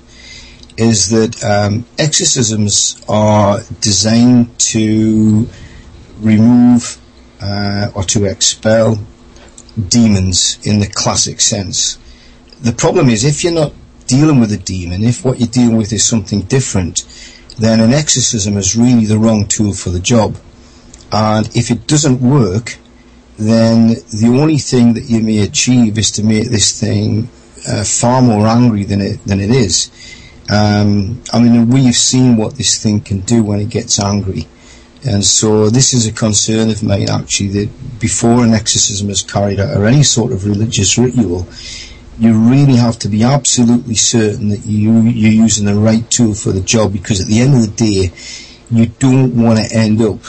is 0.76 1.10
that 1.10 1.44
um, 1.44 1.86
exorcisms 1.96 3.00
are 3.08 3.60
designed 3.80 4.58
to 4.58 5.48
remove 6.18 6.98
uh, 7.40 7.90
or 7.94 8.02
to 8.02 8.24
expel 8.24 8.98
demons 9.88 10.58
in 10.62 10.80
the 10.80 10.86
classic 10.86 11.40
sense. 11.40 11.98
The 12.60 12.72
problem 12.72 13.08
is 13.08 13.24
if 13.24 13.42
you're 13.44 13.52
not 13.52 13.72
dealing 14.06 14.40
with 14.40 14.52
a 14.52 14.56
demon, 14.56 15.04
if 15.04 15.24
what 15.24 15.38
you're 15.38 15.48
dealing 15.48 15.76
with 15.76 15.92
is 15.92 16.04
something 16.04 16.42
different, 16.42 17.04
then 17.58 17.80
an 17.80 17.92
exorcism 17.92 18.56
is 18.56 18.76
really 18.76 19.06
the 19.06 19.18
wrong 19.18 19.46
tool 19.46 19.72
for 19.72 19.90
the 19.90 20.00
job. 20.00 20.36
And 21.12 21.46
if 21.56 21.70
it 21.70 21.86
doesn't 21.86 22.20
work, 22.20 22.76
then 23.38 23.88
the 23.88 24.38
only 24.40 24.58
thing 24.58 24.94
that 24.94 25.04
you 25.04 25.20
may 25.20 25.38
achieve 25.38 25.98
is 25.98 26.10
to 26.12 26.24
make 26.24 26.50
this 26.50 26.78
thing 26.78 27.28
uh, 27.68 27.84
far 27.84 28.22
more 28.22 28.46
angry 28.46 28.84
than 28.84 29.00
it 29.00 29.24
than 29.24 29.40
it 29.40 29.50
is. 29.50 29.90
Um, 30.50 31.22
I 31.32 31.40
mean, 31.40 31.68
we've 31.68 31.94
seen 31.94 32.36
what 32.36 32.56
this 32.56 32.82
thing 32.82 33.00
can 33.00 33.20
do 33.20 33.42
when 33.42 33.60
it 33.60 33.70
gets 33.70 33.98
angry. 33.98 34.46
And 35.06 35.24
so 35.24 35.68
this 35.68 35.92
is 35.92 36.06
a 36.06 36.12
concern 36.12 36.70
of 36.70 36.82
mine 36.82 37.10
actually 37.10 37.48
that 37.48 38.00
before 38.00 38.44
an 38.44 38.54
exorcism 38.54 39.10
is 39.10 39.22
carried 39.22 39.60
out 39.60 39.76
or 39.76 39.84
any 39.84 40.02
sort 40.02 40.32
of 40.32 40.46
religious 40.46 40.96
ritual, 40.96 41.46
you 42.18 42.32
really 42.32 42.76
have 42.76 42.98
to 43.00 43.08
be 43.08 43.22
absolutely 43.22 43.96
certain 43.96 44.48
that 44.48 44.64
you, 44.64 45.02
you're 45.02 45.32
using 45.32 45.66
the 45.66 45.74
right 45.74 46.08
tool 46.10 46.34
for 46.34 46.52
the 46.52 46.60
job 46.60 46.92
because 46.92 47.20
at 47.20 47.26
the 47.26 47.40
end 47.40 47.54
of 47.54 47.60
the 47.62 47.76
day, 47.76 48.12
you 48.70 48.86
don't 48.86 49.36
want 49.36 49.58
to 49.58 49.76
end 49.76 50.00
up 50.00 50.20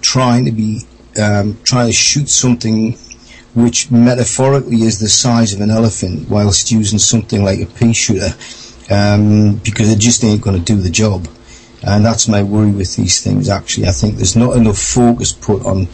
trying 0.00 0.44
to 0.46 0.52
be, 0.52 0.80
um, 1.20 1.58
trying 1.64 1.88
to 1.88 1.92
shoot 1.92 2.28
something 2.28 2.96
which 3.54 3.90
metaphorically 3.90 4.82
is 4.82 4.98
the 4.98 5.08
size 5.08 5.52
of 5.52 5.60
an 5.60 5.70
elephant 5.70 6.28
whilst 6.28 6.70
using 6.70 6.98
something 6.98 7.42
like 7.42 7.60
a 7.60 7.66
pea 7.66 7.92
shooter 7.92 8.28
um, 8.90 9.56
because 9.56 9.90
it 9.90 9.98
just 9.98 10.22
ain't 10.24 10.42
going 10.42 10.56
to 10.56 10.62
do 10.62 10.80
the 10.80 10.90
job. 10.90 11.26
And 11.86 12.04
that's 12.04 12.26
my 12.26 12.42
worry 12.42 12.72
with 12.72 12.96
these 12.96 13.22
things. 13.22 13.48
Actually, 13.48 13.86
I 13.86 13.92
think 13.92 14.16
there's 14.16 14.34
not 14.34 14.56
enough 14.56 14.78
focus 14.78 15.32
put 15.32 15.64
on 15.64 15.86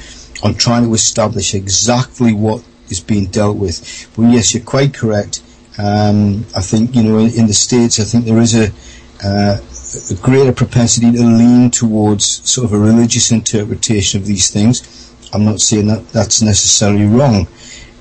on 0.42 0.54
trying 0.54 0.84
to 0.84 0.94
establish 0.94 1.54
exactly 1.54 2.32
what 2.32 2.64
is 2.88 3.00
being 3.00 3.26
dealt 3.26 3.56
with. 3.56 4.08
But 4.16 4.22
yes, 4.22 4.54
you're 4.54 4.64
quite 4.64 4.94
correct. 4.94 5.42
Um, 5.78 6.46
I 6.56 6.60
think 6.60 6.94
you 6.94 7.02
know 7.02 7.18
in, 7.18 7.32
in, 7.34 7.46
the 7.46 7.54
states, 7.54 8.00
I 8.00 8.04
think 8.04 8.24
there 8.24 8.38
is 8.38 8.54
a, 8.54 8.72
uh, 9.24 9.58
a 10.10 10.14
greater 10.22 10.52
propensity 10.52 11.12
to 11.12 11.22
lean 11.22 11.70
towards 11.70 12.50
sort 12.50 12.64
of 12.66 12.72
a 12.72 12.78
religious 12.78 13.30
interpretation 13.30 14.20
of 14.20 14.26
these 14.26 14.50
things. 14.50 15.10
I'm 15.32 15.44
not 15.44 15.60
saying 15.60 15.86
that 15.86 16.08
that's 16.08 16.42
necessarily 16.42 17.06
wrong, 17.06 17.46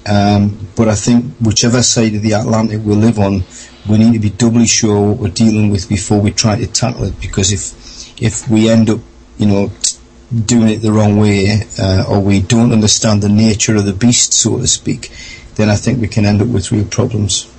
um, 0.05 0.67
but 0.75 0.89
I 0.89 0.95
think 0.95 1.25
whichever 1.39 1.81
side 1.81 2.15
of 2.15 2.21
the 2.21 2.33
Atlantic 2.33 2.81
we 2.83 2.95
live 2.95 3.19
on, 3.19 3.43
we 3.89 3.97
need 3.97 4.13
to 4.13 4.19
be 4.19 4.29
doubly 4.29 4.67
sure 4.67 5.09
what 5.09 5.17
we're 5.17 5.29
dealing 5.29 5.71
with 5.71 5.89
before 5.89 6.19
we 6.19 6.31
try 6.31 6.57
to 6.57 6.67
tackle 6.67 7.05
it. 7.05 7.19
Because 7.19 7.51
if 7.51 8.21
if 8.21 8.47
we 8.49 8.69
end 8.69 8.89
up, 8.89 8.99
you 9.37 9.47
know, 9.47 9.71
doing 10.45 10.69
it 10.69 10.77
the 10.77 10.91
wrong 10.91 11.17
way, 11.17 11.63
uh, 11.79 12.05
or 12.07 12.19
we 12.19 12.41
don't 12.41 12.71
understand 12.71 13.21
the 13.21 13.29
nature 13.29 13.75
of 13.75 13.85
the 13.85 13.93
beast, 13.93 14.33
so 14.33 14.57
to 14.57 14.67
speak, 14.67 15.11
then 15.55 15.69
I 15.69 15.75
think 15.75 15.99
we 15.99 16.07
can 16.07 16.25
end 16.25 16.41
up 16.41 16.47
with 16.47 16.71
real 16.71 16.85
problems. 16.85 17.50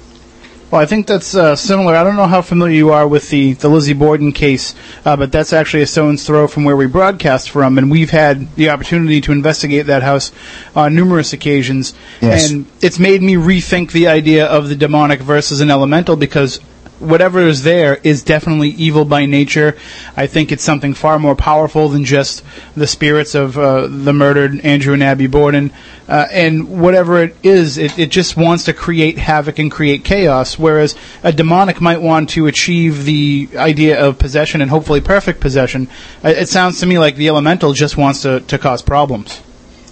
Well, 0.73 0.81
I 0.81 0.87
think 0.87 1.07
that's 1.07 1.35
uh, 1.35 1.55
similar. 1.55 1.95
I 1.95 2.03
don't 2.03 2.17
know 2.17 2.27
how 2.27 2.41
familiar 2.41 2.75
you 2.75 2.93
are 2.93 3.07
with 3.07 3.29
the, 3.29 3.53
the 3.53 3.69
Lizzie 3.69 3.93
Borden 3.93 4.33
case, 4.33 4.75
uh, 5.05 5.19
but 5.19 5.31
that's 5.31 5.53
actually 5.53 5.83
a 5.83 5.87
stone's 5.87 6.25
throw 6.27 6.49
from 6.49 6.65
where 6.65 6.75
we 6.75 6.87
broadcast 6.87 7.51
from, 7.51 7.77
and 7.77 7.91
we've 7.91 8.09
had 8.09 8.57
the 8.57 8.71
opportunity 8.71 9.21
to 9.21 9.33
investigate 9.33 9.85
that 9.85 10.03
house 10.03 10.33
on 10.75 10.95
numerous 10.95 11.35
occasions. 11.35 11.93
Yes. 12.23 12.51
And 12.51 12.65
it's 12.81 12.99
made 12.99 13.21
me 13.21 13.35
rethink 13.35 13.93
the 13.93 14.07
idea 14.07 14.47
of 14.47 14.71
the 14.71 14.75
demonic 14.75 15.21
versus 15.21 15.61
an 15.61 15.71
elemental 15.71 16.17
because 16.17 16.59
whatever 17.03 17.41
is 17.41 17.63
there 17.65 17.99
is 18.03 18.23
definitely 18.23 18.71
evil 18.71 19.05
by 19.05 19.27
nature. 19.27 19.77
I 20.17 20.27
think 20.27 20.53
it's 20.53 20.63
something 20.65 20.95
far 20.95 21.19
more 21.19 21.37
powerful 21.37 21.89
than 21.89 22.05
just 22.05 22.43
the 22.77 22.87
spirits 22.87 23.35
of 23.35 23.59
uh, 23.59 23.87
the 23.89 24.13
murdered 24.13 24.61
Andrew 24.65 24.95
and 24.95 25.03
Abby 25.03 25.27
Borden. 25.27 25.73
Uh, 26.09 26.27
and 26.31 26.81
whatever 26.81 27.23
it 27.23 27.37
is, 27.43 27.79
it, 27.79 27.99
it 27.99 28.11
just 28.11 28.37
wants 28.37 28.65
to 28.65 28.73
create 28.73 29.19
havoc 29.19 29.59
and 29.59 29.71
create 29.71 30.05
chaos. 30.05 30.59
Whereas 30.59 30.95
a 31.23 31.33
demonic 31.33 31.81
might 31.81 32.01
want 32.03 32.31
to 32.31 32.47
achieve 32.47 33.05
the 33.05 33.49
idea 33.57 34.01
of 34.03 34.19
possession 34.19 34.61
and 34.61 34.71
hopefully 34.71 35.01
perfect 35.01 35.41
possession. 35.41 35.89
Uh, 36.25 36.29
It 36.31 36.49
sounds 36.49 36.81
to 36.81 36.87
me 36.87 36.99
like 36.99 37.17
the 37.17 37.29
elemental 37.29 37.73
just 37.73 37.97
wants 37.97 38.23
to, 38.23 38.41
to 38.41 38.59
cause 38.59 38.83
problems. 38.83 39.41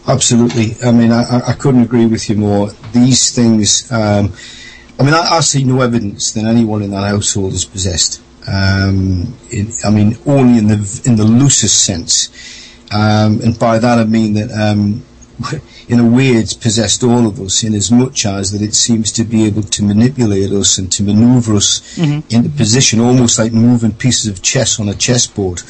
Absolutely. 0.09 0.77
I 0.85 0.91
mean, 0.93 1.13
I- 1.13 1.43
I 1.49 1.53
couldn't 1.53 1.83
agree 1.83 2.07
with 2.07 2.29
you 2.29 2.37
more. 2.37 2.71
These 2.93 3.31
things, 3.33 3.91
um, 3.93 4.33
I 5.01 5.03
mean, 5.03 5.15
I, 5.15 5.37
I 5.37 5.41
see 5.41 5.65
no 5.65 5.81
evidence 5.81 6.33
that 6.33 6.45
anyone 6.45 6.83
in 6.83 6.91
that 6.91 7.09
household 7.09 7.55
is 7.55 7.65
possessed. 7.65 8.21
Um, 8.47 9.35
in, 9.51 9.73
I 9.83 9.91
mean, 9.91 10.19
only 10.27 10.59
in 10.59 10.67
the 10.67 11.03
in 11.07 11.17
the 11.17 11.25
loosest 11.25 11.85
sense, 11.85 12.29
um, 12.93 13.41
and 13.43 13.59
by 13.59 13.79
that 13.79 13.99
I 13.99 14.05
mean 14.05 14.35
that 14.35 14.51
um, 14.53 15.03
in 15.89 16.01
a 16.01 16.07
way 16.07 16.29
it's 16.29 16.53
possessed 16.53 17.03
all 17.03 17.27
of 17.27 17.41
us, 17.41 17.65
in 17.65 17.75
as 17.75 17.91
much 17.91 18.27
as 18.27 18.53
that 18.53 18.61
it 18.61 18.75
seems 18.75 19.11
to 19.13 19.25
be 19.25 19.45
able 19.45 19.63
to 19.63 19.83
manipulate 19.83 20.51
us 20.53 20.77
and 20.77 20.93
to 20.93 21.03
manoeuvre 21.03 21.57
us 21.57 21.97
into 22.29 22.51
position, 22.51 23.01
almost 23.01 23.39
like 23.39 23.53
moving 23.53 23.93
pieces 23.93 24.31
of 24.31 24.43
chess 24.43 24.79
on 24.79 24.89
a 24.91 24.95
chessboard, 24.95 25.63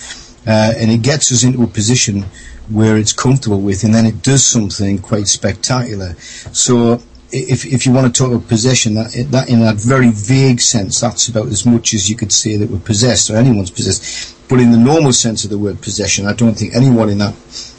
uh, 0.44 0.72
and 0.76 0.90
it 0.90 1.02
gets 1.02 1.30
us 1.30 1.44
into 1.44 1.62
a 1.62 1.68
position 1.68 2.24
where 2.68 2.96
it's 2.96 3.12
comfortable 3.12 3.60
with, 3.60 3.84
and 3.84 3.94
then 3.94 4.06
it 4.06 4.22
does 4.22 4.46
something 4.46 4.98
quite 4.98 5.26
spectacular. 5.26 6.14
So, 6.52 7.02
if 7.32 7.64
if 7.64 7.86
you 7.86 7.92
want 7.92 8.14
to 8.14 8.22
talk 8.22 8.32
about 8.32 8.48
possession, 8.48 8.94
that 8.94 9.12
that 9.30 9.48
in 9.48 9.60
that 9.60 9.76
very 9.76 10.10
vague 10.10 10.60
sense, 10.60 11.00
that's 11.00 11.28
about 11.28 11.46
as 11.46 11.64
much 11.64 11.94
as 11.94 12.08
you 12.08 12.16
could 12.16 12.32
say 12.32 12.56
that 12.56 12.70
we're 12.70 12.78
possessed 12.78 13.30
or 13.30 13.36
anyone's 13.36 13.70
possessed. 13.70 14.36
But 14.48 14.60
in 14.60 14.72
the 14.72 14.78
normal 14.78 15.12
sense 15.12 15.44
of 15.44 15.50
the 15.50 15.58
word 15.58 15.80
possession, 15.80 16.26
I 16.26 16.32
don't 16.32 16.54
think 16.54 16.74
anyone 16.74 17.08
in 17.08 17.18
that 17.18 17.34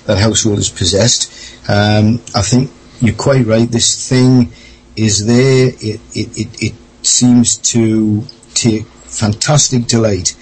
that 0.05 0.17
household 0.17 0.59
is 0.59 0.69
possessed. 0.69 1.29
Um, 1.69 2.21
I 2.33 2.41
think 2.41 2.71
you're 3.01 3.15
quite 3.15 3.45
right. 3.45 3.69
This 3.69 4.09
thing 4.09 4.51
is 4.95 5.25
there. 5.25 5.67
It 5.67 6.01
it 6.13 6.37
it, 6.37 6.63
it 6.63 6.73
seems 7.03 7.57
to 7.57 8.23
take 8.53 8.85
fantastic 8.85 9.87
delight 9.87 10.35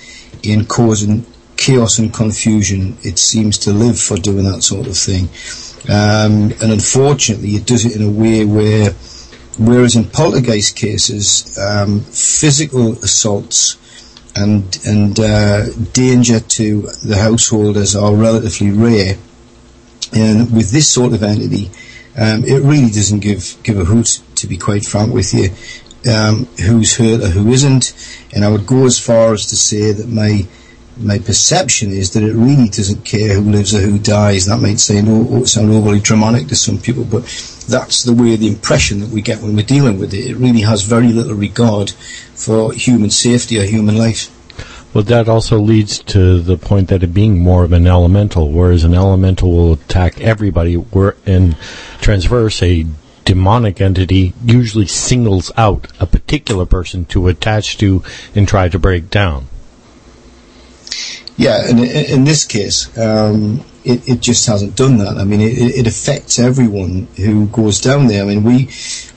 in 0.43 0.66
causing 0.66 1.26
chaos 1.57 1.99
and 1.99 2.14
confusion. 2.14 2.97
It 3.03 3.20
seems 3.20 3.57
to 3.60 3.72
live 3.72 3.99
for 3.99 4.18
doing 4.18 4.45
that 4.45 4.62
sort 4.62 4.88
of 4.88 4.97
thing. 4.97 5.30
Um, 5.88 6.52
and 6.62 6.72
unfortunately, 6.72 7.52
it 7.52 7.66
does 7.66 7.86
it 7.86 7.96
in 7.96 8.06
a 8.06 8.12
way 8.12 8.44
where, 8.44 8.92
whereas 9.58 9.96
in 9.96 10.06
poltergeist 10.06 10.76
cases, 10.76 11.58
um, 11.58 12.02
physical 12.02 12.94
assaults 13.04 13.78
and 14.36 14.80
and 14.86 15.20
uh, 15.20 15.70
danger 15.94 16.40
to 16.40 16.82
the 17.04 17.18
householders 17.18 17.96
are 17.96 18.14
relatively 18.14 18.72
rare. 18.72 19.16
And 20.14 20.52
with 20.52 20.72
this 20.72 20.90
sort 20.90 21.14
of 21.14 21.24
entity, 21.24 21.70
um, 22.18 22.44
it 22.44 22.62
really 22.64 22.90
doesn't 22.90 23.20
give 23.20 23.58
give 23.64 23.80
a 23.80 23.86
hoot, 23.86 24.22
to 24.36 24.48
be 24.48 24.58
quite 24.58 24.86
frank 24.86 25.14
with 25.14 25.34
you, 25.34 25.50
um, 26.12 26.46
who's 26.66 26.98
hurt 26.98 27.22
or 27.22 27.30
who 27.30 27.52
isn't. 27.52 27.94
And 28.34 28.44
I 28.44 28.50
would 28.50 28.66
go 28.66 28.86
as 28.86 29.00
far 29.00 29.34
as 29.34 29.48
to 29.48 29.56
say 29.56 29.92
that 29.92 30.08
my 30.08 30.48
my 31.00 31.20
perception 31.20 31.91
is 31.91 32.12
that 32.12 32.24
it 32.24 32.34
really 32.34 32.70
doesn't 32.70 33.06
care 33.06 33.34
who 33.36 33.52
lives 33.52 33.74
or 33.74 33.80
who 33.80 34.00
dies. 34.00 34.45
That 34.45 34.60
might 34.60 34.80
sound, 34.80 35.08
o- 35.08 35.43
sound 35.45 35.72
overly 35.72 36.00
dramatic 36.00 36.47
to 36.47 36.56
some 36.56 36.78
people, 36.78 37.04
but 37.04 37.24
that's 37.68 38.04
the 38.04 38.14
way 38.14 38.36
the 38.36 38.47
impression 38.47 39.00
that 39.00 39.10
we 39.10 39.22
get 39.22 39.41
when 39.41 39.56
we're 39.56 39.66
dealing 39.66 40.00
with 40.00 40.14
it. 40.14 40.26
It 40.30 40.38
really 40.38 40.62
has 40.62 40.84
very 40.84 41.12
little 41.14 41.36
regard 41.36 41.91
for 41.91 42.74
human 42.74 43.10
safety 43.10 43.60
or 43.60 43.64
human 43.64 43.97
life. 43.97 44.30
Well, 44.93 45.04
that 45.04 45.30
also 45.30 45.60
leads 45.60 46.00
to 46.00 46.39
the 46.39 46.58
point 46.58 46.89
that 46.89 47.04
it 47.04 47.14
being 47.14 47.39
more 47.39 47.64
of 47.64 47.74
an 47.74 47.86
elemental, 47.86 48.52
whereas 48.52 48.84
an 48.84 48.95
elemental 48.95 49.52
will 49.52 49.74
attack 49.74 50.20
everybody, 50.20 50.74
where 50.74 51.16
in 51.28 51.56
transverse, 52.02 52.64
a 52.64 52.88
demonic 53.24 53.80
entity 53.80 54.34
usually 54.43 54.88
singles 54.88 55.52
out 55.56 55.88
a 56.00 56.08
particular 56.08 56.66
person 56.66 57.06
to 57.06 57.28
attach 57.28 57.78
to 57.78 58.02
and 58.34 58.47
try 58.47 58.68
to 58.68 58.80
break 58.80 59.12
down. 59.12 59.45
Yeah, 61.38 61.70
and 61.70 61.80
in 61.80 62.26
this 62.26 62.44
case, 62.46 62.96
um, 62.98 63.64
it, 63.86 64.08
it 64.08 64.20
just 64.20 64.46
hasn't 64.48 64.76
done 64.76 64.98
that. 64.98 65.18
I 65.18 65.24
mean, 65.24 65.42
it, 65.42 65.58
it 65.58 65.88
affects 65.88 66.38
everyone 66.38 67.08
who 67.16 67.48
goes 67.48 67.80
down 67.80 68.08
there. 68.08 68.24
I 68.24 68.26
mean, 68.26 68.44
we 68.44 68.70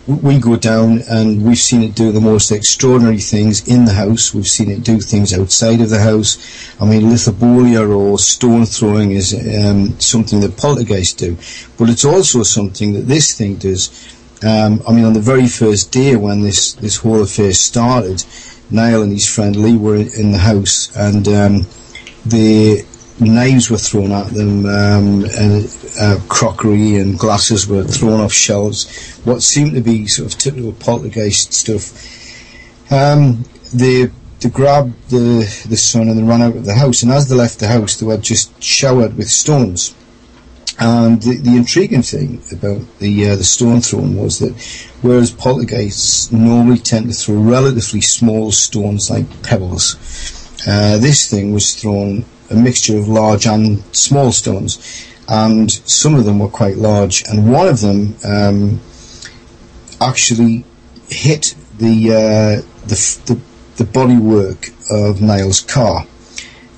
we 0.07 0.39
go 0.39 0.57
down 0.57 1.01
and 1.09 1.45
we've 1.45 1.59
seen 1.59 1.83
it 1.83 1.95
do 1.95 2.11
the 2.11 2.21
most 2.21 2.51
extraordinary 2.51 3.19
things 3.19 3.67
in 3.69 3.85
the 3.85 3.93
house. 3.93 4.35
We've 4.35 4.49
seen 4.49 4.71
it 4.71 4.83
do 4.83 5.01
things 5.01 5.33
outside 5.33 5.81
of 5.81 5.91
the 5.91 6.01
house. 6.01 6.39
I 6.81 6.87
mean, 6.87 7.03
lithobolia 7.03 7.89
or 7.89 8.19
stone 8.19 8.67
throwing 8.67 9.13
is 9.13 9.33
um, 9.35 9.99
something 10.01 10.41
that 10.41 10.57
poltergeists 10.57 11.15
do, 11.15 11.37
but 11.79 11.89
it's 11.89 12.05
also 12.05 12.43
something 12.43 12.95
that 12.95 13.09
this 13.09 13.37
thing 13.37 13.57
does. 13.57 13.91
Um, 14.45 14.83
I 14.89 14.93
mean, 14.93 15.05
on 15.05 15.13
the 15.13 15.21
very 15.21 15.47
first 15.47 15.93
day 15.93 16.17
when 16.17 16.43
this 16.43 16.73
this 16.75 16.97
whole 16.97 17.23
affair 17.23 17.53
started, 17.53 18.25
Niall 18.73 19.03
and 19.03 19.13
his 19.13 19.29
friend 19.29 19.55
Lee 19.57 19.77
were 19.77 19.97
in 19.97 20.33
the 20.33 20.39
house 20.39 20.95
and. 20.97 21.29
Um, 21.29 21.67
the 22.25 22.85
knives 23.19 23.71
were 23.71 23.79
thrown 23.79 24.13
at 24.13 24.29
them, 24.29 24.67
um, 24.67 25.25
and 25.25 25.77
uh, 26.01 26.19
crockery 26.29 26.97
and 26.97 27.19
glasses 27.19 27.67
were 27.67 27.85
thrown 27.85 28.21
off 28.21 28.33
shelves. 28.33 29.21
What 29.25 29.43
seemed 29.43 29.75
to 29.75 29.81
be 29.81 30.07
sort 30.07 30.33
of 30.33 30.39
typical 30.39 30.73
poltergeist 30.73 31.53
stuff. 31.53 32.93
Um, 32.93 33.45
they 33.75 34.11
they 34.41 34.51
grabbed 34.51 35.11
the 35.11 35.41
the 35.69 35.77
son 35.77 36.09
and 36.09 36.19
they 36.19 36.23
ran 36.23 36.43
out 36.43 36.57
of 36.57 36.65
the 36.65 36.75
house. 36.75 37.03
And 37.03 37.13
as 37.13 37.29
they 37.29 37.37
left 37.37 37.59
the 37.59 37.69
house, 37.69 37.97
they 37.97 38.07
were 38.07 38.19
just 38.19 38.63
showered 38.63 39.17
with 39.17 39.31
stones. 39.31 39.95
And 40.79 41.21
the, 41.23 41.37
the 41.37 41.57
intriguing 41.57 42.03
thing 42.03 42.43
about 42.51 42.81
the 42.99 43.31
uh, 43.31 43.37
the 43.37 43.45
stone 43.45 43.81
thrown 43.81 44.17
was 44.17 44.39
that 44.39 44.55
whereas 45.03 45.31
poltergeists 45.31 46.33
normally 46.33 46.79
tend 46.79 47.09
to 47.09 47.15
throw 47.15 47.37
relatively 47.37 48.01
small 48.01 48.53
stones 48.53 49.11
like 49.11 49.43
pebbles, 49.43 49.97
uh, 50.67 50.99
this 50.99 51.31
thing 51.31 51.53
was 51.53 51.75
thrown 51.75 52.25
a 52.51 52.55
mixture 52.55 52.97
of 52.99 53.09
large 53.09 53.47
and 53.47 53.83
small 53.95 54.33
stones, 54.33 55.07
and 55.29 55.71
some 55.71 56.15
of 56.15 56.25
them 56.25 56.39
were 56.39 56.49
quite 56.49 56.77
large, 56.77 57.23
and 57.29 57.53
one 57.53 57.69
of 57.69 57.81
them 57.81 58.15
um, 58.25 58.81
actually 60.01 60.65
hit 61.09 61.55
the, 61.79 62.11
uh, 62.11 62.87
the 62.87 63.21
the 63.27 63.41
the 63.77 63.85
bodywork 63.85 64.69
of 64.91 65.21
Niall's 65.21 65.61
car, 65.61 66.07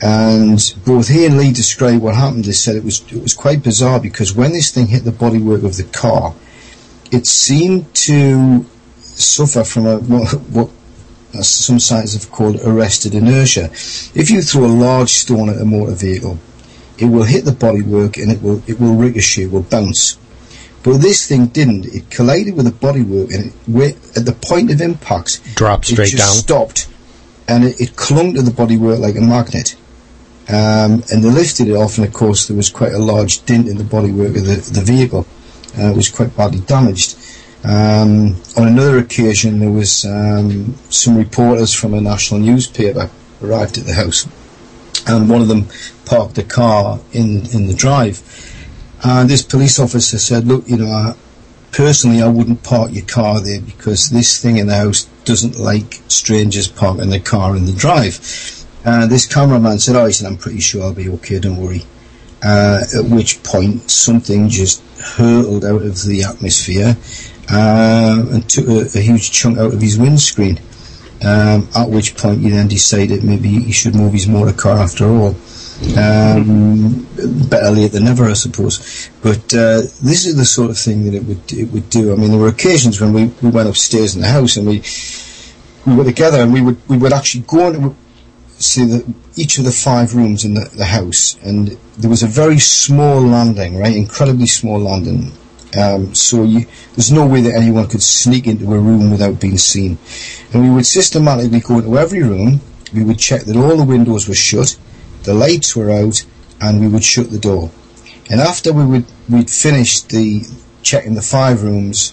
And 0.04 0.60
both 0.84 1.08
he 1.08 1.24
and 1.24 1.38
Lee 1.38 1.50
described 1.50 2.02
what 2.02 2.14
happened. 2.14 2.44
They 2.44 2.52
said 2.52 2.76
it 2.76 2.84
was 2.84 3.00
it 3.10 3.22
was 3.22 3.32
quite 3.32 3.62
bizarre 3.62 3.98
because 3.98 4.34
when 4.34 4.52
this 4.52 4.70
thing 4.70 4.88
hit 4.88 5.04
the 5.04 5.12
bodywork 5.12 5.64
of 5.64 5.78
the 5.78 5.84
car, 5.84 6.34
it 7.10 7.26
seemed 7.26 7.92
to 7.94 8.66
suffer 9.00 9.64
from 9.64 9.86
a 9.86 9.96
what, 9.96 10.28
what 10.50 10.70
some 11.42 11.78
scientists 11.80 12.22
have 12.22 12.30
called 12.30 12.56
arrested 12.66 13.14
inertia. 13.14 13.70
If 14.14 14.30
you 14.30 14.42
throw 14.42 14.66
a 14.66 14.66
large 14.66 15.08
stone 15.10 15.48
at 15.48 15.58
a 15.58 15.64
motor 15.64 15.94
vehicle, 15.94 16.38
it 16.98 17.06
will 17.06 17.24
hit 17.24 17.46
the 17.46 17.52
bodywork 17.52 18.22
and 18.22 18.30
it 18.30 18.42
will 18.42 18.62
it 18.66 18.78
will 18.78 18.96
ricochet, 18.96 19.46
will 19.46 19.62
bounce. 19.62 20.18
But 20.82 20.98
this 20.98 21.26
thing 21.26 21.46
didn't. 21.46 21.86
It 21.86 22.10
collided 22.10 22.56
with 22.56 22.66
the 22.66 22.72
bodywork 22.72 23.34
and 23.34 23.54
it, 23.82 23.96
at 24.18 24.26
the 24.26 24.32
point 24.34 24.70
of 24.70 24.82
impact, 24.82 25.40
Drop 25.54 25.82
it 25.84 25.86
straight 25.86 26.10
just 26.10 26.22
down. 26.22 26.34
stopped, 26.34 26.88
and 27.48 27.64
it, 27.64 27.80
it 27.80 27.96
clung 27.96 28.34
to 28.34 28.42
the 28.42 28.50
bodywork 28.50 28.98
like 28.98 29.16
a 29.16 29.22
magnet. 29.22 29.76
Um, 30.46 31.02
and 31.10 31.24
they 31.24 31.30
lifted 31.30 31.68
it 31.68 31.74
off, 31.74 31.96
and 31.96 32.06
of 32.06 32.12
course 32.12 32.48
there 32.48 32.56
was 32.56 32.68
quite 32.68 32.92
a 32.92 32.98
large 32.98 33.44
dent 33.46 33.66
in 33.66 33.78
the 33.78 33.84
bodywork 33.84 34.36
of 34.36 34.44
the, 34.44 34.70
the 34.72 34.82
vehicle. 34.84 35.26
Uh, 35.78 35.90
it 35.90 35.96
was 35.96 36.10
quite 36.10 36.36
badly 36.36 36.60
damaged. 36.60 37.16
Um, 37.64 38.36
on 38.58 38.68
another 38.68 38.98
occasion, 38.98 39.58
there 39.58 39.70
was 39.70 40.04
um, 40.04 40.74
some 40.90 41.16
reporters 41.16 41.72
from 41.72 41.94
a 41.94 42.00
national 42.00 42.40
newspaper 42.40 43.10
arrived 43.42 43.78
at 43.78 43.86
the 43.86 43.94
house, 43.94 44.26
and 45.06 45.30
one 45.30 45.40
of 45.40 45.48
them 45.48 45.68
parked 46.04 46.36
a 46.36 46.42
car 46.42 47.00
in 47.12 47.46
in 47.46 47.66
the 47.66 47.74
drive. 47.74 48.22
And 49.02 49.30
this 49.30 49.42
police 49.42 49.78
officer 49.78 50.18
said, 50.18 50.46
"Look, 50.46 50.68
you 50.68 50.76
know, 50.76 50.92
I, 50.92 51.14
personally, 51.72 52.20
I 52.20 52.28
wouldn't 52.28 52.62
park 52.62 52.92
your 52.92 53.06
car 53.06 53.40
there 53.40 53.62
because 53.62 54.10
this 54.10 54.42
thing 54.42 54.58
in 54.58 54.66
the 54.66 54.76
house 54.76 55.08
doesn't 55.24 55.58
like 55.58 56.02
strangers 56.08 56.68
parking 56.68 57.08
their 57.08 57.18
car 57.18 57.56
in 57.56 57.64
the 57.64 57.72
drive." 57.72 58.63
And 58.84 59.10
this 59.10 59.26
cameraman 59.26 59.78
said, 59.78 59.96
"Oh, 59.96 60.06
he 60.06 60.12
said, 60.12 60.26
I'm 60.26 60.36
pretty 60.36 60.60
sure 60.60 60.82
I'll 60.82 60.92
be 60.92 61.08
okay. 61.08 61.38
Don't 61.38 61.56
worry." 61.56 61.84
Uh, 62.42 62.82
at 62.94 63.04
which 63.06 63.42
point, 63.42 63.90
something 63.90 64.50
just 64.50 64.82
hurtled 64.98 65.64
out 65.64 65.80
of 65.82 66.02
the 66.04 66.24
atmosphere 66.24 66.94
uh, 67.50 68.22
and 68.30 68.48
took 68.48 68.68
a, 68.68 68.98
a 68.98 69.00
huge 69.00 69.30
chunk 69.30 69.56
out 69.58 69.72
of 69.72 69.80
his 69.80 69.98
windscreen. 69.98 70.60
Um, 71.24 71.68
at 71.74 71.88
which 71.88 72.14
point, 72.16 72.42
he 72.42 72.50
then 72.50 72.68
decided 72.68 73.24
maybe 73.24 73.48
he 73.48 73.72
should 73.72 73.94
move 73.94 74.12
his 74.12 74.28
motor 74.28 74.52
car 74.52 74.78
after 74.78 75.06
all. 75.06 75.34
Um, 75.96 77.06
better 77.48 77.70
late 77.70 77.92
than 77.92 78.04
never, 78.04 78.26
I 78.26 78.34
suppose. 78.34 79.08
But 79.22 79.52
uh, 79.54 79.80
this 80.02 80.26
is 80.26 80.36
the 80.36 80.44
sort 80.44 80.70
of 80.70 80.78
thing 80.78 81.04
that 81.04 81.14
it 81.14 81.24
would 81.24 81.52
it 81.52 81.70
would 81.72 81.88
do. 81.88 82.12
I 82.12 82.16
mean, 82.16 82.30
there 82.30 82.38
were 82.38 82.48
occasions 82.48 83.00
when 83.00 83.12
we, 83.12 83.26
we 83.42 83.50
went 83.50 83.68
upstairs 83.68 84.14
in 84.14 84.20
the 84.20 84.28
house 84.28 84.56
and 84.56 84.66
we 84.66 84.82
we 85.86 85.96
were 85.96 86.04
together 86.04 86.42
and 86.42 86.52
we 86.52 86.60
would 86.60 86.76
we 86.88 86.96
would 86.96 87.12
actually 87.12 87.44
go 87.46 87.68
into 87.68 87.94
see 88.58 88.84
the, 88.84 89.14
each 89.36 89.58
of 89.58 89.64
the 89.64 89.72
five 89.72 90.14
rooms 90.14 90.44
in 90.44 90.54
the, 90.54 90.64
the 90.76 90.84
house, 90.84 91.36
and 91.42 91.76
there 91.98 92.10
was 92.10 92.22
a 92.22 92.26
very 92.26 92.58
small 92.58 93.20
landing, 93.20 93.78
right, 93.78 93.96
incredibly 93.96 94.46
small 94.46 94.78
landing. 94.78 95.32
Um, 95.76 96.14
so 96.14 96.44
you, 96.44 96.66
there's 96.94 97.10
no 97.10 97.26
way 97.26 97.40
that 97.42 97.54
anyone 97.54 97.88
could 97.88 98.02
sneak 98.02 98.46
into 98.46 98.72
a 98.72 98.78
room 98.78 99.10
without 99.10 99.40
being 99.40 99.58
seen. 99.58 99.98
And 100.52 100.62
we 100.62 100.70
would 100.70 100.86
systematically 100.86 101.60
go 101.60 101.78
into 101.78 101.98
every 101.98 102.22
room. 102.22 102.60
We 102.92 103.02
would 103.02 103.18
check 103.18 103.42
that 103.42 103.56
all 103.56 103.76
the 103.76 103.84
windows 103.84 104.28
were 104.28 104.34
shut, 104.34 104.78
the 105.24 105.34
lights 105.34 105.74
were 105.74 105.90
out, 105.90 106.24
and 106.60 106.80
we 106.80 106.86
would 106.86 107.02
shut 107.02 107.30
the 107.30 107.40
door. 107.40 107.72
And 108.30 108.40
after 108.40 108.72
we 108.72 108.86
would 108.86 109.06
we'd 109.28 109.50
finished 109.50 110.10
the 110.10 110.44
checking 110.82 111.14
the 111.14 111.22
five 111.22 111.62
rooms, 111.62 112.12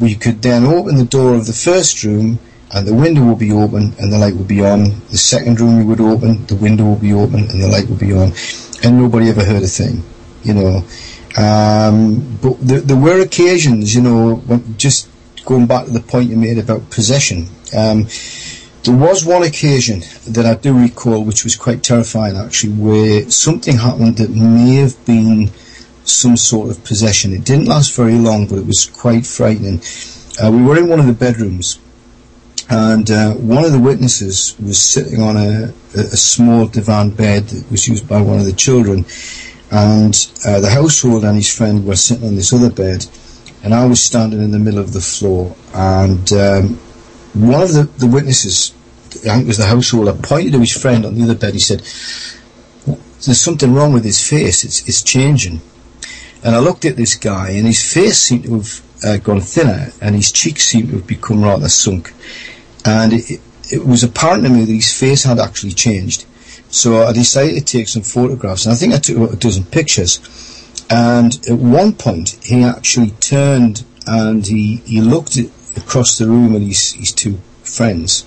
we 0.00 0.14
could 0.14 0.42
then 0.42 0.64
open 0.64 0.96
the 0.96 1.04
door 1.04 1.34
of 1.34 1.46
the 1.46 1.52
first 1.52 2.02
room 2.02 2.38
and 2.72 2.86
the 2.86 2.94
window 2.94 3.24
would 3.24 3.38
be 3.38 3.52
open 3.52 3.94
and 3.98 4.12
the 4.12 4.18
light 4.18 4.34
would 4.34 4.48
be 4.48 4.64
on. 4.64 4.84
The 5.10 5.18
second 5.18 5.60
room 5.60 5.78
we 5.78 5.84
would 5.84 6.00
open, 6.00 6.46
the 6.46 6.56
window 6.56 6.84
would 6.90 7.00
be 7.00 7.12
open 7.12 7.40
and 7.50 7.62
the 7.62 7.68
light 7.68 7.88
would 7.88 7.98
be 7.98 8.12
on. 8.12 8.32
And 8.82 8.98
nobody 8.98 9.28
ever 9.28 9.44
heard 9.44 9.62
a 9.62 9.68
thing, 9.68 10.02
you 10.42 10.54
know. 10.54 10.84
Um, 11.36 12.38
but 12.42 12.58
there, 12.60 12.80
there 12.80 12.96
were 12.96 13.20
occasions, 13.20 13.94
you 13.94 14.02
know, 14.02 14.36
when, 14.36 14.76
just 14.78 15.08
going 15.44 15.66
back 15.66 15.86
to 15.86 15.90
the 15.92 16.00
point 16.00 16.30
you 16.30 16.36
made 16.36 16.58
about 16.58 16.90
possession. 16.90 17.46
Um, 17.76 18.06
there 18.82 18.94
was 18.94 19.24
one 19.24 19.42
occasion 19.42 20.00
that 20.28 20.44
I 20.46 20.54
do 20.54 20.76
recall, 20.76 21.24
which 21.24 21.44
was 21.44 21.56
quite 21.56 21.82
terrifying 21.82 22.36
actually, 22.36 22.74
where 22.74 23.30
something 23.30 23.76
happened 23.76 24.18
that 24.18 24.30
may 24.30 24.76
have 24.76 25.04
been 25.04 25.50
some 26.04 26.36
sort 26.36 26.70
of 26.70 26.84
possession. 26.84 27.32
It 27.32 27.44
didn't 27.44 27.66
last 27.66 27.94
very 27.96 28.16
long, 28.16 28.46
but 28.46 28.58
it 28.58 28.66
was 28.66 28.86
quite 28.86 29.26
frightening. 29.26 29.82
Uh, 30.42 30.50
we 30.50 30.62
were 30.62 30.78
in 30.78 30.88
one 30.88 31.00
of 31.00 31.06
the 31.06 31.12
bedrooms, 31.12 31.78
and 32.68 33.10
uh, 33.10 33.32
one 33.34 33.64
of 33.64 33.72
the 33.72 33.78
witnesses 33.78 34.56
was 34.58 34.80
sitting 34.80 35.22
on 35.22 35.36
a, 35.36 35.72
a, 35.94 36.16
small 36.16 36.66
divan 36.66 37.10
bed 37.10 37.44
that 37.44 37.70
was 37.70 37.86
used 37.86 38.08
by 38.08 38.20
one 38.20 38.38
of 38.38 38.44
the 38.44 38.52
children, 38.52 39.04
and 39.70 40.30
uh, 40.44 40.60
the 40.60 40.70
household 40.70 41.24
and 41.24 41.36
his 41.36 41.54
friend 41.54 41.86
were 41.86 41.96
sitting 41.96 42.26
on 42.26 42.34
this 42.34 42.52
other 42.52 42.70
bed, 42.70 43.06
and 43.62 43.72
I 43.72 43.86
was 43.86 44.02
standing 44.02 44.42
in 44.42 44.50
the 44.50 44.58
middle 44.58 44.80
of 44.80 44.92
the 44.92 45.00
floor, 45.00 45.54
and 45.74 46.32
um, 46.32 46.76
one 47.34 47.62
of 47.62 47.72
the, 47.72 47.84
the 47.98 48.08
witnesses, 48.08 48.72
I 49.10 49.34
think 49.34 49.44
it 49.44 49.48
was 49.48 49.58
the 49.58 49.66
householder, 49.66 50.14
pointed 50.14 50.52
to 50.54 50.60
his 50.60 50.76
friend 50.76 51.06
on 51.06 51.14
the 51.14 51.22
other 51.22 51.36
bed. 51.36 51.54
He 51.54 51.60
said, 51.60 51.80
"There's 53.20 53.40
something 53.40 53.74
wrong 53.74 53.92
with 53.92 54.04
his 54.04 54.28
face. 54.28 54.64
It's 54.64 54.88
it's 54.88 55.02
changing." 55.02 55.60
And 56.42 56.54
I 56.54 56.58
looked 56.58 56.84
at 56.84 56.96
this 56.96 57.14
guy, 57.14 57.50
and 57.50 57.66
his 57.66 57.92
face 57.92 58.18
seemed 58.18 58.44
to 58.44 58.54
have 58.56 58.82
uh, 59.04 59.16
gone 59.18 59.40
thinner, 59.40 59.92
and 60.00 60.14
his 60.14 60.32
cheeks 60.32 60.64
seemed 60.64 60.88
to 60.88 60.96
have 60.96 61.06
become 61.06 61.42
rather 61.42 61.68
sunk. 61.68 62.12
And 62.86 63.12
it, 63.12 63.40
it, 63.70 63.84
was 63.84 64.04
apparent 64.04 64.44
to 64.44 64.50
me 64.50 64.64
that 64.64 64.72
his 64.72 64.98
face 64.98 65.24
had 65.24 65.38
actually 65.38 65.72
changed. 65.72 66.24
So 66.68 67.02
I 67.02 67.12
decided 67.12 67.54
to 67.54 67.78
take 67.78 67.88
some 67.88 68.02
photographs, 68.02 68.64
and 68.64 68.72
I 68.72 68.76
think 68.76 68.94
I 68.94 68.98
took 68.98 69.16
about 69.16 69.32
a 69.34 69.36
dozen 69.36 69.64
pictures. 69.64 70.20
And 70.88 71.34
at 71.48 71.58
one 71.58 71.94
point, 71.94 72.38
he 72.42 72.62
actually 72.62 73.10
turned 73.10 73.84
and 74.06 74.46
he, 74.46 74.76
he 74.86 75.00
looked 75.00 75.36
at, 75.36 75.46
across 75.76 76.16
the 76.18 76.28
room 76.28 76.54
at 76.54 76.62
his, 76.62 76.92
his 76.92 77.12
two 77.12 77.38
friends. 77.62 78.24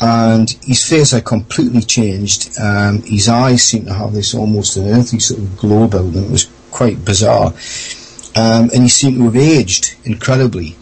And 0.00 0.50
his 0.62 0.86
face 0.86 1.10
had 1.10 1.24
completely 1.24 1.82
changed. 1.82 2.58
Um, 2.60 3.02
his 3.02 3.28
eyes 3.28 3.62
seemed 3.62 3.86
to 3.86 3.94
have 3.94 4.12
this 4.12 4.34
almost 4.34 4.76
unearthly 4.76 5.20
sort 5.20 5.40
of 5.40 5.56
glow 5.56 5.84
about 5.84 6.12
them. 6.12 6.24
It 6.24 6.30
was 6.30 6.50
quite 6.70 7.04
bizarre. 7.04 7.52
Um, 8.36 8.70
and 8.72 8.82
he 8.82 8.88
seemed 8.88 9.18
to 9.18 9.24
have 9.24 9.36
aged 9.36 9.96
incredibly. 10.04 10.76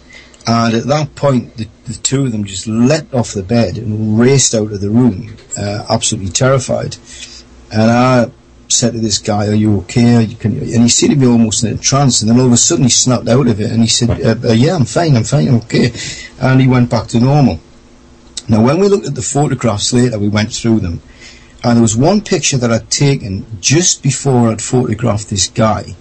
And 0.49 0.75
at 0.75 0.87
that 0.87 1.15
point, 1.15 1.59
the, 1.59 1.69
the 1.85 1.93
two 1.93 2.25
of 2.25 2.33
them 2.33 2.45
just 2.45 2.67
leapt 2.67 3.13
off 3.13 3.35
the 3.35 3.43
bed 3.43 3.77
and 3.77 4.19
raced 4.19 4.55
out 4.55 4.73
of 4.73 4.81
the 4.81 4.89
room, 4.89 5.37
uh, 5.59 5.85
absolutely 5.91 6.33
terrified. 6.33 6.97
And 7.71 7.91
I 7.91 8.31
said 8.69 8.95
to 8.95 8.99
this 8.99 9.19
guy, 9.19 9.49
"Are 9.49 9.55
you 9.55 9.77
okay? 9.81 10.23
You? 10.23 10.37
And 10.43 10.83
he 10.83 10.89
seemed 10.89 11.13
to 11.13 11.21
be 11.21 11.27
almost 11.27 11.65
in 11.65 11.75
a 11.75 11.77
trance. 11.77 12.23
And 12.23 12.31
then 12.31 12.41
all 12.41 12.47
of 12.47 12.53
a 12.53 12.57
sudden, 12.57 12.85
he 12.85 12.91
snapped 12.91 13.29
out 13.29 13.47
of 13.47 13.61
it 13.61 13.71
and 13.71 13.83
he 13.83 13.89
said, 13.89 14.09
uh, 14.11 14.49
uh, 14.49 14.53
"Yeah, 14.53 14.77
I'm 14.77 14.87
fine. 14.87 15.17
I'm 15.17 15.25
fine. 15.25 15.49
I'm 15.49 15.57
okay." 15.57 15.93
And 16.41 16.63
he 16.63 16.67
went 16.67 16.89
back 16.89 17.09
to 17.09 17.21
normal. 17.21 17.61
Now, 18.49 18.65
when 18.65 18.81
we 18.81 18.89
looked 18.89 19.07
at 19.07 19.15
the 19.15 19.21
photographs 19.21 19.93
later, 19.93 20.19
we 20.19 20.31
went 20.31 20.55
through 20.55 20.81
them, 20.81 21.03
and 21.63 21.77
there 21.77 21.83
was 21.83 21.95
one 21.95 22.23
picture 22.23 22.57
that 22.57 22.73
I'd 22.73 22.91
taken 22.91 23.45
just 23.61 24.03
before 24.03 24.49
I'd 24.49 24.63
photographed 24.63 25.29
this 25.29 25.49
guy, 25.49 25.95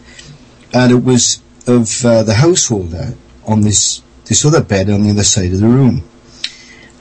and 0.73 0.89
it 0.89 1.03
was 1.03 1.41
of 1.67 2.05
uh, 2.05 2.23
the 2.23 2.35
householder 2.35 3.15
on 3.45 3.59
this 3.59 4.01
this 4.28 4.45
other 4.45 4.61
bed 4.61 4.89
on 4.89 5.03
the 5.03 5.11
other 5.11 5.23
side 5.23 5.53
of 5.53 5.59
the 5.59 5.67
room. 5.67 6.03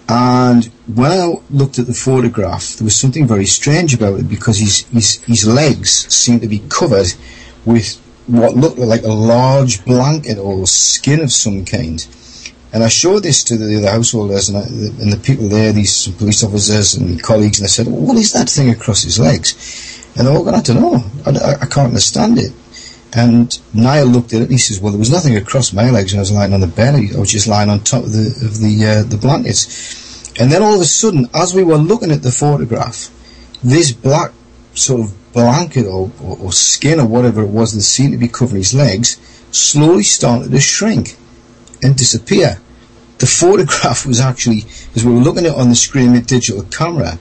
And 0.08 0.66
when 0.86 1.10
I 1.10 1.34
looked 1.50 1.78
at 1.78 1.86
the 1.86 1.94
photograph, 1.94 2.76
there 2.76 2.84
was 2.84 2.96
something 2.96 3.26
very 3.26 3.46
strange 3.46 3.92
about 3.92 4.20
it 4.20 4.28
because 4.28 4.58
his 4.58 4.86
his, 4.92 5.22
his 5.24 5.46
legs 5.46 5.90
seemed 6.14 6.42
to 6.42 6.48
be 6.48 6.62
covered 6.68 7.12
with 7.64 7.96
what 8.26 8.54
looked 8.54 8.78
like 8.78 9.02
a 9.02 9.08
large 9.08 9.84
blanket 9.84 10.38
or 10.38 10.66
skin 10.66 11.20
of 11.20 11.32
some 11.32 11.64
kind. 11.64 12.06
And 12.72 12.84
I 12.84 12.88
showed 12.88 13.22
this 13.22 13.42
to 13.44 13.56
the 13.56 13.78
other 13.78 13.90
householders 13.90 14.48
and, 14.48 14.58
I, 14.58 14.66
and 15.02 15.12
the 15.12 15.20
people 15.22 15.48
there, 15.48 15.72
these 15.72 16.08
police 16.08 16.44
officers 16.44 16.94
and 16.94 17.22
colleagues, 17.22 17.58
and 17.58 17.64
I 17.64 17.68
said, 17.68 17.86
well, 17.86 18.00
"What 18.00 18.16
is 18.16 18.32
that 18.32 18.48
thing 18.48 18.70
across 18.70 19.02
his 19.02 19.18
legs?" 19.18 19.54
And 20.16 20.26
they're 20.26 20.34
all 20.34 20.44
going, 20.44 20.54
"I 20.54 20.62
don't 20.62 20.80
know. 20.80 21.02
I, 21.24 21.54
I 21.62 21.66
can't 21.66 21.88
understand 21.88 22.38
it." 22.38 22.52
And 23.12 23.58
Niall 23.72 24.06
looked 24.06 24.32
at 24.32 24.40
it 24.40 24.44
and 24.44 24.52
he 24.52 24.58
says, 24.58 24.80
"Well, 24.80 24.92
there 24.92 24.98
was 24.98 25.10
nothing 25.10 25.36
across 25.36 25.72
my 25.72 25.90
legs 25.90 26.14
I 26.14 26.18
was 26.18 26.32
lying 26.32 26.52
on 26.52 26.60
the 26.60 26.66
bed. 26.66 26.94
I 26.94 27.18
was 27.18 27.30
just 27.30 27.46
lying 27.46 27.70
on 27.70 27.80
top 27.80 28.04
of 28.04 28.12
the 28.12 28.26
of 28.44 28.58
the 28.58 28.86
uh, 28.86 29.02
the 29.08 29.16
blankets." 29.16 30.32
And 30.38 30.52
then 30.52 30.62
all 30.62 30.74
of 30.74 30.80
a 30.80 30.84
sudden, 30.84 31.28
as 31.32 31.54
we 31.54 31.64
were 31.64 31.76
looking 31.78 32.10
at 32.10 32.22
the 32.22 32.30
photograph, 32.30 33.10
this 33.62 33.92
black 33.92 34.32
sort 34.74 35.00
of 35.00 35.32
blanket 35.32 35.86
or, 35.86 36.10
or, 36.22 36.36
or 36.38 36.52
skin 36.52 37.00
or 37.00 37.06
whatever 37.06 37.42
it 37.42 37.48
was 37.48 37.72
that 37.72 37.82
seemed 37.82 38.12
to 38.12 38.18
be 38.18 38.28
covering 38.28 38.58
his 38.58 38.74
legs 38.74 39.18
slowly 39.50 40.02
started 40.02 40.50
to 40.50 40.60
shrink 40.60 41.16
and 41.82 41.96
disappear. 41.96 42.60
The 43.18 43.26
photograph 43.40 44.04
was 44.04 44.20
actually, 44.20 44.64
as 44.94 45.04
we 45.04 45.12
were 45.12 45.20
looking 45.20 45.46
at 45.46 45.52
it 45.52 45.58
on 45.58 45.70
the 45.70 45.74
screen 45.74 46.12
with 46.12 46.26
digital 46.26 46.64
camera, 46.64 47.18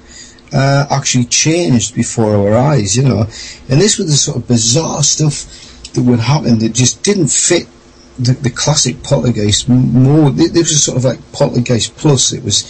uh, 0.54 0.86
actually 0.90 1.26
changed 1.26 1.96
before 1.96 2.36
our 2.36 2.56
eyes, 2.56 2.96
you 2.96 3.04
know. 3.04 3.22
And 3.70 3.82
this 3.82 3.98
was 3.98 4.08
the 4.08 4.18
sort 4.18 4.38
of 4.38 4.48
bizarre 4.48 5.04
stuff 5.04 5.65
that 5.96 6.04
would 6.04 6.20
happen 6.20 6.60
that 6.60 6.74
just 6.74 7.04
didn't 7.04 7.28
fit 7.28 7.68
the, 8.20 8.34
the 8.34 8.50
classic 8.50 9.04
poltergeist 9.04 9.68
more. 9.68 10.30
This 10.32 10.70
was 10.70 10.84
sort 10.84 10.98
of 10.98 11.04
like 11.06 11.20
poltergeist 11.32 11.96
plus. 11.98 12.32
It 12.34 12.44
was, 12.44 12.64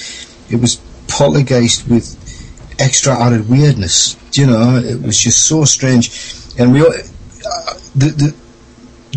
it 0.49 0.59
was 0.59 0.77
poltergeist 1.07 1.87
with 1.87 2.17
extra 2.79 3.13
added 3.19 3.49
weirdness. 3.49 4.17
You 4.33 4.47
know, 4.47 4.77
it 4.77 5.01
was 5.01 5.17
just 5.17 5.45
so 5.45 5.63
strange, 5.65 6.09
and 6.57 6.71
we 6.73 6.81
all- 6.81 6.93
uh, 6.93 7.73
the 7.95 8.07
the 8.09 8.35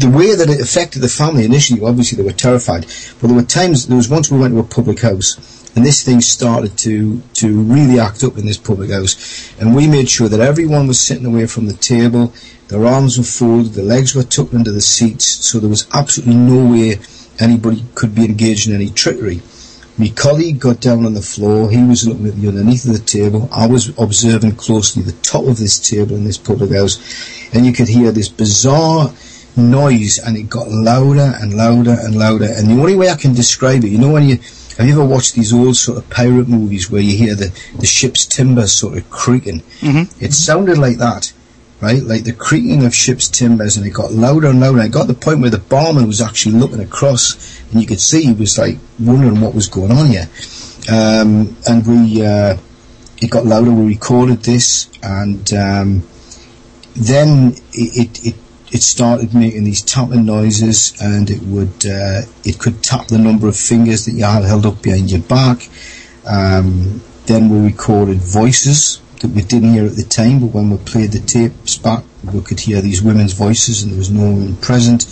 the 0.00 0.10
way 0.10 0.34
that 0.34 0.48
it 0.48 0.60
affected 0.60 1.00
the 1.00 1.08
family 1.08 1.44
initially, 1.44 1.82
obviously 1.82 2.16
they 2.16 2.22
were 2.22 2.32
terrified, 2.32 2.86
but 3.20 3.26
there 3.26 3.34
were 3.34 3.42
times, 3.42 3.88
there 3.88 3.96
was 3.96 4.08
once 4.08 4.30
we 4.30 4.38
went 4.38 4.54
to 4.54 4.60
a 4.60 4.62
public 4.62 5.00
house, 5.00 5.66
and 5.74 5.84
this 5.84 6.04
thing 6.04 6.20
started 6.20 6.78
to, 6.78 7.20
to 7.34 7.60
really 7.62 7.98
act 7.98 8.22
up 8.22 8.38
in 8.38 8.46
this 8.46 8.58
public 8.58 8.90
house, 8.90 9.52
and 9.58 9.74
we 9.74 9.88
made 9.88 10.08
sure 10.08 10.28
that 10.28 10.38
everyone 10.38 10.86
was 10.86 11.00
sitting 11.00 11.26
away 11.26 11.46
from 11.46 11.66
the 11.66 11.72
table, 11.72 12.32
their 12.68 12.86
arms 12.86 13.18
were 13.18 13.24
folded, 13.24 13.72
their 13.72 13.84
legs 13.84 14.14
were 14.14 14.22
tucked 14.22 14.54
under 14.54 14.72
the 14.72 14.80
seats, 14.80 15.24
so 15.24 15.58
there 15.58 15.70
was 15.70 15.86
absolutely 15.92 16.36
no 16.36 16.70
way 16.70 16.98
anybody 17.38 17.84
could 17.94 18.14
be 18.14 18.24
engaged 18.24 18.68
in 18.68 18.74
any 18.74 18.90
trickery. 18.90 19.40
My 19.96 20.10
colleague 20.10 20.60
got 20.60 20.80
down 20.80 21.04
on 21.04 21.14
the 21.14 21.22
floor. 21.22 21.70
He 21.70 21.82
was 21.82 22.06
looking 22.06 22.26
at 22.26 22.36
the 22.36 22.48
underneath 22.48 22.84
of 22.84 22.92
the 22.92 23.00
table. 23.00 23.48
I 23.52 23.66
was 23.66 23.88
observing 23.98 24.52
closely 24.52 25.02
the 25.02 25.12
top 25.22 25.44
of 25.46 25.58
this 25.58 25.78
table 25.90 26.14
in 26.14 26.24
this 26.24 26.38
public 26.38 26.70
house, 26.70 26.98
and 27.52 27.66
you 27.66 27.72
could 27.72 27.88
hear 27.88 28.12
this 28.12 28.28
bizarre 28.28 29.12
noise, 29.56 30.18
and 30.20 30.36
it 30.36 30.48
got 30.48 30.68
louder 30.68 31.34
and 31.40 31.56
louder 31.56 31.96
and 31.98 32.16
louder. 32.16 32.46
And 32.48 32.68
the 32.68 32.80
only 32.80 32.94
way 32.94 33.08
I 33.08 33.16
can 33.16 33.34
describe 33.34 33.82
it, 33.82 33.88
you 33.88 33.98
know, 33.98 34.12
when 34.12 34.28
you 34.28 34.38
have 34.76 34.86
you 34.86 34.92
ever 34.92 35.04
watched 35.04 35.34
these 35.34 35.52
old 35.52 35.76
sort 35.76 35.98
of 35.98 36.08
pirate 36.08 36.46
movies 36.46 36.88
where 36.88 37.02
you 37.02 37.16
hear 37.16 37.34
the 37.34 37.52
the 37.80 37.86
ship's 37.86 38.24
timber 38.24 38.68
sort 38.68 38.96
of 38.96 39.10
creaking? 39.10 39.62
Mm-hmm. 39.80 40.24
It 40.24 40.32
sounded 40.32 40.78
like 40.78 40.98
that. 40.98 41.32
Right, 41.80 42.02
like 42.02 42.24
the 42.24 42.32
creaking 42.32 42.84
of 42.84 42.92
ship's 42.92 43.28
timbers, 43.28 43.76
and 43.76 43.86
it 43.86 43.90
got 43.90 44.10
louder 44.10 44.48
and 44.48 44.58
louder. 44.58 44.78
And 44.78 44.88
It 44.88 44.92
got 44.92 45.06
to 45.06 45.12
the 45.12 45.18
point 45.18 45.40
where 45.40 45.50
the 45.50 45.58
barman 45.58 46.08
was 46.08 46.20
actually 46.20 46.56
looking 46.56 46.80
across, 46.80 47.60
and 47.70 47.80
you 47.80 47.86
could 47.86 48.00
see 48.00 48.24
he 48.24 48.32
was 48.32 48.58
like 48.58 48.78
wondering 48.98 49.40
what 49.40 49.54
was 49.54 49.68
going 49.68 49.92
on 49.92 50.06
here. 50.06 50.28
Um, 50.90 51.56
and 51.68 51.86
we, 51.86 52.26
uh, 52.26 52.56
it 53.22 53.30
got 53.30 53.46
louder. 53.46 53.70
We 53.70 53.86
recorded 53.86 54.42
this, 54.42 54.90
and 55.04 55.52
um, 55.52 56.02
then 56.96 57.54
it, 57.72 57.96
it, 57.96 58.26
it 58.26 58.34
it 58.70 58.82
started 58.82 59.34
making 59.34 59.64
these 59.64 59.82
tapping 59.82 60.26
noises, 60.26 60.94
and 61.00 61.30
it 61.30 61.42
would 61.42 61.86
uh, 61.86 62.22
it 62.44 62.58
could 62.58 62.82
tap 62.82 63.06
the 63.06 63.18
number 63.18 63.48
of 63.48 63.56
fingers 63.56 64.04
that 64.06 64.12
you 64.12 64.24
had 64.24 64.44
held 64.44 64.66
up 64.66 64.82
behind 64.82 65.10
your 65.10 65.20
back. 65.22 65.68
Um, 66.26 67.02
then 67.26 67.48
we 67.48 67.60
recorded 67.60 68.18
voices 68.18 69.00
that 69.20 69.30
we 69.30 69.42
didn't 69.42 69.72
hear 69.72 69.86
at 69.86 69.96
the 69.96 70.04
time, 70.04 70.40
but 70.40 70.54
when 70.54 70.70
we 70.70 70.78
played 70.78 71.12
the 71.12 71.20
tapes 71.20 71.76
back, 71.76 72.04
we 72.32 72.40
could 72.40 72.60
hear 72.60 72.80
these 72.80 73.02
women's 73.02 73.32
voices, 73.32 73.82
and 73.82 73.92
there 73.92 73.98
was 73.98 74.10
no 74.10 74.30
woman 74.30 74.56
present. 74.56 75.04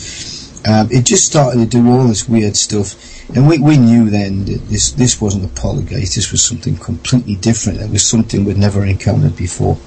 Um, 0.66 0.88
it 0.90 1.04
just 1.04 1.26
started 1.26 1.58
to 1.58 1.66
do 1.66 1.88
all 1.90 2.08
this 2.08 2.28
weird 2.28 2.56
stuff, 2.56 2.94
and 3.30 3.48
we, 3.48 3.58
we 3.58 3.76
knew 3.76 4.10
then 4.10 4.44
that 4.46 4.68
this 4.68 4.90
this 4.92 5.20
wasn't 5.20 5.44
a 5.44 5.60
poltergeist. 5.60 6.16
This 6.16 6.32
was 6.32 6.42
something 6.42 6.76
completely 6.76 7.36
different. 7.36 7.80
It 7.80 7.90
was 7.90 8.04
something 8.04 8.44
we'd 8.44 8.56
never 8.56 8.84
encountered 8.84 9.36
before. 9.36 9.78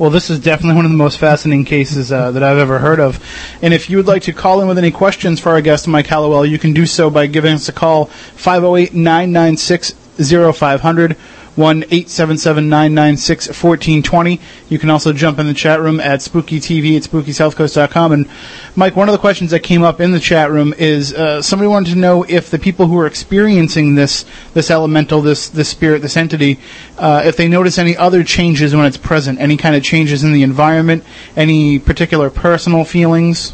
Well, 0.00 0.08
this 0.08 0.30
is 0.30 0.40
definitely 0.40 0.76
one 0.76 0.86
of 0.86 0.90
the 0.90 0.96
most 0.96 1.18
fascinating 1.18 1.66
cases 1.66 2.10
uh, 2.10 2.30
that 2.30 2.42
I've 2.42 2.56
ever 2.56 2.78
heard 2.78 3.00
of. 3.00 3.22
And 3.60 3.74
if 3.74 3.90
you 3.90 3.98
would 3.98 4.06
like 4.06 4.22
to 4.22 4.32
call 4.32 4.62
in 4.62 4.68
with 4.68 4.78
any 4.78 4.90
questions 4.90 5.40
for 5.40 5.50
our 5.50 5.60
guest, 5.60 5.86
Mike 5.86 6.06
Hallowell, 6.06 6.46
you 6.46 6.58
can 6.58 6.72
do 6.72 6.86
so 6.86 7.10
by 7.10 7.26
giving 7.26 7.52
us 7.52 7.68
a 7.68 7.72
call 7.72 8.06
508 8.06 8.94
996 8.94 9.92
0500. 10.18 11.16
1 11.60 11.84
877 11.84 12.68
996 12.68 13.48
1420. 13.48 14.40
You 14.68 14.78
can 14.78 14.90
also 14.90 15.12
jump 15.12 15.38
in 15.38 15.46
the 15.46 15.54
chat 15.54 15.80
room 15.80 16.00
at 16.00 16.22
Spooky 16.22 16.58
TV 16.58 16.96
at 16.96 17.02
SpookySouthCoast.com. 17.02 18.12
And 18.12 18.28
Mike, 18.74 18.96
one 18.96 19.08
of 19.08 19.12
the 19.12 19.18
questions 19.18 19.50
that 19.50 19.60
came 19.60 19.82
up 19.82 20.00
in 20.00 20.12
the 20.12 20.18
chat 20.18 20.50
room 20.50 20.74
is 20.78 21.12
uh, 21.12 21.42
somebody 21.42 21.68
wanted 21.68 21.92
to 21.92 21.98
know 21.98 22.24
if 22.28 22.50
the 22.50 22.58
people 22.58 22.86
who 22.86 22.98
are 22.98 23.06
experiencing 23.06 23.94
this 23.94 24.24
this 24.54 24.70
elemental, 24.70 25.20
this 25.20 25.48
this 25.50 25.68
spirit, 25.68 26.02
this 26.02 26.16
entity, 26.16 26.58
uh, 26.98 27.22
if 27.24 27.36
they 27.36 27.46
notice 27.46 27.78
any 27.78 27.96
other 27.96 28.24
changes 28.24 28.74
when 28.74 28.86
it's 28.86 28.96
present, 28.96 29.38
any 29.38 29.56
kind 29.56 29.76
of 29.76 29.84
changes 29.84 30.24
in 30.24 30.32
the 30.32 30.42
environment, 30.42 31.04
any 31.36 31.78
particular 31.78 32.30
personal 32.30 32.84
feelings. 32.84 33.52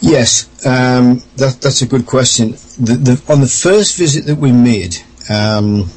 Yes, 0.00 0.48
um, 0.64 1.22
that, 1.36 1.58
that's 1.60 1.82
a 1.82 1.86
good 1.86 2.06
question. 2.06 2.52
The, 2.78 2.98
the, 3.00 3.32
on 3.32 3.40
the 3.40 3.48
first 3.48 3.96
visit 3.96 4.26
that 4.26 4.36
we 4.36 4.52
made, 4.52 4.96
um, 5.28 5.90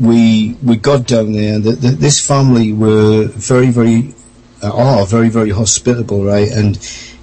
we 0.00 0.56
we 0.62 0.76
got 0.76 1.06
down 1.06 1.32
there. 1.32 1.58
The, 1.58 1.72
this 1.72 2.24
family 2.24 2.72
were 2.72 3.26
very, 3.26 3.70
very, 3.70 4.14
uh, 4.62 4.74
are 4.74 5.06
very, 5.06 5.28
very 5.28 5.50
hospitable, 5.50 6.24
right? 6.24 6.50
And 6.50 6.76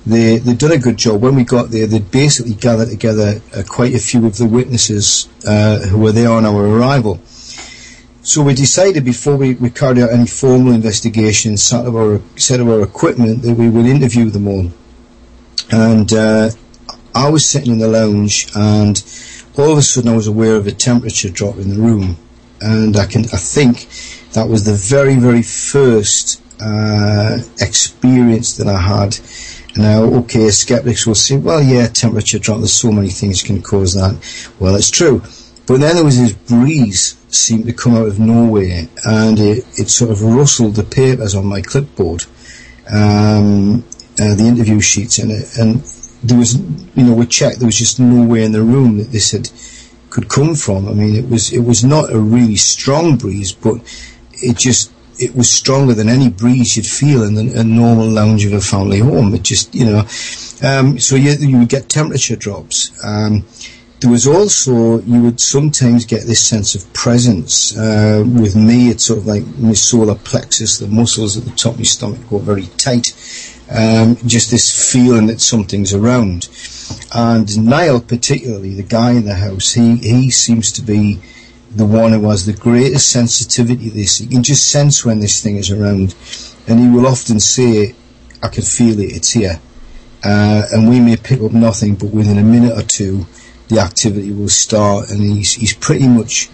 they 0.06 0.38
they'd 0.38 0.58
done 0.58 0.72
a 0.72 0.78
good 0.78 0.98
job. 0.98 1.22
When 1.22 1.36
we 1.36 1.44
got 1.44 1.72
there, 1.72 1.88
they'd 1.88 2.12
basically 2.12 2.54
gathered 2.54 2.90
together 2.90 3.42
uh, 3.56 3.64
quite 3.68 3.94
a 3.94 4.00
few 4.00 4.26
of 4.26 4.38
the 4.38 4.46
witnesses 4.46 5.28
uh, 5.46 5.80
who 5.80 5.98
were 5.98 6.12
there 6.12 6.32
on 6.32 6.46
our 6.46 6.66
arrival. 6.66 7.20
So 8.22 8.44
we 8.44 8.54
decided 8.54 9.06
before 9.06 9.38
we, 9.38 9.54
we 9.56 9.70
carried 9.70 10.00
out 10.00 10.12
any 10.12 10.28
formal 10.28 10.74
investigation, 10.74 11.56
set 11.56 11.86
of 11.86 11.96
our 11.96 12.22
set 12.36 12.60
of 12.60 12.70
our 12.70 12.82
equipment, 12.82 13.42
that 13.44 13.56
we 13.56 13.70
would 13.70 13.86
interview 13.86 14.30
them 14.30 14.48
all 14.48 14.72
and 15.72 16.12
uh, 16.14 16.50
I 17.14 17.30
was 17.30 17.46
sitting 17.46 17.74
in 17.74 17.80
the 17.80 17.88
lounge, 17.88 18.48
and 18.56 19.04
all 19.58 19.72
of 19.72 19.78
a 19.78 19.82
sudden 19.82 20.12
I 20.12 20.16
was 20.16 20.28
aware 20.28 20.56
of 20.56 20.68
a 20.68 20.72
temperature 20.72 21.30
drop 21.30 21.58
in 21.58 21.70
the 21.70 21.82
room, 21.82 22.18
and 22.62 22.96
I 22.98 23.06
can 23.06 23.22
I 23.26 23.38
think 23.38 23.88
that 24.34 24.48
was 24.48 24.64
the 24.66 24.74
very 24.74 25.16
very 25.16 25.44
first 25.44 26.42
uh, 26.62 27.40
experience 27.60 28.58
that 28.58 28.68
I 28.68 28.80
had. 28.80 29.18
Now, 29.76 30.04
okay, 30.22 30.50
skeptics 30.50 31.06
will 31.06 31.14
say, 31.14 31.38
well, 31.38 31.62
yeah, 31.62 31.88
temperature 31.88 32.40
drop. 32.40 32.58
There's 32.58 32.74
so 32.74 32.92
many 32.92 33.10
things 33.10 33.44
can 33.44 33.62
cause 33.62 33.94
that. 33.94 34.18
Well, 34.60 34.76
it's 34.76 34.90
true. 34.90 35.22
But 35.68 35.82
then 35.82 35.96
there 35.96 36.06
was 36.06 36.18
this 36.18 36.34
breeze 36.34 37.16
seemed 37.28 37.66
to 37.66 37.74
come 37.74 37.96
out 37.96 38.08
of 38.08 38.20
nowhere, 38.20 38.88
and 39.06 39.38
it, 39.38 39.66
it 39.78 39.90
sort 39.90 40.12
of 40.12 40.24
rustled 40.24 40.76
the 40.76 40.84
papers 40.84 41.36
on 41.36 41.46
my 41.46 41.62
clipboard. 41.62 42.26
Um, 42.90 43.84
uh, 44.20 44.34
the 44.34 44.46
interview 44.48 44.80
sheets 44.80 45.20
it, 45.20 45.58
and 45.60 45.82
there 46.24 46.38
was, 46.38 46.56
you 46.96 47.04
know, 47.04 47.14
we 47.14 47.28
checked. 47.28 47.60
There 47.60 47.68
was 47.68 47.78
just 47.78 48.00
nowhere 48.00 48.44
in 48.44 48.54
the 48.54 48.64
room 48.64 48.98
that 48.98 49.12
this 49.12 49.32
had 49.32 49.50
could 50.10 50.30
come 50.30 50.56
from. 50.56 50.88
I 50.88 50.94
mean, 50.94 51.16
it 51.16 51.30
was 51.30 51.52
it 51.54 51.60
was 51.60 51.84
not 51.84 52.12
a 52.12 52.20
really 52.20 52.56
strong 52.56 53.18
breeze, 53.18 53.52
but 53.52 53.76
it 54.34 54.58
just 54.58 54.92
it 55.20 55.36
was 55.36 55.50
stronger 55.50 55.94
than 55.94 56.10
any 56.10 56.30
breeze 56.30 56.78
you'd 56.78 56.86
feel 56.86 57.24
in 57.24 57.38
a, 57.38 57.62
a 57.62 57.64
normal 57.64 58.08
lounge 58.08 58.46
of 58.46 58.54
a 58.54 58.62
family 58.62 59.00
home. 59.00 59.34
It 59.34 59.44
just, 59.44 59.74
you 59.74 59.86
know, 59.86 60.00
um, 60.64 61.00
so 61.00 61.16
you 61.16 61.32
you 61.34 61.60
would 61.60 61.70
get 61.70 61.90
temperature 61.90 62.36
drops. 62.36 62.92
Um, 63.04 63.46
there 64.00 64.12
was 64.12 64.28
also 64.28 65.00
you 65.02 65.24
would 65.24 65.40
sometimes 65.40 66.06
get 66.06 66.26
this 66.26 66.46
sense 66.46 66.76
of 66.76 66.92
presence. 66.94 67.76
Uh, 67.76 68.24
with 68.26 68.56
me, 68.56 68.90
it's 68.90 69.06
sort 69.06 69.20
of 69.20 69.26
like 69.26 69.46
my 69.58 69.74
solar 69.74 70.16
plexus, 70.16 70.78
the 70.78 70.88
muscles 70.88 71.36
at 71.36 71.46
the 71.46 71.52
top 71.52 71.74
of 71.74 71.80
my 71.80 71.84
stomach 71.84 72.20
go 72.30 72.38
very 72.38 72.68
tight 72.78 73.14
um, 73.70 74.16
just 74.26 74.52
this 74.52 74.92
feeling 74.92 75.28
that 75.28 75.42
something's 75.42 75.94
around. 75.94 76.50
And 77.14 77.66
Niall, 77.66 78.02
particularly, 78.02 78.74
the 78.76 78.84
guy 78.84 79.12
in 79.12 79.26
the 79.26 79.36
house, 79.36 79.74
he, 79.74 79.98
he 79.98 80.32
seems 80.32 80.72
to 80.74 80.82
be 80.82 81.20
the 81.70 81.86
one 81.86 82.12
who 82.14 82.30
has 82.30 82.46
the 82.46 82.54
greatest 82.54 83.10
sensitivity 83.10 83.90
to 83.90 83.96
this. 83.96 84.20
He 84.20 84.28
can 84.28 84.44
just 84.44 84.72
sense 84.72 85.04
when 85.04 85.20
this 85.20 85.42
thing 85.42 85.58
is 85.58 85.70
around. 85.70 86.16
And 86.68 86.80
he 86.80 86.90
will 86.90 87.08
often 87.08 87.40
say, 87.40 87.96
I 88.42 88.48
can 88.48 88.64
feel 88.64 89.00
it, 89.00 89.16
it's 89.16 89.32
here. 89.32 89.60
Uh, 90.24 90.64
and 90.72 90.90
we 90.90 91.00
may 91.00 91.16
pick 91.16 91.42
up 91.42 91.52
nothing, 91.52 91.96
but 91.96 92.12
within 92.12 92.38
a 92.38 92.44
minute 92.44 92.78
or 92.78 92.84
two, 92.84 93.26
the 93.68 93.80
activity 93.80 94.32
will 94.32 94.50
start. 94.50 95.10
And 95.10 95.22
he's, 95.22 95.54
he's 95.54 95.74
pretty 95.74 96.08
much 96.08 96.50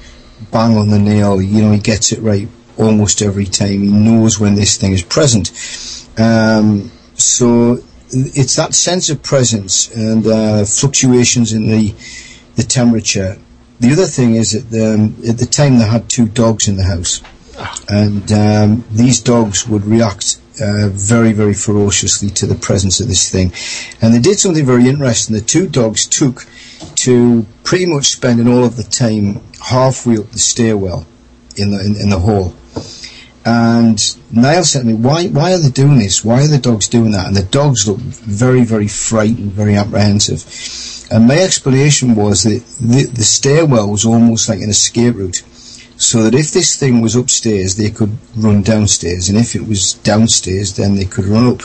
bang 0.52 0.78
on 0.78 0.90
the 0.90 1.00
nail. 1.00 1.42
You 1.42 1.62
know, 1.62 1.72
he 1.72 1.80
gets 1.80 2.12
it 2.12 2.20
right 2.20 2.48
almost 2.78 3.22
every 3.22 3.46
time. 3.46 3.82
He 3.82 3.92
knows 3.92 4.40
when 4.40 4.56
this 4.56 4.78
thing 4.78 4.94
is 4.94 5.04
present. 5.04 5.52
Um, 6.18 6.92
so 7.16 7.80
it's 8.10 8.56
that 8.56 8.74
sense 8.74 9.10
of 9.10 9.24
presence 9.24 9.94
and 9.96 10.26
uh, 10.28 10.66
fluctuations 10.66 11.54
in 11.54 11.68
the 11.68 11.94
the 12.56 12.64
temperature. 12.64 13.38
The 13.80 13.92
other 13.92 14.06
thing 14.06 14.36
is 14.36 14.52
that 14.52 14.94
um, 14.94 15.16
at 15.28 15.38
the 15.38 15.46
time 15.46 15.80
they 15.80 15.86
had 15.86 16.10
two 16.10 16.28
dogs 16.28 16.68
in 16.68 16.78
the 16.78 16.84
house, 16.84 17.22
and 17.90 18.32
um, 18.32 18.86
these 18.92 19.20
dogs 19.20 19.68
would 19.68 19.86
react 19.86 20.40
uh, 20.62 20.90
very, 20.90 21.34
very 21.34 21.54
ferociously 21.54 22.30
to 22.30 22.46
the 22.46 22.56
presence 22.56 23.00
of 23.00 23.08
this 23.08 23.32
thing. 23.32 23.52
And 24.02 24.14
they 24.14 24.20
did 24.20 24.40
something 24.40 24.66
very 24.66 24.88
interesting. 24.88 25.36
The 25.36 25.42
two 25.42 25.68
dogs 25.68 26.06
took 26.06 26.46
to 26.98 27.46
pretty 27.64 27.88
much 27.88 28.06
spending 28.06 28.48
all 28.48 28.64
of 28.64 28.78
the 28.78 28.84
time 28.84 29.42
halfway 29.62 30.18
up 30.18 30.32
the 30.32 30.40
stairwell 30.40 31.06
in 31.56 31.72
the 31.72 31.84
in, 31.84 31.96
in 31.96 32.10
the 32.10 32.20
hall. 32.20 32.54
And 33.46 34.00
Niall 34.32 34.64
said 34.64 34.82
to 34.82 34.86
me, 34.86 34.94
why, 34.94 35.28
why 35.28 35.54
are 35.54 35.58
they 35.58 35.70
doing 35.70 36.00
this? 36.00 36.24
Why 36.24 36.44
are 36.44 36.48
the 36.48 36.58
dogs 36.58 36.88
doing 36.88 37.12
that? 37.12 37.28
And 37.28 37.36
the 37.36 37.44
dogs 37.44 37.88
looked 37.88 38.02
very, 38.02 38.64
very 38.64 38.88
frightened, 38.88 39.52
very 39.52 39.76
apprehensive. 39.76 40.46
And 41.12 41.28
my 41.28 41.38
explanation 41.38 42.16
was 42.16 42.44
that 42.44 42.64
the, 42.80 43.04
the 43.06 43.24
stairwell 43.24 43.90
was 43.90 44.06
almost 44.06 44.48
like 44.48 44.62
an 44.62 44.70
escape 44.70 45.16
route. 45.16 45.44
So 45.98 46.24
that 46.24 46.34
if 46.34 46.52
this 46.52 46.78
thing 46.78 47.02
was 47.02 47.16
upstairs, 47.16 47.76
they 47.76 47.90
could 47.90 48.18
run 48.36 48.64
downstairs. 48.64 49.30
And 49.30 49.38
if 49.38 49.56
it 49.56 49.68
was 49.68 49.94
downstairs, 49.94 50.76
then 50.76 50.96
they 50.96 51.06
could 51.06 51.26
run 51.26 51.48
up. 51.48 51.64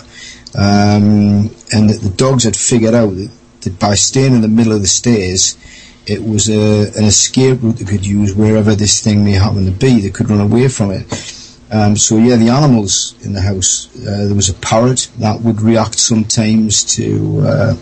Um, 0.54 1.50
and 1.72 1.90
that 1.90 2.00
the 2.02 2.12
dogs 2.16 2.44
had 2.44 2.56
figured 2.56 2.94
out 2.94 3.10
that, 3.10 3.30
that 3.62 3.78
by 3.78 3.94
staying 3.94 4.34
in 4.34 4.40
the 4.40 4.48
middle 4.48 4.72
of 4.72 4.80
the 4.80 4.88
stairs, 4.88 5.56
It 6.08 6.24
was 6.24 6.48
a, 6.48 6.88
an 6.96 7.04
escape 7.04 7.62
route 7.62 7.76
they 7.76 7.84
could 7.84 8.06
use 8.06 8.34
wherever 8.34 8.74
this 8.74 9.00
thing 9.00 9.24
may 9.24 9.32
happen 9.32 9.66
to 9.66 9.70
be. 9.70 10.00
They 10.00 10.10
could 10.10 10.30
run 10.30 10.40
away 10.40 10.68
from 10.68 10.90
it. 10.90 11.04
Um, 11.70 11.96
so 11.96 12.16
yeah, 12.16 12.36
the 12.36 12.48
animals 12.48 13.14
in 13.24 13.32
the 13.34 13.42
house. 13.42 13.88
Uh, 13.96 14.26
there 14.26 14.34
was 14.34 14.48
a 14.48 14.54
parrot 14.54 15.10
that 15.18 15.40
would 15.40 15.60
react 15.60 15.98
sometimes 15.98 16.84
to, 16.96 17.40
uh, 17.42 17.76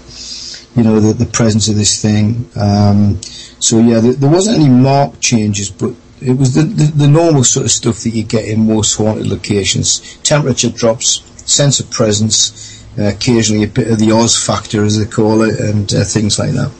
you 0.74 0.82
know, 0.82 1.00
the, 1.00 1.12
the 1.12 1.30
presence 1.30 1.68
of 1.68 1.76
this 1.76 2.02
thing. 2.02 2.50
Um, 2.56 3.22
so 3.22 3.78
yeah, 3.78 4.00
there, 4.00 4.14
there 4.14 4.30
wasn't 4.30 4.58
any 4.58 4.68
marked 4.68 5.20
changes, 5.20 5.70
but 5.70 5.94
it 6.20 6.36
was 6.36 6.54
the, 6.54 6.62
the, 6.62 6.84
the 6.84 7.08
normal 7.08 7.44
sort 7.44 7.66
of 7.66 7.70
stuff 7.70 8.00
that 8.00 8.10
you 8.10 8.24
get 8.24 8.46
in 8.46 8.66
most 8.66 8.96
haunted 8.96 9.26
locations. 9.26 10.16
Temperature 10.18 10.70
drops, 10.70 11.22
sense 11.50 11.78
of 11.78 11.90
presence, 11.90 12.84
uh, 12.98 13.04
occasionally 13.04 13.64
a 13.64 13.68
bit 13.68 13.88
of 13.88 13.98
the 13.98 14.10
Oz 14.10 14.42
factor, 14.42 14.84
as 14.84 14.98
they 14.98 15.04
call 15.04 15.42
it, 15.42 15.60
and 15.60 15.92
uh, 15.94 16.04
things 16.04 16.38
like 16.38 16.52
that. 16.52 16.72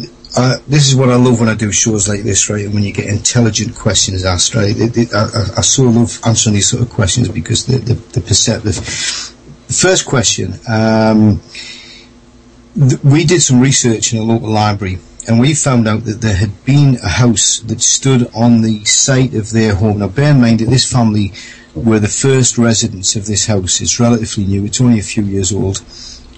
This 0.67 0.89
is 0.89 0.97
what 0.97 1.11
I 1.11 1.15
love 1.15 1.39
when 1.39 1.49
I 1.49 1.55
do 1.55 1.71
shows 1.71 2.09
like 2.09 2.23
this, 2.23 2.51
right? 2.51 2.65
And 2.65 2.75
when 2.75 2.83
you 2.83 2.93
get 2.93 3.07
intelligent 3.07 3.77
questions 3.77 4.25
asked, 4.25 4.57
right? 4.57 4.77
It, 4.77 4.97
it, 4.97 5.15
I, 5.15 5.27
I- 5.27 5.59
I 5.59 5.61
so 5.61 5.85
love 5.85 6.19
answering 6.27 6.55
these 6.57 6.69
sort 6.69 6.83
of 6.83 6.91
questions 6.91 7.29
because 7.29 7.65
the, 7.65 7.77
the, 7.79 7.95
the 7.95 8.21
perceptive. 8.21 8.75
The 8.75 9.73
first 9.73 10.07
question, 10.07 10.55
um, 10.69 11.41
th- 12.77 13.01
we 13.05 13.23
did 13.25 13.43
some 13.43 13.61
research 13.61 14.13
in 14.13 14.19
a 14.19 14.23
local 14.25 14.51
library 14.51 14.99
and 15.29 15.39
we 15.39 15.55
found 15.55 15.87
out 15.87 16.05
that 16.07 16.21
there 16.21 16.35
had 16.35 16.65
been 16.65 16.97
a 17.05 17.09
house 17.09 17.61
that 17.61 17.81
stood 17.81 18.29
on 18.35 18.63
the 18.63 18.85
site 18.85 19.35
of 19.35 19.53
their 19.53 19.77
home. 19.77 20.01
Now 20.01 20.09
bear 20.09 20.33
in 20.33 20.41
mind 20.41 20.59
that 20.61 20.69
this 20.69 20.91
family 20.91 21.33
were 21.77 22.01
the 22.01 22.09
first 22.09 22.59
residents 22.59 23.15
of 23.15 23.27
this 23.27 23.47
house. 23.47 23.81
It's 23.81 24.01
relatively 24.01 24.47
new. 24.47 24.65
It's 24.65 24.81
only 24.81 24.99
a 24.99 25.03
few 25.03 25.23
years 25.23 25.53
old. 25.53 25.81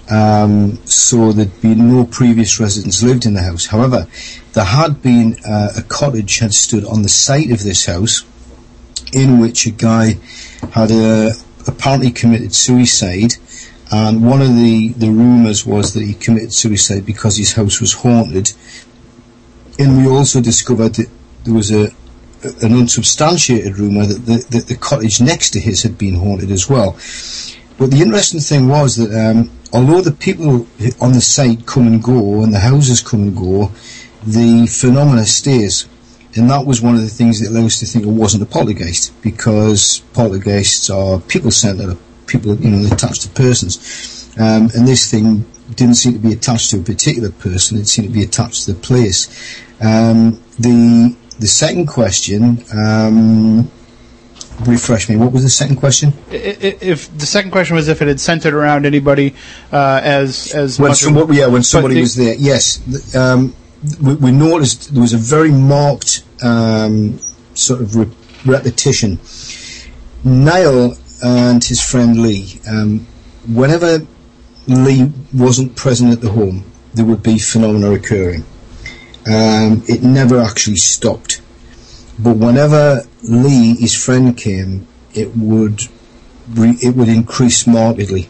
Um, 0.09 0.77
so 0.85 1.33
there'd 1.33 1.61
been 1.61 1.89
no 1.89 2.05
previous 2.05 2.59
residents 2.59 3.03
lived 3.03 3.25
in 3.25 3.33
the 3.33 3.41
house. 3.41 3.65
However, 3.65 4.07
there 4.53 4.63
had 4.63 5.01
been 5.01 5.35
uh, 5.45 5.73
a 5.77 5.81
cottage 5.81 6.39
had 6.39 6.53
stood 6.53 6.85
on 6.85 7.01
the 7.01 7.09
site 7.09 7.51
of 7.51 7.63
this 7.63 7.85
house, 7.85 8.23
in 9.13 9.39
which 9.39 9.65
a 9.65 9.71
guy 9.71 10.17
had 10.71 10.91
uh, 10.91 11.31
apparently 11.67 12.11
committed 12.11 12.53
suicide. 12.53 13.33
And 13.91 14.25
one 14.25 14.41
of 14.41 14.55
the, 14.55 14.89
the 14.97 15.09
rumours 15.09 15.65
was 15.65 15.93
that 15.93 16.03
he 16.03 16.13
committed 16.13 16.53
suicide 16.53 17.05
because 17.05 17.37
his 17.37 17.53
house 17.53 17.79
was 17.79 17.93
haunted. 17.93 18.51
And 19.79 19.97
we 19.97 20.07
also 20.07 20.41
discovered 20.41 20.95
that 20.95 21.09
there 21.43 21.53
was 21.53 21.71
a, 21.71 21.91
an 22.61 22.73
unsubstantiated 22.73 23.77
rumour 23.77 24.05
that 24.05 24.25
the, 24.25 24.45
that 24.57 24.67
the 24.67 24.75
cottage 24.75 25.21
next 25.21 25.51
to 25.51 25.59
his 25.59 25.83
had 25.83 25.97
been 25.97 26.15
haunted 26.15 26.51
as 26.51 26.69
well. 26.69 26.97
But 27.77 27.91
the 27.91 28.01
interesting 28.01 28.39
thing 28.39 28.67
was 28.67 28.95
that 28.97 29.13
um, 29.13 29.51
although 29.73 30.01
the 30.01 30.11
people 30.11 30.67
on 31.01 31.13
the 31.13 31.21
site 31.21 31.65
come 31.65 31.87
and 31.87 32.03
go 32.03 32.43
and 32.43 32.53
the 32.53 32.59
houses 32.59 33.01
come 33.01 33.21
and 33.23 33.35
go, 33.35 33.71
the 34.25 34.67
phenomena 34.67 35.25
stays. 35.25 35.87
And 36.35 36.49
that 36.51 36.65
was 36.65 36.81
one 36.81 36.95
of 36.95 37.01
the 37.01 37.09
things 37.09 37.39
that 37.41 37.51
led 37.51 37.65
us 37.65 37.79
to 37.79 37.85
think 37.85 38.05
it 38.05 38.09
wasn't 38.09 38.43
a 38.43 38.45
poltergeist 38.45 39.19
because 39.21 40.03
poltergeists 40.13 40.89
are 40.89 41.19
people 41.19 41.49
centered, 41.49 41.97
people 42.27 42.55
you 42.55 42.69
know 42.69 42.93
attached 42.93 43.23
to 43.23 43.29
persons, 43.29 44.29
um, 44.37 44.69
and 44.75 44.87
this 44.87 45.09
thing 45.09 45.45
didn't 45.75 45.95
seem 45.95 46.13
to 46.13 46.19
be 46.19 46.33
attached 46.33 46.69
to 46.71 46.79
a 46.79 46.83
particular 46.83 47.31
person; 47.31 47.79
it 47.79 47.87
seemed 47.87 48.09
to 48.09 48.13
be 48.13 48.23
attached 48.23 48.65
to 48.65 48.73
the 48.73 48.79
place. 48.79 49.63
Um, 49.81 50.39
the 50.59 51.15
the 51.39 51.47
second 51.47 51.87
question. 51.87 52.63
Um, 52.75 53.71
refresh 54.65 55.09
me. 55.09 55.15
What 55.15 55.31
was 55.31 55.43
the 55.43 55.49
second 55.49 55.77
question? 55.77 56.13
If 56.31 57.15
the 57.17 57.25
second 57.25 57.51
question 57.51 57.75
was 57.75 57.87
if 57.87 58.01
it 58.01 58.07
had 58.07 58.19
centered 58.19 58.53
around 58.53 58.85
anybody 58.85 59.35
uh, 59.71 60.01
as 60.03 60.53
as 60.53 60.79
when 60.79 60.89
much 60.89 60.99
some, 60.99 61.17
of- 61.17 61.33
yeah, 61.33 61.47
when 61.47 61.63
somebody 61.63 61.95
the- 61.95 62.01
was 62.01 62.15
there, 62.15 62.35
yes. 62.35 63.15
Um, 63.15 63.55
we, 64.01 64.15
we 64.15 64.31
noticed 64.31 64.93
there 64.93 65.01
was 65.01 65.13
a 65.13 65.17
very 65.17 65.51
marked 65.51 66.23
um, 66.41 67.19
sort 67.53 67.81
of 67.81 67.95
re- 67.95 68.09
repetition. 68.45 69.19
Niall 70.23 70.95
and 71.23 71.63
his 71.63 71.81
friend 71.81 72.21
Lee, 72.21 72.59
um, 72.69 73.05
whenever 73.47 74.05
Lee 74.67 75.11
wasn't 75.33 75.75
present 75.75 76.11
at 76.11 76.21
the 76.21 76.29
home, 76.31 76.65
there 76.95 77.05
would 77.05 77.21
be 77.23 77.37
phenomena 77.37 77.91
occurring. 77.91 78.43
Um, 79.27 79.83
it 79.87 80.01
never 80.03 80.39
actually 80.39 80.77
stopped. 80.77 81.41
But 82.19 82.37
whenever 82.37 83.03
Lee, 83.23 83.75
his 83.75 83.95
friend, 83.95 84.35
came, 84.35 84.87
it 85.13 85.35
would 85.35 85.83
re- 86.49 86.77
it 86.81 86.95
would 86.95 87.09
increase 87.09 87.67
markedly, 87.67 88.29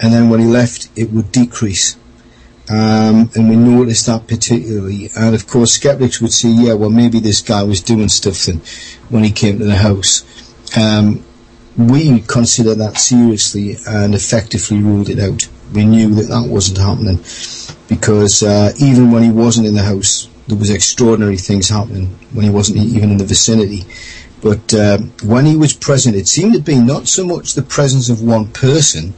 and 0.00 0.12
then 0.12 0.28
when 0.28 0.40
he 0.40 0.46
left, 0.46 0.88
it 0.96 1.12
would 1.12 1.30
decrease. 1.32 1.96
Um, 2.68 3.30
and 3.36 3.48
we 3.48 3.54
noticed 3.54 4.06
that 4.06 4.26
particularly. 4.26 5.10
And 5.16 5.36
of 5.36 5.46
course, 5.46 5.74
skeptics 5.74 6.20
would 6.20 6.32
say, 6.32 6.48
"Yeah, 6.48 6.74
well, 6.74 6.90
maybe 6.90 7.20
this 7.20 7.40
guy 7.40 7.62
was 7.62 7.80
doing 7.80 8.08
stuff 8.08 8.44
then 8.44 8.60
when 9.08 9.22
he 9.22 9.30
came 9.30 9.58
to 9.58 9.64
the 9.64 9.76
house." 9.76 10.24
Um, 10.76 11.22
we 11.76 12.20
considered 12.20 12.76
that 12.76 12.98
seriously 12.98 13.76
and 13.86 14.14
effectively 14.14 14.78
ruled 14.80 15.08
it 15.08 15.20
out. 15.20 15.46
We 15.72 15.84
knew 15.84 16.14
that 16.14 16.28
that 16.28 16.48
wasn't 16.48 16.78
happening 16.78 17.18
because 17.88 18.42
uh, 18.42 18.72
even 18.78 19.10
when 19.10 19.22
he 19.22 19.30
wasn't 19.30 19.66
in 19.66 19.74
the 19.74 19.82
house, 19.82 20.28
there 20.46 20.56
was 20.56 20.70
extraordinary 20.70 21.36
things 21.36 21.68
happening 21.68 22.06
when 22.32 22.44
he 22.44 22.50
wasn't 22.50 22.78
even 22.78 23.10
in 23.10 23.16
the 23.18 23.24
vicinity. 23.24 23.84
But 24.42 24.72
uh, 24.74 24.98
when 25.24 25.46
he 25.46 25.56
was 25.56 25.72
present, 25.72 26.14
it 26.14 26.28
seemed 26.28 26.54
to 26.54 26.60
be 26.60 26.78
not 26.78 27.08
so 27.08 27.26
much 27.26 27.54
the 27.54 27.62
presence 27.62 28.08
of 28.08 28.22
one 28.22 28.48
person, 28.52 29.14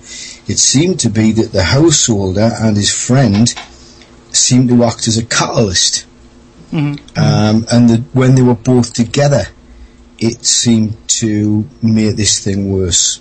it 0.47 0.59
seemed 0.59 1.01
to 1.01 1.11
be 1.11 1.33
that 1.33 1.53
the 1.53 1.65
householder 1.65 2.51
and 2.59 2.77
his 2.77 2.91
friend 2.91 3.49
seemed 4.31 4.69
to 4.69 4.85
act 4.85 5.09
as 5.09 5.19
a 5.19 5.25
catalyst. 5.25 6.07
Um, 7.17 7.67
and 7.73 7.89
that 7.89 8.05
when 8.13 8.35
they 8.35 8.43
were 8.43 8.55
both 8.55 8.93
together, 8.93 9.45
it 10.19 10.45
seemed 10.45 10.97
to 11.09 11.69
make 11.83 12.17
this 12.17 12.43
thing 12.45 12.71
worse. 12.73 13.21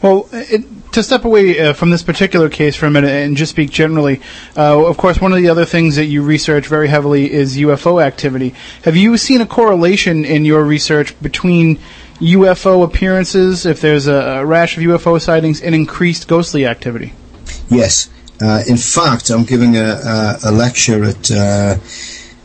Well, 0.00 0.28
it, 0.32 0.64
to 0.94 1.02
step 1.02 1.24
away 1.24 1.58
uh, 1.58 1.72
from 1.72 1.90
this 1.90 2.02
particular 2.02 2.48
case 2.48 2.76
for 2.76 2.86
a 2.86 2.90
minute 2.90 3.10
and 3.10 3.36
just 3.36 3.50
speak 3.50 3.70
generally, 3.70 4.20
uh, 4.56 4.86
of 4.86 4.96
course, 4.96 5.20
one 5.20 5.32
of 5.32 5.38
the 5.38 5.48
other 5.48 5.64
things 5.64 5.96
that 5.96 6.06
you 6.06 6.22
research 6.22 6.66
very 6.66 6.88
heavily 6.88 7.32
is 7.32 7.56
UFO 7.56 8.02
activity. 8.02 8.54
Have 8.84 8.96
you 8.96 9.16
seen 9.16 9.40
a 9.40 9.46
correlation 9.46 10.24
in 10.24 10.44
your 10.44 10.64
research 10.64 11.20
between 11.20 11.78
UFO 12.20 12.84
appearances, 12.84 13.66
if 13.66 13.80
there's 13.80 14.06
a, 14.06 14.14
a 14.14 14.46
rash 14.46 14.76
of 14.76 14.84
UFO 14.84 15.20
sightings, 15.20 15.60
and 15.60 15.74
increased 15.74 16.28
ghostly 16.28 16.64
activity? 16.64 17.12
Yes. 17.68 18.08
Uh, 18.40 18.62
in 18.68 18.76
fact, 18.76 19.30
I'm 19.30 19.44
giving 19.44 19.76
a, 19.76 19.80
a, 19.80 20.38
a 20.46 20.52
lecture 20.52 21.04
at 21.04 21.30
uh, 21.30 21.76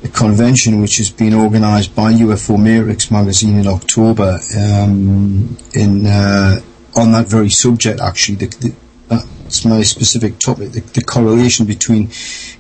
a 0.04 0.08
convention 0.08 0.82
which 0.82 0.98
has 0.98 1.12
been 1.12 1.34
organised 1.36 1.96
by 1.96 2.14
UFO 2.14 2.60
Matrix 2.62 3.12
magazine 3.12 3.60
in 3.60 3.68
October 3.68 4.40
um, 4.58 5.58
in 5.74 6.08
uh, 6.08 6.62
on 6.96 7.12
that 7.12 7.28
very 7.28 7.50
subject. 7.50 8.00
Actually, 8.00 8.36
the, 8.36 8.48
the, 8.48 8.76
that's 9.08 9.66
my 9.66 9.82
specific 9.82 10.40
topic: 10.40 10.72
the, 10.72 10.82
the 10.82 11.02
correlation 11.02 11.66
between 11.66 12.08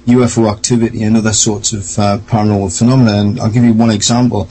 UFO 0.07 0.51
activity 0.51 1.03
and 1.03 1.17
other 1.17 1.33
sorts 1.33 1.73
of 1.73 1.99
uh, 1.99 2.17
paranormal 2.25 2.77
phenomena. 2.77 3.13
And 3.13 3.39
I'll 3.39 3.51
give 3.51 3.63
you 3.63 3.73
one 3.73 3.91
example. 3.91 4.49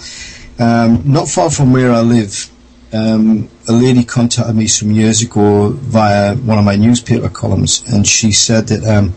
Um, 0.59 1.03
not 1.05 1.29
far 1.29 1.51
from 1.51 1.73
where 1.73 1.93
I 1.93 2.01
live, 2.01 2.51
um, 2.93 3.49
a 3.69 3.73
lady 3.73 4.05
contacted 4.05 4.57
me 4.57 4.67
some 4.67 4.91
years 4.91 5.23
ago 5.23 5.71
via 5.71 6.35
one 6.37 6.59
of 6.59 6.65
my 6.65 6.77
newspaper 6.77 7.29
columns, 7.29 7.85
and 7.87 8.07
she 8.07 8.33
said 8.33 8.69
that 8.69 8.85
um, 8.85 9.15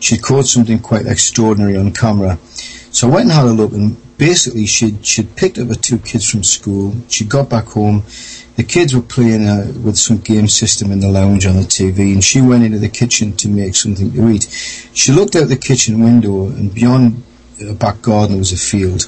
she 0.00 0.16
caught 0.16 0.46
something 0.46 0.78
quite 0.78 1.06
extraordinary 1.06 1.76
on 1.76 1.92
camera. 1.92 2.38
So 2.90 3.08
I 3.08 3.14
went 3.14 3.24
and 3.24 3.32
had 3.32 3.44
a 3.44 3.52
look, 3.52 3.72
and 3.72 3.96
basically 4.20 4.66
she'd 4.66 5.04
she'd 5.04 5.34
picked 5.34 5.58
up 5.58 5.68
her 5.68 5.74
two 5.74 5.98
kids 5.98 6.30
from 6.30 6.44
school. 6.44 6.94
She 7.08 7.24
got 7.24 7.48
back 7.48 7.64
home. 7.64 8.04
The 8.56 8.64
kids 8.64 8.94
were 8.94 9.00
playing 9.16 9.48
uh, 9.48 9.72
with 9.82 9.96
some 9.96 10.18
game 10.18 10.46
system 10.46 10.92
in 10.92 11.00
the 11.00 11.08
lounge 11.08 11.46
on 11.46 11.56
the 11.56 11.62
TV, 11.62 12.12
and 12.12 12.22
she 12.22 12.42
went 12.42 12.62
into 12.62 12.78
the 12.78 12.90
kitchen 12.90 13.34
to 13.38 13.48
make 13.48 13.74
something 13.74 14.12
to 14.12 14.28
eat. 14.28 14.44
She 14.92 15.12
looked 15.12 15.34
out 15.34 15.48
the 15.48 15.56
kitchen 15.56 16.04
window, 16.04 16.48
and 16.48 16.74
beyond 16.74 17.22
a 17.66 17.72
back 17.72 18.02
garden 18.02 18.38
was 18.38 18.52
a 18.52 18.56
field 18.56 19.06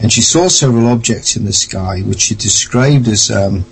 and 0.00 0.12
she 0.12 0.20
saw 0.20 0.48
several 0.48 0.88
objects 0.88 1.36
in 1.36 1.44
the 1.44 1.52
sky 1.52 2.00
which 2.00 2.22
she 2.22 2.34
described 2.34 3.06
as 3.06 3.30
um, 3.30 3.64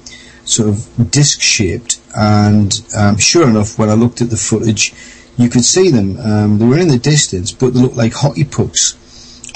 sort 0.44 0.68
of 0.68 1.10
disc 1.10 1.40
shaped 1.40 2.00
and 2.16 2.80
um, 2.96 3.16
sure 3.18 3.48
enough 3.48 3.76
when 3.76 3.90
I 3.90 3.94
looked 3.94 4.20
at 4.20 4.30
the 4.30 4.36
footage 4.36 4.94
you 5.36 5.48
could 5.48 5.64
see 5.64 5.90
them. 5.90 6.18
Um, 6.20 6.58
they 6.58 6.66
were 6.66 6.78
in 6.78 6.88
the 6.88 6.98
distance, 6.98 7.50
but 7.50 7.72
they 7.72 7.80
looked 7.80 7.96
like 7.96 8.12
hockey 8.12 8.44
pucks. 8.44 8.96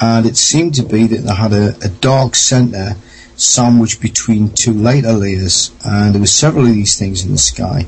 And 0.01 0.26
it 0.26 0.36
seemed 0.36 0.74
to 0.74 0.82
be 0.82 1.07
that 1.07 1.22
they 1.22 1.34
had 1.34 1.53
a, 1.53 1.76
a 1.84 1.88
dark 1.88 2.34
centre 2.34 2.97
sandwiched 3.36 4.01
between 4.01 4.51
two 4.51 4.72
lighter 4.72 5.12
layers, 5.12 5.72
and 5.84 6.14
there 6.14 6.20
were 6.20 6.26
several 6.26 6.66
of 6.66 6.74
these 6.74 6.99
things 6.99 7.24
in 7.24 7.32
the 7.32 7.38
sky. 7.38 7.86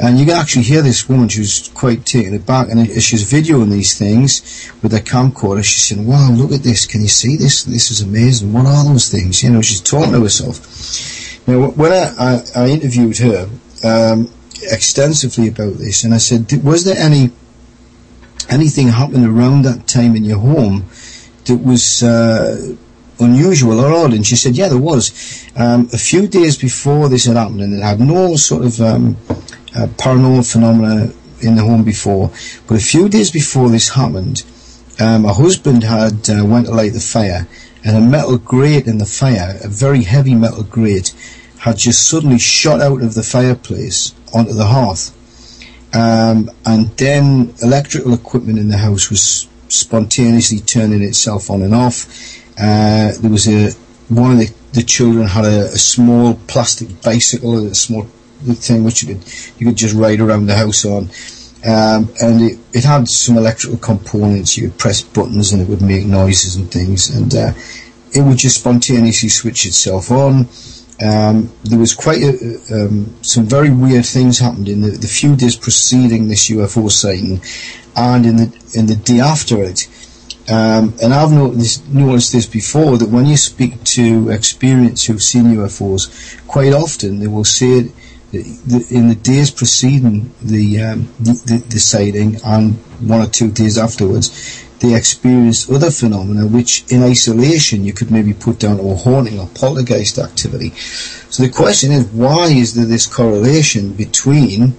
And 0.00 0.18
you 0.18 0.26
can 0.26 0.36
actually 0.36 0.62
hear 0.62 0.82
this 0.82 1.08
woman, 1.08 1.28
she 1.28 1.40
was 1.40 1.70
quite 1.74 2.04
taken 2.04 2.34
aback, 2.34 2.68
and 2.68 2.80
as 2.80 3.04
she 3.04 3.14
was 3.14 3.24
videoing 3.24 3.70
these 3.70 3.98
things 3.98 4.70
with 4.82 4.92
her 4.92 4.98
camcorder, 4.98 5.64
she's 5.64 5.86
saying, 5.86 6.06
wow, 6.06 6.30
look 6.30 6.52
at 6.52 6.62
this, 6.62 6.86
can 6.86 7.02
you 7.02 7.08
see 7.08 7.36
this? 7.36 7.64
This 7.64 7.90
is 7.90 8.00
amazing, 8.00 8.52
what 8.52 8.66
are 8.66 8.84
those 8.84 9.08
things? 9.08 9.42
You 9.42 9.50
know, 9.50 9.62
she's 9.62 9.80
talking 9.80 10.12
to 10.12 10.22
herself. 10.22 11.46
Now, 11.46 11.70
when 11.70 11.92
I, 11.92 12.14
I, 12.18 12.42
I 12.54 12.68
interviewed 12.68 13.18
her 13.18 13.48
um, 13.84 14.30
extensively 14.62 15.48
about 15.48 15.74
this, 15.74 16.04
and 16.04 16.14
I 16.14 16.18
said, 16.18 16.52
was 16.64 16.84
there 16.84 16.96
any 16.96 17.30
anything 18.48 18.88
happening 18.88 19.26
around 19.26 19.62
that 19.62 19.86
time 19.86 20.16
in 20.16 20.24
your 20.24 20.38
home 20.38 20.84
that 21.48 21.58
was 21.58 22.02
uh, 22.02 22.74
unusual 23.18 23.80
or 23.80 23.92
odd? 23.92 24.14
And 24.14 24.26
she 24.26 24.36
said, 24.36 24.56
yeah, 24.56 24.68
there 24.68 24.78
was. 24.78 25.12
Um, 25.56 25.88
a 25.92 25.98
few 25.98 26.28
days 26.28 26.56
before 26.56 27.08
this 27.08 27.24
had 27.26 27.36
happened, 27.36 27.60
and 27.60 27.74
it 27.74 27.82
had 27.82 28.00
no 28.00 28.36
sort 28.36 28.64
of 28.64 28.80
um, 28.80 29.16
uh, 29.74 29.86
paranormal 29.98 30.50
phenomena 30.50 31.12
in 31.40 31.56
the 31.56 31.62
home 31.62 31.84
before, 31.84 32.30
but 32.66 32.76
a 32.76 32.80
few 32.80 33.08
days 33.08 33.30
before 33.30 33.68
this 33.68 33.90
happened, 33.90 34.44
um, 34.98 35.24
her 35.24 35.32
husband 35.32 35.84
had 35.84 36.28
uh, 36.28 36.44
went 36.44 36.66
to 36.66 36.74
light 36.74 36.92
the 36.92 37.00
fire, 37.00 37.46
and 37.84 37.96
a 37.96 38.00
metal 38.00 38.38
grate 38.38 38.86
in 38.86 38.98
the 38.98 39.06
fire, 39.06 39.58
a 39.62 39.68
very 39.68 40.02
heavy 40.02 40.34
metal 40.34 40.64
grate, 40.64 41.14
had 41.58 41.76
just 41.76 42.08
suddenly 42.08 42.38
shot 42.38 42.80
out 42.80 43.02
of 43.02 43.14
the 43.14 43.22
fireplace 43.22 44.14
onto 44.34 44.52
the 44.52 44.66
hearth. 44.66 45.14
Um, 45.94 46.50
and 46.66 46.88
then 46.96 47.54
electrical 47.62 48.12
equipment 48.12 48.58
in 48.58 48.68
the 48.68 48.78
house 48.78 49.10
was 49.10 49.48
spontaneously 49.68 50.58
turning 50.60 51.02
itself 51.02 51.50
on 51.50 51.62
and 51.62 51.74
off. 51.74 52.06
Uh, 52.58 53.12
there 53.20 53.30
was 53.30 53.46
a 53.48 53.72
one 54.08 54.32
of 54.32 54.38
the, 54.38 54.52
the 54.72 54.82
children 54.82 55.26
had 55.26 55.44
a, 55.44 55.66
a 55.66 55.78
small 55.78 56.34
plastic 56.46 57.02
bicycle, 57.02 57.66
a 57.66 57.74
small 57.74 58.02
thing 58.02 58.84
which 58.84 59.02
you 59.02 59.14
could 59.14 59.24
you 59.58 59.66
could 59.66 59.76
just 59.76 59.94
ride 59.94 60.20
around 60.20 60.46
the 60.46 60.54
house 60.54 60.84
on. 60.84 61.08
Um, 61.66 62.08
and 62.22 62.40
it, 62.40 62.58
it 62.72 62.84
had 62.84 63.08
some 63.08 63.36
electrical 63.36 63.78
components. 63.78 64.56
You 64.56 64.68
would 64.68 64.78
press 64.78 65.02
buttons 65.02 65.52
and 65.52 65.60
it 65.60 65.68
would 65.68 65.82
make 65.82 66.06
noises 66.06 66.56
and 66.56 66.70
things, 66.70 67.10
and 67.10 67.34
uh, 67.34 67.52
it 68.14 68.22
would 68.22 68.38
just 68.38 68.60
spontaneously 68.60 69.28
switch 69.28 69.66
itself 69.66 70.10
on. 70.10 70.48
Um, 71.00 71.52
there 71.62 71.78
was 71.78 71.94
quite 71.94 72.22
a, 72.22 72.58
um, 72.72 73.14
some 73.22 73.46
very 73.46 73.70
weird 73.70 74.04
things 74.04 74.40
happened 74.40 74.68
in 74.68 74.80
the, 74.80 74.90
the 74.90 75.06
few 75.06 75.36
days 75.36 75.56
preceding 75.56 76.26
this 76.26 76.50
UFO 76.50 76.90
sighting, 76.90 77.40
and 77.94 78.26
in 78.26 78.36
the 78.36 78.72
in 78.74 78.86
the 78.86 78.96
day 78.96 79.20
after 79.20 79.62
it. 79.62 79.88
Um, 80.50 80.94
and 81.02 81.12
I've 81.12 81.30
noticed, 81.30 81.86
noticed 81.88 82.32
this 82.32 82.46
before 82.46 82.96
that 82.96 83.10
when 83.10 83.26
you 83.26 83.36
speak 83.36 83.84
to 83.84 84.30
experienced 84.30 85.06
who've 85.06 85.22
seen 85.22 85.44
UFOs, 85.44 86.08
quite 86.46 86.72
often 86.72 87.18
they 87.18 87.26
will 87.26 87.44
say 87.44 87.82
that 87.82 88.86
in 88.90 89.08
the 89.08 89.14
days 89.14 89.50
preceding 89.50 90.32
the, 90.42 90.82
um, 90.82 91.08
the, 91.20 91.32
the 91.46 91.64
the 91.68 91.78
sighting 91.78 92.36
and 92.44 92.74
one 93.00 93.20
or 93.20 93.26
two 93.26 93.50
days 93.50 93.78
afterwards, 93.78 94.64
they 94.80 94.94
experienced 94.94 95.70
other 95.70 95.90
phenomena 95.90 96.46
which, 96.46 96.84
in 96.92 97.02
isolation, 97.02 97.84
you 97.84 97.92
could 97.92 98.10
maybe 98.10 98.32
put 98.32 98.58
down 98.58 98.78
to 98.78 98.90
a 98.90 98.94
haunting 98.94 99.38
or 99.40 99.48
poltergeist 99.48 100.18
activity. 100.18 100.70
So 101.30 101.42
the 101.42 101.50
question 101.50 101.92
is, 101.92 102.06
why 102.06 102.46
is 102.46 102.74
there 102.74 102.86
this 102.86 103.06
correlation 103.06 103.92
between 103.92 104.76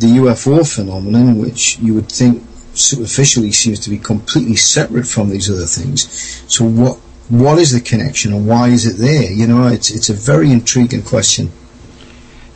the 0.00 0.06
UFO 0.06 0.66
phenomenon, 0.66 1.38
which 1.38 1.78
you 1.78 1.94
would 1.94 2.10
think 2.10 2.42
superficially 2.74 3.52
seems 3.52 3.78
to 3.80 3.90
be 3.90 3.98
completely 3.98 4.56
separate 4.56 5.06
from 5.06 5.30
these 5.30 5.50
other 5.50 5.66
things. 5.66 6.42
So 6.52 6.64
what 6.64 6.98
what 7.28 7.58
is 7.58 7.70
the 7.72 7.80
connection 7.80 8.32
and 8.32 8.46
why 8.46 8.68
is 8.68 8.86
it 8.86 8.96
there? 8.96 9.30
You 9.30 9.46
know, 9.46 9.68
it's 9.68 9.90
it's 9.90 10.08
a 10.08 10.14
very 10.14 10.50
intriguing 10.50 11.02
question. 11.02 11.52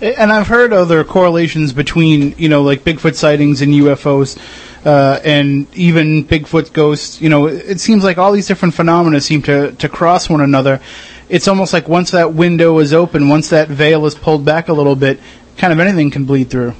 And 0.00 0.32
I've 0.32 0.48
heard 0.48 0.72
other 0.72 1.04
correlations 1.04 1.72
between, 1.72 2.34
you 2.36 2.48
know, 2.48 2.62
like 2.62 2.80
Bigfoot 2.80 3.14
sightings 3.14 3.62
and 3.62 3.72
UFOs, 3.72 4.36
uh, 4.84 5.20
and 5.24 5.66
even 5.74 6.24
Bigfoot 6.24 6.72
ghosts. 6.72 7.20
You 7.20 7.28
know, 7.28 7.46
it 7.46 7.80
seems 7.80 8.04
like 8.04 8.18
all 8.18 8.32
these 8.32 8.46
different 8.46 8.74
phenomena 8.74 9.20
seem 9.20 9.42
to, 9.42 9.72
to 9.72 9.88
cross 9.88 10.28
one 10.28 10.40
another. 10.40 10.80
It's 11.28 11.48
almost 11.48 11.72
like 11.72 11.88
once 11.88 12.10
that 12.10 12.34
window 12.34 12.78
is 12.78 12.92
open, 12.92 13.28
once 13.28 13.50
that 13.50 13.68
veil 13.68 14.04
is 14.06 14.14
pulled 14.14 14.44
back 14.44 14.68
a 14.68 14.72
little 14.72 14.96
bit, 14.96 15.20
kind 15.56 15.72
of 15.72 15.80
anything 15.80 16.10
can 16.10 16.24
bleed 16.24 16.50
through. 16.50 16.74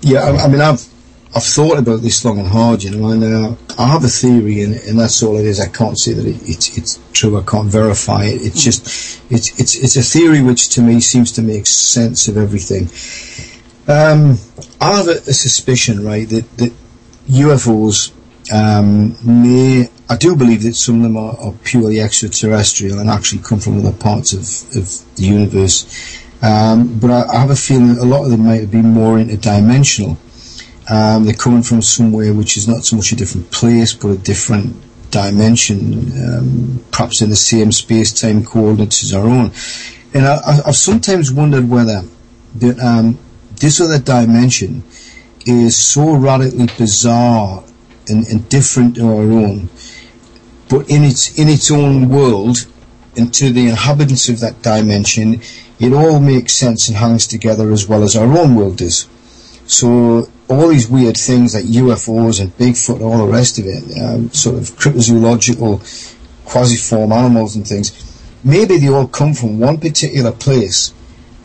Yeah, 0.00 0.20
I, 0.20 0.44
I 0.44 0.48
mean, 0.48 0.60
I've 0.60 0.86
I've 1.36 1.42
thought 1.42 1.78
about 1.78 2.00
this 2.00 2.24
long 2.24 2.38
and 2.38 2.46
hard, 2.46 2.84
you 2.84 2.92
know, 2.92 3.08
and 3.08 3.24
uh, 3.24 3.56
I 3.76 3.88
have 3.88 4.04
a 4.04 4.08
theory, 4.08 4.62
and, 4.62 4.76
and 4.76 5.00
that's 5.00 5.20
all 5.22 5.36
it 5.36 5.44
is. 5.44 5.58
I 5.58 5.66
can't 5.66 5.98
say 5.98 6.12
that 6.12 6.24
it, 6.24 6.36
it's 6.48 6.78
it's 6.78 7.00
true. 7.12 7.36
I 7.36 7.42
can't 7.42 7.68
verify 7.68 8.26
it. 8.26 8.40
It's 8.42 8.62
just 8.62 8.86
it's 9.32 9.58
it's 9.58 9.74
it's 9.74 9.96
a 9.96 10.02
theory 10.02 10.42
which 10.42 10.68
to 10.70 10.82
me 10.82 11.00
seems 11.00 11.32
to 11.32 11.42
make 11.42 11.66
sense 11.66 12.28
of 12.28 12.36
everything. 12.36 12.88
Um, 13.88 14.38
I 14.80 14.96
have 14.96 15.08
a, 15.08 15.18
a 15.18 15.34
suspicion, 15.34 16.04
right, 16.04 16.28
that 16.28 16.56
that 16.58 16.72
UFOs 17.28 18.12
um, 18.52 19.16
may. 19.24 19.88
I 20.08 20.16
do 20.16 20.36
believe 20.36 20.62
that 20.64 20.74
some 20.74 20.96
of 20.96 21.02
them 21.02 21.16
are, 21.16 21.36
are 21.38 21.52
purely 21.64 22.00
extraterrestrial 22.00 22.98
and 22.98 23.08
actually 23.08 23.42
come 23.42 23.58
from 23.58 23.78
other 23.78 23.96
parts 23.96 24.32
of, 24.32 24.76
of 24.76 25.16
the 25.16 25.22
universe. 25.22 26.20
Um, 26.42 26.98
but 26.98 27.10
I, 27.10 27.22
I 27.26 27.36
have 27.38 27.50
a 27.50 27.56
feeling 27.56 27.94
that 27.94 28.02
a 28.02 28.04
lot 28.04 28.24
of 28.24 28.30
them 28.30 28.44
might 28.44 28.70
be 28.70 28.82
more 28.82 29.16
interdimensional. 29.16 30.18
Um, 30.90 31.24
they're 31.24 31.32
coming 31.32 31.62
from 31.62 31.80
somewhere 31.80 32.34
which 32.34 32.58
is 32.58 32.68
not 32.68 32.84
so 32.84 32.96
much 32.96 33.12
a 33.12 33.16
different 33.16 33.50
place, 33.50 33.94
but 33.94 34.08
a 34.08 34.18
different 34.18 34.76
dimension, 35.10 36.12
um, 36.22 36.84
perhaps 36.90 37.22
in 37.22 37.30
the 37.30 37.36
same 37.36 37.72
space-time 37.72 38.44
coordinates 38.44 39.02
as 39.04 39.14
our 39.14 39.24
own. 39.24 39.52
And 40.12 40.26
I, 40.26 40.60
I've 40.66 40.76
sometimes 40.76 41.32
wondered 41.32 41.70
whether 41.70 42.02
that, 42.56 42.78
um, 42.78 43.18
this 43.58 43.80
other 43.80 43.98
dimension 43.98 44.82
is 45.46 45.76
so 45.76 46.16
radically 46.16 46.66
bizarre 46.78 47.62
and, 48.08 48.26
and 48.26 48.48
different 48.48 48.96
to 48.96 49.06
our 49.06 49.22
own, 49.22 49.68
but 50.68 50.88
in 50.88 51.04
its 51.04 51.38
in 51.38 51.48
its 51.48 51.70
own 51.70 52.08
world, 52.08 52.66
and 53.16 53.32
to 53.34 53.50
the 53.50 53.68
inhabitants 53.68 54.28
of 54.28 54.40
that 54.40 54.62
dimension, 54.62 55.40
it 55.78 55.92
all 55.92 56.20
makes 56.20 56.54
sense 56.54 56.88
and 56.88 56.96
hangs 56.96 57.26
together 57.26 57.72
as 57.72 57.88
well 57.88 58.02
as 58.02 58.16
our 58.16 58.38
own 58.38 58.54
world 58.54 58.78
does. 58.78 59.08
So 59.66 60.28
all 60.48 60.68
these 60.68 60.88
weird 60.88 61.16
things 61.16 61.54
like 61.54 61.64
UFOs 61.64 62.40
and 62.40 62.56
Bigfoot 62.56 62.96
and 62.96 63.04
all 63.04 63.26
the 63.26 63.32
rest 63.32 63.58
of 63.58 63.66
it, 63.66 64.02
um, 64.02 64.30
sort 64.30 64.56
of 64.56 64.70
cryptozoological 64.76 65.80
quasi-form 66.44 67.12
animals 67.12 67.56
and 67.56 67.66
things, 67.66 67.92
maybe 68.44 68.76
they 68.76 68.88
all 68.88 69.08
come 69.08 69.32
from 69.32 69.58
one 69.58 69.78
particular 69.78 70.32
place 70.32 70.92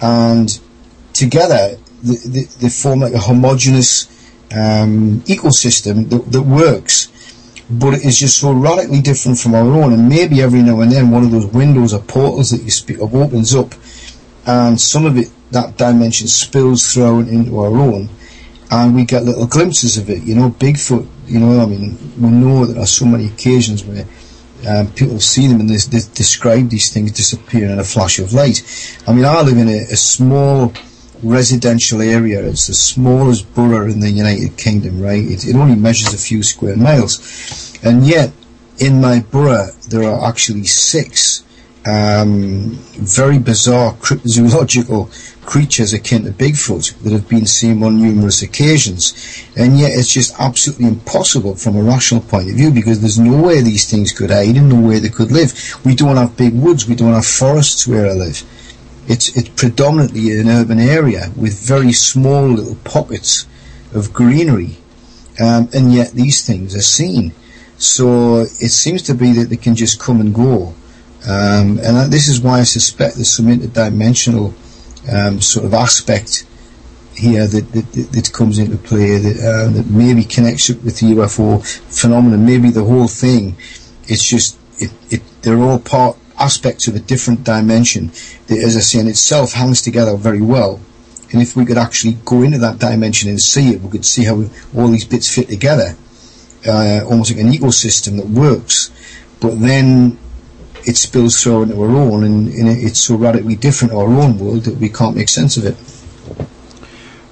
and 0.02 0.60
together 1.14 1.78
they, 2.04 2.70
form 2.70 3.02
like 3.02 3.14
a 3.14 3.20
homogeneous 3.20 4.08
um, 4.52 5.22
ecosystem 5.22 6.10
that, 6.10 6.32
that 6.32 6.41
works 6.41 7.10
but 7.70 7.93
it 7.93 8.04
is 8.04 8.18
just 8.18 8.39
so 8.39 8.52
radically 8.52 9.02
different 9.02 9.38
from 9.38 9.54
our 9.54 9.62
own. 9.62 9.93
And 9.93 10.10
maybe 10.10 10.41
every 10.41 10.62
now 10.62 10.80
and 10.82 10.91
then 10.91 11.12
one 11.12 11.24
of 11.24 11.32
those 11.32 11.45
windows 11.45 11.93
or 11.93 12.00
portals 12.00 12.50
that 12.50 12.64
you 12.64 12.72
speak 12.72 13.00
of 13.00 13.14
opens 13.14 13.54
up 13.54 13.74
and 14.45 14.80
some 14.80 15.06
of 15.06 15.18
it 15.18 15.30
that 15.52 15.78
dimension 15.78 16.28
spills 16.28 16.93
through 16.93 17.22
into 17.22 17.58
our 17.60 17.76
own 17.76 18.10
and 18.72 18.95
we 18.95 19.04
get 19.04 19.24
little 19.24 19.47
glimpses 19.47 19.97
of 19.97 20.10
it. 20.10 20.24
You 20.24 20.36
know 20.36 20.50
Bigfoot 20.50 21.08
you 21.28 21.39
know 21.39 21.62
I 21.62 21.66
mean 21.68 21.97
we 22.20 22.30
know 22.30 22.66
there 22.66 22.82
are 22.82 22.88
so 22.88 23.06
many 23.06 23.28
occasions 23.28 23.84
where 23.84 24.06
um, 24.68 24.91
people 24.93 25.20
see 25.20 25.47
them 25.47 25.60
and 25.60 25.70
they, 25.70 25.78
they 25.78 26.00
describe 26.14 26.70
these 26.70 26.91
things 26.91 27.12
disappearing 27.12 27.72
in 27.72 27.80
a 27.80 27.84
flash 27.84 28.18
of 28.20 28.34
light. 28.34 28.64
I 29.08 29.14
mean 29.14 29.26
I 29.26 29.41
live 29.41 29.58
in 29.58 29.70
a, 29.70 29.82
a 29.82 29.95
small 29.95 30.74
residential 31.24 32.01
area. 32.01 32.43
It's 32.43 32.67
the 32.67 32.74
smallest 32.74 33.53
borough 33.53 33.89
in 33.89 33.99
the 33.99 34.11
United 34.11 34.57
Kingdom, 34.57 35.01
right? 35.01 35.24
It, 35.24 35.47
it 35.47 35.55
only 35.55 35.76
measures 35.76 36.13
a 36.13 36.17
few 36.17 36.43
square 36.43 36.76
miles. 36.76 37.78
And 37.84 38.05
yet, 38.05 38.32
in 38.78 39.01
my 39.01 39.20
borough, 39.20 39.72
there 39.89 40.03
are 40.03 40.28
actually 40.28 40.65
six 40.65 41.43
um, 41.86 42.72
very 42.93 43.39
bizarre 43.39 43.93
cryptozoological 43.95 45.09
creatures 45.45 45.93
akin 45.93 46.26
to 46.26 46.32
Bigfoot 46.32 47.01
that 47.01 47.11
have 47.11 47.28
been 47.28 47.45
seen 47.45 47.82
on 47.84 48.01
numerous 48.01 48.41
occasions. 48.41 49.43
And 49.55 49.80
yet 49.80 49.91
it's 49.93 50.13
just 50.13 50.39
absolutely 50.39 50.88
impossible 50.88 51.55
from 51.55 51.76
a 51.78 51.82
rational 51.82 52.22
point 52.22 52.49
of 52.49 52.55
view 52.55 52.72
because 52.72 53.01
there's 53.01 53.17
no 53.17 53.41
way 53.41 53.61
these 53.61 53.89
things 53.89 54.11
could 54.11 54.30
hide 54.30 54.57
and 54.57 54.70
no 54.70 54.80
way 54.80 54.99
they 54.99 55.09
could 55.09 55.32
live. 55.32 55.53
We 55.84 55.95
don't 55.95 56.17
have 56.17 56.38
big 56.38 56.53
woods, 56.53 56.88
we 56.88 56.95
don't 56.95 57.13
have 57.13 57.26
forests 57.26 57.88
where 57.88 58.07
I 58.07 58.13
live. 58.13 58.43
It's, 59.10 59.36
it's 59.36 59.49
predominantly 59.49 60.39
an 60.39 60.47
urban 60.47 60.80
area 60.80 61.32
with 61.36 61.60
very 61.60 61.91
small 61.91 62.47
little 62.47 62.76
pockets 62.84 63.47
of 63.93 64.14
greenery. 64.14 64.78
Um, 65.39 65.68
and 65.74 65.91
yet 65.91 66.12
these 66.12 66.45
things 66.45 66.76
are 66.76 66.82
seen. 66.82 67.34
So 67.78 68.41
it 68.41 68.72
seems 68.72 69.01
to 69.03 69.16
be 69.16 69.34
that 69.34 69.49
they 69.49 69.57
can 69.57 69.74
just 69.74 69.99
come 69.99 70.22
and 70.22 70.34
go. 70.34 70.76
Um, 71.28 71.80
and 71.80 72.12
this 72.14 72.28
is 72.28 72.39
why 72.39 72.60
I 72.60 72.64
suspect 72.64 73.16
there's 73.16 73.36
some 73.36 73.47
interdimensional 73.47 74.53
um, 75.12 75.41
sort 75.41 75.66
of 75.66 75.74
aspect 75.74 76.45
here 77.16 77.47
that, 77.47 77.72
that, 77.72 78.12
that, 78.14 78.32
comes 78.32 78.60
into 78.60 78.78
play 78.78 79.18
that, 79.18 79.38
uh, 79.39 79.72
that 79.72 79.88
maybe 79.88 80.24
connects 80.24 80.70
it 80.70 80.84
with 80.84 80.99
the 80.99 81.07
UFO 81.07 81.66
phenomenon. 81.66 82.45
Maybe 82.45 82.70
the 82.70 82.86
whole 82.86 83.07
thing, 83.07 83.57
it's 84.07 84.24
just, 84.24 84.57
it, 84.78 84.91
it, 85.10 85.22
they're 85.41 85.60
all 85.60 85.80
part, 85.80 86.18
aspects 86.40 86.88
of 86.88 86.96
a 86.96 87.00
different 87.00 87.44
dimension 87.44 88.12
that, 88.48 88.58
as 88.58 88.76
I 88.76 88.80
say, 88.80 89.00
in 89.00 89.08
itself 89.08 89.54
hangs 89.54 89.82
together 89.82 90.16
very 90.16 90.42
well. 90.42 90.80
And 91.32 91.42
if 91.42 91.56
we 91.56 91.66
could 91.66 91.78
actually 91.78 92.18
go 92.26 92.42
into 92.42 92.58
that 92.60 92.80
dimension 92.80 93.30
and 93.30 93.40
see 93.40 93.70
it, 93.70 93.82
we 93.82 93.90
could 93.90 94.06
see 94.06 94.24
how 94.24 94.44
all 94.76 94.88
these 94.88 95.06
bits 95.06 95.34
fit 95.34 95.48
together, 95.48 95.96
uh, 96.68 97.02
almost 97.06 97.32
like 97.32 97.42
an 97.42 97.52
ecosystem 97.52 98.18
that 98.18 98.28
works. 98.28 98.92
But 99.40 99.60
then 99.60 100.18
it 100.86 100.98
spills 100.98 101.42
through 101.42 101.64
into 101.64 101.82
our 101.82 101.90
own, 101.90 102.24
and, 102.24 102.48
and 102.48 102.68
it's 102.68 103.00
so 103.00 103.16
radically 103.16 103.56
different 103.56 103.94
our 103.94 104.08
own 104.08 104.40
world 104.40 104.64
that 104.64 104.78
we 104.78 104.90
can't 104.90 105.16
make 105.16 105.30
sense 105.30 105.58
of 105.58 105.66
it. 105.66 105.76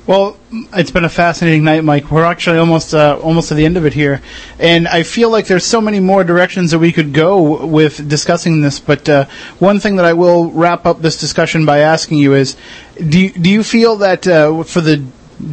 Well, 0.08 0.38
it's 0.74 0.90
been 0.90 1.04
a 1.04 1.10
fascinating 1.10 1.66
night, 1.66 1.84
Mike. 1.84 2.10
We're 2.12 2.24
actually 2.24 2.60
almost 2.60 2.94
uh, 2.94 3.20
almost 3.22 3.50
to 3.50 3.56
the 3.56 3.66
end 3.66 3.76
of 3.76 3.86
it 3.86 3.92
here, 3.92 4.22
and 4.58 4.88
I 4.88 5.04
feel 5.04 5.30
like 5.30 5.48
there's 5.48 5.66
so 5.66 5.82
many 5.82 6.00
more 6.00 6.24
directions 6.24 6.72
that 6.72 6.80
we 6.80 6.94
could 6.94 7.14
go 7.14 7.66
with 7.66 8.08
discussing 8.08 8.62
this. 8.62 8.80
But 8.80 9.10
uh, 9.10 9.26
one 9.60 9.82
thing 9.82 9.98
that 9.98 10.06
I 10.06 10.14
will 10.14 10.50
wrap 10.52 10.86
up 10.86 11.02
this 11.02 11.18
discussion 11.18 11.66
by 11.66 11.80
asking 11.80 12.20
you 12.20 12.36
is: 12.36 12.56
Do 12.96 13.20
you, 13.20 13.32
do 13.32 13.50
you 13.50 13.64
feel 13.64 13.98
that 13.98 14.26
uh, 14.26 14.64
for 14.64 14.80
the 14.80 15.04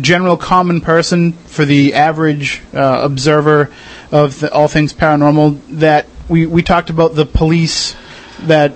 general 0.00 0.36
common 0.36 0.80
person, 0.80 1.32
for 1.32 1.64
the 1.64 1.94
average 1.94 2.62
uh, 2.72 3.00
observer 3.02 3.72
of 4.12 4.38
the, 4.38 4.52
all 4.52 4.68
things 4.68 4.94
paranormal, 4.94 5.58
that 5.80 6.06
we 6.28 6.46
we 6.46 6.62
talked 6.62 6.90
about 6.90 7.16
the 7.16 7.26
police 7.26 7.96
that 8.42 8.72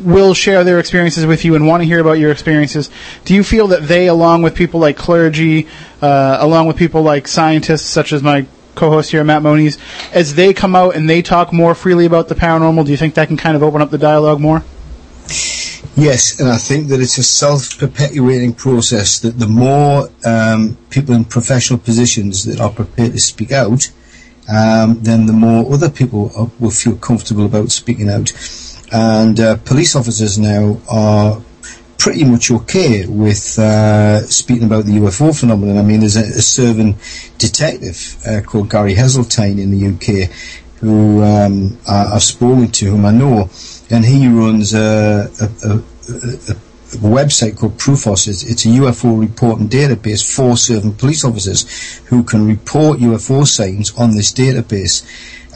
will 0.00 0.34
share 0.34 0.64
their 0.64 0.78
experiences 0.78 1.26
with 1.26 1.44
you 1.44 1.54
and 1.54 1.66
want 1.66 1.82
to 1.82 1.86
hear 1.86 2.00
about 2.00 2.18
your 2.18 2.30
experiences. 2.30 2.90
Do 3.24 3.34
you 3.34 3.44
feel 3.44 3.68
that 3.68 3.82
they, 3.82 4.08
along 4.08 4.42
with 4.42 4.54
people 4.54 4.80
like 4.80 4.96
clergy, 4.96 5.68
uh, 6.02 6.38
along 6.40 6.66
with 6.66 6.76
people 6.76 7.02
like 7.02 7.28
scientists, 7.28 7.86
such 7.86 8.12
as 8.12 8.22
my 8.22 8.46
co-host 8.74 9.10
here, 9.10 9.22
Matt 9.24 9.42
Moniz, 9.42 9.78
as 10.12 10.34
they 10.34 10.54
come 10.54 10.74
out 10.74 10.94
and 10.94 11.08
they 11.08 11.22
talk 11.22 11.52
more 11.52 11.74
freely 11.74 12.06
about 12.06 12.28
the 12.28 12.34
paranormal, 12.34 12.84
do 12.84 12.90
you 12.90 12.96
think 12.96 13.14
that 13.14 13.28
can 13.28 13.36
kind 13.36 13.56
of 13.56 13.62
open 13.62 13.82
up 13.82 13.90
the 13.90 13.98
dialogue 13.98 14.40
more? 14.40 14.64
Yes, 15.96 16.40
and 16.40 16.48
I 16.48 16.56
think 16.56 16.88
that 16.88 17.00
it's 17.00 17.18
a 17.18 17.22
self-perpetuating 17.22 18.54
process. 18.54 19.18
That 19.20 19.38
the 19.38 19.46
more 19.46 20.08
um, 20.24 20.78
people 20.88 21.14
in 21.14 21.24
professional 21.24 21.78
positions 21.78 22.44
that 22.44 22.60
are 22.60 22.70
prepared 22.70 23.12
to 23.12 23.18
speak 23.18 23.52
out, 23.52 23.90
um, 24.48 25.02
then 25.02 25.26
the 25.26 25.32
more 25.32 25.72
other 25.72 25.90
people 25.90 26.32
are, 26.36 26.50
will 26.58 26.70
feel 26.70 26.96
comfortable 26.96 27.44
about 27.44 27.70
speaking 27.70 28.08
out. 28.08 28.32
And 28.92 29.38
uh, 29.38 29.56
police 29.56 29.94
officers 29.94 30.38
now 30.38 30.80
are 30.90 31.40
pretty 31.98 32.24
much 32.24 32.50
okay 32.50 33.06
with 33.06 33.58
uh, 33.58 34.22
speaking 34.26 34.64
about 34.64 34.86
the 34.86 34.92
UFO 34.92 35.38
phenomenon. 35.38 35.78
I 35.78 35.82
mean, 35.82 36.00
there's 36.00 36.16
a, 36.16 36.22
a 36.22 36.42
serving 36.42 36.96
detective 37.38 38.16
uh, 38.26 38.40
called 38.40 38.70
Gary 38.70 38.94
Heseltine 38.94 39.58
in 39.58 39.70
the 39.70 39.86
UK 39.88 40.30
who 40.80 41.22
um, 41.22 41.78
I, 41.86 42.14
I've 42.14 42.22
spoken 42.22 42.70
to, 42.70 42.86
whom 42.86 43.04
I 43.04 43.12
know, 43.12 43.50
and 43.90 44.04
he 44.04 44.26
runs 44.28 44.72
a, 44.72 45.30
a, 45.40 45.74
a 45.74 46.56
website 46.96 47.58
called 47.58 47.78
PRUFOS. 47.78 48.28
It's, 48.28 48.42
it's 48.42 48.64
a 48.64 48.68
UFO 48.68 49.20
reporting 49.20 49.68
database 49.68 50.34
for 50.34 50.56
serving 50.56 50.94
police 50.94 51.24
officers 51.24 51.98
who 52.06 52.22
can 52.22 52.46
report 52.46 52.98
UFO 53.00 53.46
sightings 53.46 53.96
on 53.98 54.12
this 54.12 54.32
database, 54.32 55.04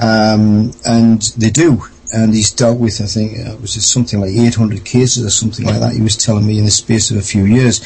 um, 0.01 0.73
and 0.85 1.23
they 1.39 1.51
do. 1.51 1.83
And 2.13 2.35
he's 2.35 2.53
dealt 2.53 2.79
with, 2.79 3.01
I 3.01 3.07
think, 3.07 3.39
uh, 3.39 3.57
was 3.57 3.77
it 3.77 3.83
something 3.83 4.21
like 4.21 4.31
800 4.31 4.85
cases 4.85 5.25
or 5.25 5.31
something 5.31 5.65
like 5.65 5.81
that. 5.81 5.95
He 5.95 6.03
was 6.03 6.17
telling 6.17 6.47
me 6.47 6.59
in 6.59 6.65
the 6.65 6.71
space 6.71 7.11
of 7.11 7.17
a 7.17 7.23
few 7.23 7.45
years. 7.45 7.85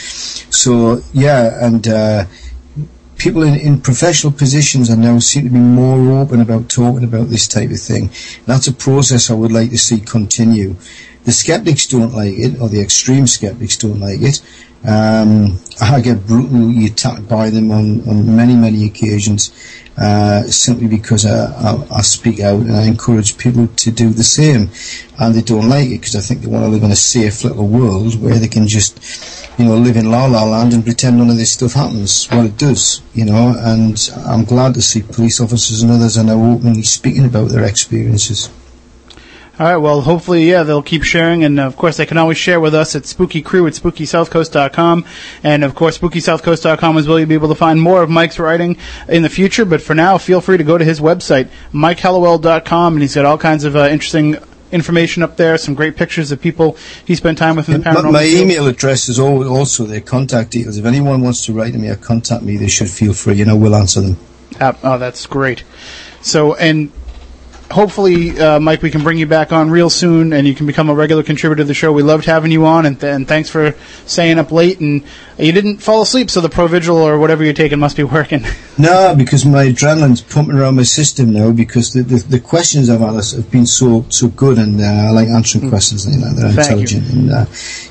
So 0.55 1.03
yeah, 1.13 1.65
and. 1.65 1.87
Uh, 1.87 2.25
people 3.19 3.43
in, 3.43 3.55
in 3.57 3.81
professional 3.81 4.33
positions 4.33 4.89
are 4.91 4.97
now 4.97 5.19
seem 5.19 5.45
to 5.45 5.51
be 5.51 5.59
more 5.59 6.21
open 6.21 6.41
about 6.41 6.69
talking 6.71 7.05
about 7.05 7.29
this 7.29 7.49
type 7.49 7.71
of 7.71 7.81
thing. 7.81 8.11
That's 8.47 8.69
a 8.69 8.73
process 8.73 9.29
I 9.29 9.35
would 9.35 9.53
like 9.53 9.71
to 9.71 9.79
see 9.79 9.99
continue. 9.99 10.77
The 11.25 11.33
skeptics 11.33 11.87
don't 11.87 12.15
like 12.15 12.35
it, 12.35 12.61
or 12.61 12.69
the 12.69 12.81
extreme 12.81 13.27
skeptics 13.27 13.77
don't 13.77 14.01
like 14.01 14.23
it. 14.23 14.41
Um, 14.85 15.59
I 15.81 16.01
get 16.01 16.27
brutally 16.27 16.87
attacked 16.87 17.29
by 17.29 17.51
them 17.51 17.73
on, 17.73 18.09
on 18.09 18.37
many, 18.37 18.55
many 18.55 18.87
occasions, 18.87 19.53
uh, 20.01 20.43
simply 20.45 20.87
because 20.87 21.27
I, 21.27 21.47
I, 21.47 21.99
I 21.99 22.03
speak 22.03 22.41
out 22.41 22.61
and 22.61 22.77
I 22.77 22.85
encourage 22.85 23.37
people 23.37 23.67
to 23.67 23.91
do 23.91 24.11
the 24.11 24.23
same. 24.23 24.71
And 25.19 25.35
they 25.35 25.43
don't 25.43 25.69
like 25.69 25.89
it 25.89 25.99
because 25.99 26.15
I 26.15 26.21
think 26.21 26.41
they 26.41 26.47
want 26.47 26.65
to 26.65 26.69
live 26.69 26.85
in 26.85 26.93
a 26.93 26.97
safe 26.97 27.43
little 27.43 27.67
world 27.67 28.21
where 28.23 28.39
they 28.39 28.47
can 28.47 28.69
just, 28.69 29.01
you 29.59 29.65
know, 29.65 29.77
live 29.77 29.97
in 29.97 30.11
la 30.11 30.27
la 30.27 30.45
land 30.45 30.73
and 30.73 30.85
pretend 30.85 31.19
none 31.19 31.31
of 31.31 31.37
this 31.37 31.53
stuff 31.53 31.73
happens. 31.73 32.29
Well, 32.31 32.47
it 32.47 32.57
does, 32.57 33.03
you 33.15 33.25
know, 33.25 33.55
and 33.59 33.99
I'm 34.25 34.45
glad 34.45 34.75
to 34.75 34.83
see 34.83 35.03
police 35.03 35.41
officers 35.41 35.83
and 35.83 35.91
others 35.91 36.17
are 36.17 36.25
now 36.25 36.41
openly 36.43 36.85
speaking 36.85 37.25
about 37.25 37.49
their 37.49 37.65
experiences. 37.65 38.51
All 39.59 39.67
right. 39.67 39.77
Well, 39.77 40.03
hopefully, 40.03 40.49
yeah, 40.49 40.63
they'll 40.63 40.83
keep 40.83 41.03
sharing, 41.03 41.43
and 41.43 41.59
of 41.59 41.77
course, 41.77 41.97
they 41.97 42.07
can 42.07 42.17
always 42.17 42.39
share 42.39 42.61
with 42.61 42.75
us 42.75 42.95
at 42.95 43.07
Spooky 43.07 43.43
Crew 43.43 43.67
at 43.67 43.73
SpookySouthCoast.com, 43.73 45.05
and 45.43 45.65
of 45.65 45.75
course, 45.75 45.99
SpookySouthCoast.com 45.99 46.97
is 46.99 47.09
where 47.09 47.19
you'll 47.19 47.29
be 47.29 47.35
able 47.35 47.49
to 47.49 47.55
find 47.57 47.81
more 47.83 48.03
of 48.03 48.09
Mike's 48.09 48.39
writing 48.39 48.77
in 49.09 49.23
the 49.23 49.29
future. 49.29 49.65
But 49.65 49.83
for 49.83 49.95
now, 49.95 50.17
feel 50.17 50.41
free 50.41 50.59
to 50.59 50.65
go 50.65 50.79
to 50.79 50.85
his 50.85 51.01
website, 51.01 51.49
MikeHallowell.com, 51.73 52.93
and 52.95 53.03
he's 53.03 53.15
got 53.17 53.25
all 53.25 53.39
kinds 53.39 53.65
of 53.65 53.75
uh, 53.75 53.89
interesting 53.91 54.37
information 54.71 55.23
up 55.23 55.37
there, 55.39 55.57
some 55.59 55.75
great 55.75 55.97
pictures 55.97 56.31
of 56.31 56.41
people 56.41 56.77
he 57.05 57.15
spent 57.15 57.39
time 57.39 57.57
with 57.57 57.69
in 57.69 57.81
the 57.81 57.91
My, 57.91 57.95
paranormal. 57.97 58.13
my 58.13 58.23
field. 58.25 58.43
email 58.43 58.67
address 58.67 59.09
is 59.09 59.19
also 59.19 59.85
their 59.85 60.03
contact 60.03 60.51
details. 60.51 60.77
If 60.77 60.85
anyone 60.85 61.23
wants 61.23 61.45
to 61.47 61.53
write 61.53 61.73
to 61.73 61.79
me 61.79 61.89
or 61.89 61.97
contact 61.97 62.43
me, 62.43 62.59
they 62.59 62.69
should 62.69 62.91
feel 62.91 63.15
free. 63.15 63.35
You 63.35 63.47
know, 63.47 63.57
we'll 63.57 63.75
answer 63.75 64.03
them. 64.03 64.19
Uh, 64.61 64.75
oh, 64.83 64.99
that's 64.99 65.25
great. 65.27 65.65
So, 66.21 66.55
and 66.57 66.93
hopefully, 67.71 68.39
uh, 68.39 68.59
Mike, 68.61 68.83
we 68.83 68.91
can 68.91 69.03
bring 69.03 69.19
you 69.19 69.27
back 69.27 69.53
on 69.53 69.71
real 69.71 69.91
soon, 69.91 70.33
and 70.33 70.47
you 70.47 70.55
can 70.55 70.67
become 70.67 70.89
a 70.89 70.95
regular 70.95 71.23
contributor 71.23 71.63
to 71.63 71.65
the 71.65 71.75
show. 71.75 71.93
We 71.93 72.03
loved 72.03 72.25
having 72.25 72.51
you 72.51 72.67
on, 72.67 72.87
and, 72.87 73.01
th- 73.01 73.15
and 73.15 73.29
thanks 73.29 73.51
for 73.51 73.75
staying 74.07 74.39
up 74.39 74.51
late. 74.53 74.81
And 74.81 75.05
you 75.39 75.53
didn't 75.53 75.79
fall 75.79 76.03
asleep, 76.03 76.31
so 76.31 76.41
the 76.41 76.49
Provigil 76.49 76.97
or 76.97 77.19
whatever 77.19 77.45
you're 77.45 77.53
taking 77.53 77.79
must 77.79 77.97
be 77.97 78.05
working. 78.05 78.45
No, 78.81 79.13
because 79.19 79.45
my 79.45 79.65
adrenaline's 79.67 80.21
pumping 80.21 80.55
around 80.55 80.77
my 80.77 80.85
system 80.85 81.33
now 81.33 81.51
because 81.51 81.93
the, 81.93 82.03
the, 82.03 82.19
the 82.19 82.39
questions 82.39 82.89
I've 82.89 83.03
asked 83.03 83.35
have 83.35 83.51
been 83.51 83.67
so 83.67 84.07
so 84.09 84.29
good 84.29 84.57
and 84.57 84.81
uh, 84.81 84.85
I 84.85 85.11
like 85.11 85.27
answering 85.27 85.69
questions 85.69 86.07
and 86.07 86.23
like 86.23 86.37
that. 86.37 86.41
They're. 86.55 86.65
Thank 86.65 86.93
you. 86.93 86.99
intelligent 86.99 87.11
and 87.11 87.31
uh, 87.33 87.47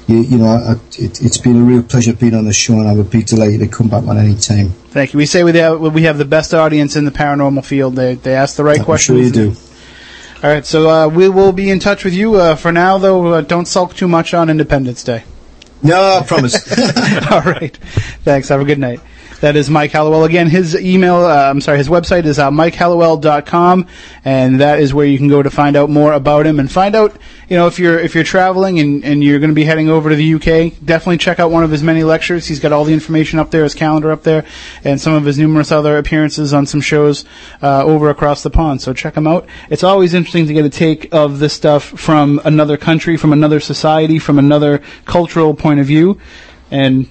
you, 0.07 0.19
you 0.21 0.37
know 0.37 0.45
I, 0.45 0.71
it, 0.97 1.21
it's 1.21 1.37
been 1.37 1.57
a 1.57 1.61
real 1.61 1.83
pleasure 1.83 2.13
being 2.13 2.35
on 2.35 2.45
the 2.45 2.53
show 2.53 2.79
and 2.79 2.87
I 2.87 2.93
would 2.93 3.09
be 3.11 3.21
delighted 3.21 3.59
to 3.59 3.67
come 3.67 3.89
back 3.89 4.05
on 4.07 4.17
any 4.17 4.35
time. 4.35 4.69
Thank 4.69 5.11
you. 5.11 5.17
We 5.17 5.25
say 5.25 5.43
we 5.43 5.57
have, 5.57 5.81
we 5.81 6.03
have 6.03 6.17
the 6.17 6.23
best 6.23 6.53
audience 6.53 6.95
in 6.95 7.03
the 7.03 7.11
paranormal 7.11 7.65
field. 7.65 7.97
They 7.97 8.15
they 8.15 8.33
ask 8.33 8.55
the 8.55 8.63
right 8.63 8.79
I'm 8.79 8.85
questions. 8.85 9.17
sure 9.17 9.25
you 9.25 9.51
do. 9.51 9.55
All 10.43 10.51
right, 10.51 10.65
so 10.65 10.87
uh, 10.89 11.07
we 11.07 11.29
will 11.29 11.51
be 11.51 11.71
in 11.71 11.79
touch 11.79 12.03
with 12.05 12.13
you. 12.13 12.35
Uh, 12.35 12.55
for 12.55 12.71
now, 12.71 12.99
though, 12.99 13.25
uh, 13.33 13.41
don't 13.41 13.65
sulk 13.65 13.95
too 13.95 14.07
much 14.07 14.35
on 14.35 14.51
Independence 14.51 15.03
Day. 15.03 15.23
No, 15.81 16.19
I 16.19 16.23
promise. 16.25 16.55
All 17.31 17.41
right. 17.41 17.75
Thanks. 18.23 18.49
Have 18.49 18.61
a 18.61 18.65
good 18.65 18.77
night. 18.77 18.99
That 19.39 19.55
is 19.55 19.69
Mike 19.69 19.91
Hallowell. 19.91 20.23
Again, 20.23 20.49
his 20.49 20.75
email, 20.75 21.17
uh, 21.17 21.51
I'm 21.51 21.61
sorry, 21.61 21.77
his 21.77 21.89
website 21.89 22.25
is 22.25 22.39
uh, 22.39 22.49
mikehallowell.com, 22.49 23.85
and 24.25 24.59
that 24.61 24.79
is 24.79 24.95
where 24.95 25.05
you 25.05 25.19
can 25.19 25.27
go 25.27 25.43
to 25.43 25.51
find 25.51 25.75
out 25.75 25.91
more 25.91 26.13
about 26.13 26.47
him 26.47 26.59
and 26.59 26.71
find 26.71 26.95
out, 26.95 27.15
you 27.47 27.55
know, 27.55 27.67
if 27.67 27.77
you're 27.77 27.99
if 27.99 28.15
you're 28.15 28.23
traveling 28.23 28.79
and, 28.79 29.05
and 29.05 29.23
you're 29.23 29.37
going 29.37 29.51
to 29.51 29.55
be 29.55 29.63
heading 29.63 29.89
over 29.89 30.09
to 30.09 30.15
the 30.15 30.33
UK, 30.33 30.73
definitely 30.83 31.19
check 31.19 31.39
out 31.39 31.51
one 31.51 31.63
of 31.63 31.69
his 31.69 31.83
many 31.83 32.03
lectures. 32.03 32.47
He's 32.47 32.59
got 32.59 32.71
all 32.71 32.83
the 32.83 32.93
information 32.93 33.37
up 33.37 33.51
there, 33.51 33.61
his 33.63 33.75
calendar 33.75 34.11
up 34.11 34.23
there, 34.23 34.43
and 34.83 34.99
some 34.99 35.13
of 35.13 35.23
his 35.23 35.37
numerous 35.37 35.71
other 35.71 35.99
appearances 35.99 36.51
on 36.51 36.65
some 36.65 36.81
shows 36.81 37.23
uh, 37.61 37.83
over 37.83 38.09
across 38.09 38.41
the 38.41 38.49
pond. 38.49 38.81
So 38.81 38.91
check 38.91 39.13
him 39.13 39.27
out. 39.27 39.47
It's 39.69 39.83
always 39.83 40.15
interesting 40.15 40.47
to 40.47 40.53
get 40.53 40.65
a 40.65 40.69
take 40.69 41.13
of 41.13 41.37
this 41.37 41.53
stuff 41.53 41.83
from 41.83 42.41
another 42.43 42.75
country, 42.75 43.17
from 43.17 43.33
another 43.33 43.59
society, 43.59 44.17
from 44.17 44.39
another 44.39 44.81
cultural 45.05 45.53
point 45.53 45.79
of 45.79 45.85
view, 45.85 46.19
and 46.71 47.07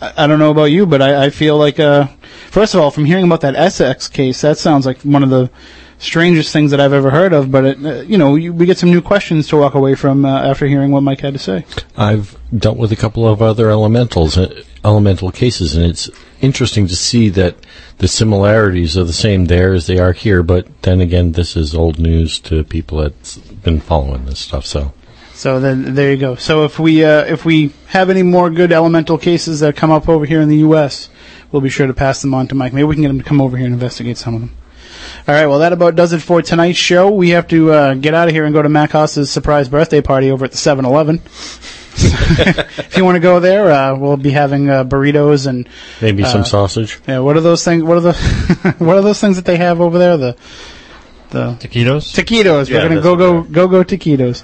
I 0.00 0.26
don't 0.26 0.38
know 0.38 0.50
about 0.50 0.64
you, 0.64 0.86
but 0.86 1.00
I, 1.00 1.26
I 1.26 1.30
feel 1.30 1.56
like, 1.56 1.80
uh, 1.80 2.06
first 2.50 2.74
of 2.74 2.80
all, 2.80 2.90
from 2.90 3.04
hearing 3.04 3.24
about 3.24 3.40
that 3.40 3.56
Essex 3.56 4.08
case, 4.08 4.40
that 4.42 4.58
sounds 4.58 4.84
like 4.84 5.00
one 5.02 5.22
of 5.22 5.30
the 5.30 5.50
strangest 5.98 6.52
things 6.52 6.70
that 6.70 6.80
I've 6.80 6.92
ever 6.92 7.10
heard 7.10 7.32
of. 7.32 7.50
But 7.50 7.64
it, 7.64 7.84
uh, 7.84 8.02
you 8.02 8.18
know, 8.18 8.34
you, 8.34 8.52
we 8.52 8.66
get 8.66 8.78
some 8.78 8.90
new 8.90 9.00
questions 9.00 9.48
to 9.48 9.56
walk 9.56 9.74
away 9.74 9.94
from 9.94 10.24
uh, 10.24 10.42
after 10.42 10.66
hearing 10.66 10.90
what 10.90 11.02
Mike 11.02 11.20
had 11.20 11.32
to 11.32 11.38
say. 11.38 11.64
I've 11.96 12.36
dealt 12.56 12.76
with 12.76 12.92
a 12.92 12.96
couple 12.96 13.26
of 13.26 13.40
other 13.40 13.70
elementals, 13.70 14.36
uh, 14.36 14.62
elemental 14.84 15.30
cases, 15.30 15.74
and 15.76 15.86
it's 15.86 16.10
interesting 16.40 16.86
to 16.88 16.96
see 16.96 17.28
that 17.30 17.56
the 17.98 18.08
similarities 18.08 18.96
are 18.98 19.04
the 19.04 19.12
same 19.12 19.46
there 19.46 19.72
as 19.72 19.86
they 19.86 19.98
are 19.98 20.12
here. 20.12 20.42
But 20.42 20.82
then 20.82 21.00
again, 21.00 21.32
this 21.32 21.56
is 21.56 21.74
old 21.74 21.98
news 21.98 22.38
to 22.40 22.64
people 22.64 22.98
that's 22.98 23.38
been 23.38 23.80
following 23.80 24.26
this 24.26 24.40
stuff. 24.40 24.66
So 24.66 24.92
So 25.36 25.60
then 25.60 25.94
there 25.94 26.10
you 26.10 26.16
go. 26.16 26.34
So 26.36 26.64
if 26.64 26.78
we 26.78 27.04
uh, 27.04 27.24
if 27.24 27.44
we 27.44 27.72
have 27.88 28.08
any 28.08 28.22
more 28.22 28.48
good 28.48 28.72
elemental 28.72 29.18
cases 29.18 29.60
that 29.60 29.76
come 29.76 29.90
up 29.90 30.08
over 30.08 30.24
here 30.24 30.40
in 30.40 30.48
the 30.48 30.56
U.S., 30.58 31.10
we'll 31.52 31.60
be 31.60 31.68
sure 31.68 31.86
to 31.86 31.92
pass 31.94 32.22
them 32.22 32.32
on 32.32 32.48
to 32.48 32.54
Mike. 32.54 32.72
Maybe 32.72 32.84
we 32.84 32.94
can 32.94 33.02
get 33.02 33.10
him 33.10 33.18
to 33.18 33.24
come 33.24 33.40
over 33.42 33.56
here 33.56 33.66
and 33.66 33.74
investigate 33.74 34.16
some 34.16 34.34
of 34.34 34.40
them. 34.40 34.54
All 35.28 35.34
right. 35.34 35.46
Well, 35.46 35.58
that 35.58 35.72
about 35.74 35.94
does 35.94 36.14
it 36.14 36.20
for 36.22 36.40
tonight's 36.40 36.78
show. 36.78 37.10
We 37.10 37.30
have 37.30 37.46
to 37.48 37.70
uh, 37.70 37.94
get 37.94 38.14
out 38.14 38.28
of 38.28 38.34
here 38.34 38.44
and 38.46 38.54
go 38.54 38.62
to 38.62 38.68
Mac 38.70 38.92
Haas's 38.92 39.30
surprise 39.30 39.68
birthday 39.68 40.00
party 40.00 40.30
over 40.30 40.46
at 40.46 40.52
the 40.52 40.56
7-Eleven. 40.56 41.20
if 41.98 42.96
you 42.96 43.04
want 43.04 43.16
to 43.16 43.20
go 43.20 43.38
there, 43.40 43.70
uh, 43.70 43.96
we'll 43.96 44.16
be 44.16 44.30
having 44.30 44.68
uh, 44.70 44.84
burritos 44.84 45.46
and 45.46 45.68
Maybe 46.00 46.22
Uh, 46.24 46.28
some 46.28 46.44
sausage. 46.44 46.98
yeah. 47.06 47.18
What 47.20 47.36
are 47.36 47.40
those 47.40 47.62
things? 47.64 47.82
What 47.82 47.98
are 47.98 48.00
the 48.00 48.12
what 48.78 48.96
are 48.96 49.02
those 49.02 49.20
things 49.20 49.36
that 49.36 49.44
they 49.44 49.56
have 49.56 49.80
over 49.80 49.98
there? 49.98 50.16
The 50.16 50.36
the 51.30 51.54
Taquitos? 51.60 52.14
taquitos. 52.14 52.68
Yeah, 52.68 52.82
We're 52.82 52.88
gonna 52.88 53.00
go 53.00 53.16
go 53.16 53.42
go 53.42 53.68
go 53.68 53.84
taquitos. 53.84 54.42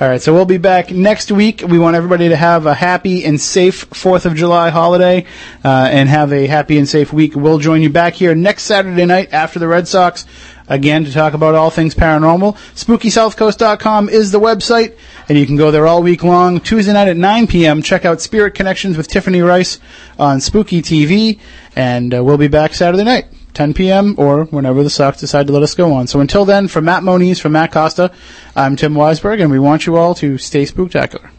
All 0.00 0.08
right, 0.08 0.20
so 0.20 0.32
we'll 0.34 0.44
be 0.44 0.58
back 0.58 0.90
next 0.90 1.30
week. 1.32 1.62
We 1.66 1.78
want 1.78 1.96
everybody 1.96 2.28
to 2.28 2.36
have 2.36 2.66
a 2.66 2.74
happy 2.74 3.24
and 3.24 3.40
safe 3.40 3.84
Fourth 3.92 4.26
of 4.26 4.34
July 4.34 4.70
holiday, 4.70 5.26
uh, 5.64 5.88
and 5.90 6.08
have 6.08 6.32
a 6.32 6.46
happy 6.46 6.78
and 6.78 6.88
safe 6.88 7.12
week. 7.12 7.34
We'll 7.34 7.58
join 7.58 7.82
you 7.82 7.90
back 7.90 8.14
here 8.14 8.34
next 8.34 8.64
Saturday 8.64 9.04
night 9.04 9.32
after 9.32 9.58
the 9.58 9.68
Red 9.68 9.88
Sox 9.88 10.26
again 10.68 11.04
to 11.04 11.12
talk 11.12 11.32
about 11.32 11.54
all 11.54 11.70
things 11.70 11.94
paranormal. 11.94 12.56
SpookySouthCoast.com 12.74 14.08
is 14.08 14.32
the 14.32 14.40
website, 14.40 14.96
and 15.28 15.38
you 15.38 15.46
can 15.46 15.56
go 15.56 15.70
there 15.70 15.86
all 15.86 16.02
week 16.02 16.22
long. 16.22 16.60
Tuesday 16.60 16.92
night 16.92 17.08
at 17.08 17.16
9 17.16 17.46
p.m. 17.46 17.82
Check 17.82 18.04
out 18.04 18.20
Spirit 18.20 18.54
Connections 18.54 18.96
with 18.96 19.08
Tiffany 19.08 19.42
Rice 19.42 19.78
on 20.18 20.40
Spooky 20.40 20.82
TV, 20.82 21.38
and 21.74 22.14
uh, 22.14 22.22
we'll 22.24 22.38
be 22.38 22.48
back 22.48 22.74
Saturday 22.74 23.04
night. 23.04 23.26
10 23.56 23.72
p.m. 23.72 24.14
or 24.18 24.44
whenever 24.44 24.82
the 24.82 24.90
Sox 24.90 25.18
decide 25.18 25.46
to 25.46 25.52
let 25.54 25.62
us 25.62 25.74
go 25.74 25.94
on. 25.94 26.06
So 26.06 26.20
until 26.20 26.44
then, 26.44 26.68
from 26.68 26.84
Matt 26.84 27.02
Moniz, 27.02 27.40
from 27.40 27.52
Matt 27.52 27.72
Costa, 27.72 28.12
I'm 28.54 28.76
Tim 28.76 28.92
Weisberg, 28.92 29.40
and 29.40 29.50
we 29.50 29.58
want 29.58 29.86
you 29.86 29.96
all 29.96 30.14
to 30.16 30.36
stay 30.36 30.64
spooktacular. 30.64 31.30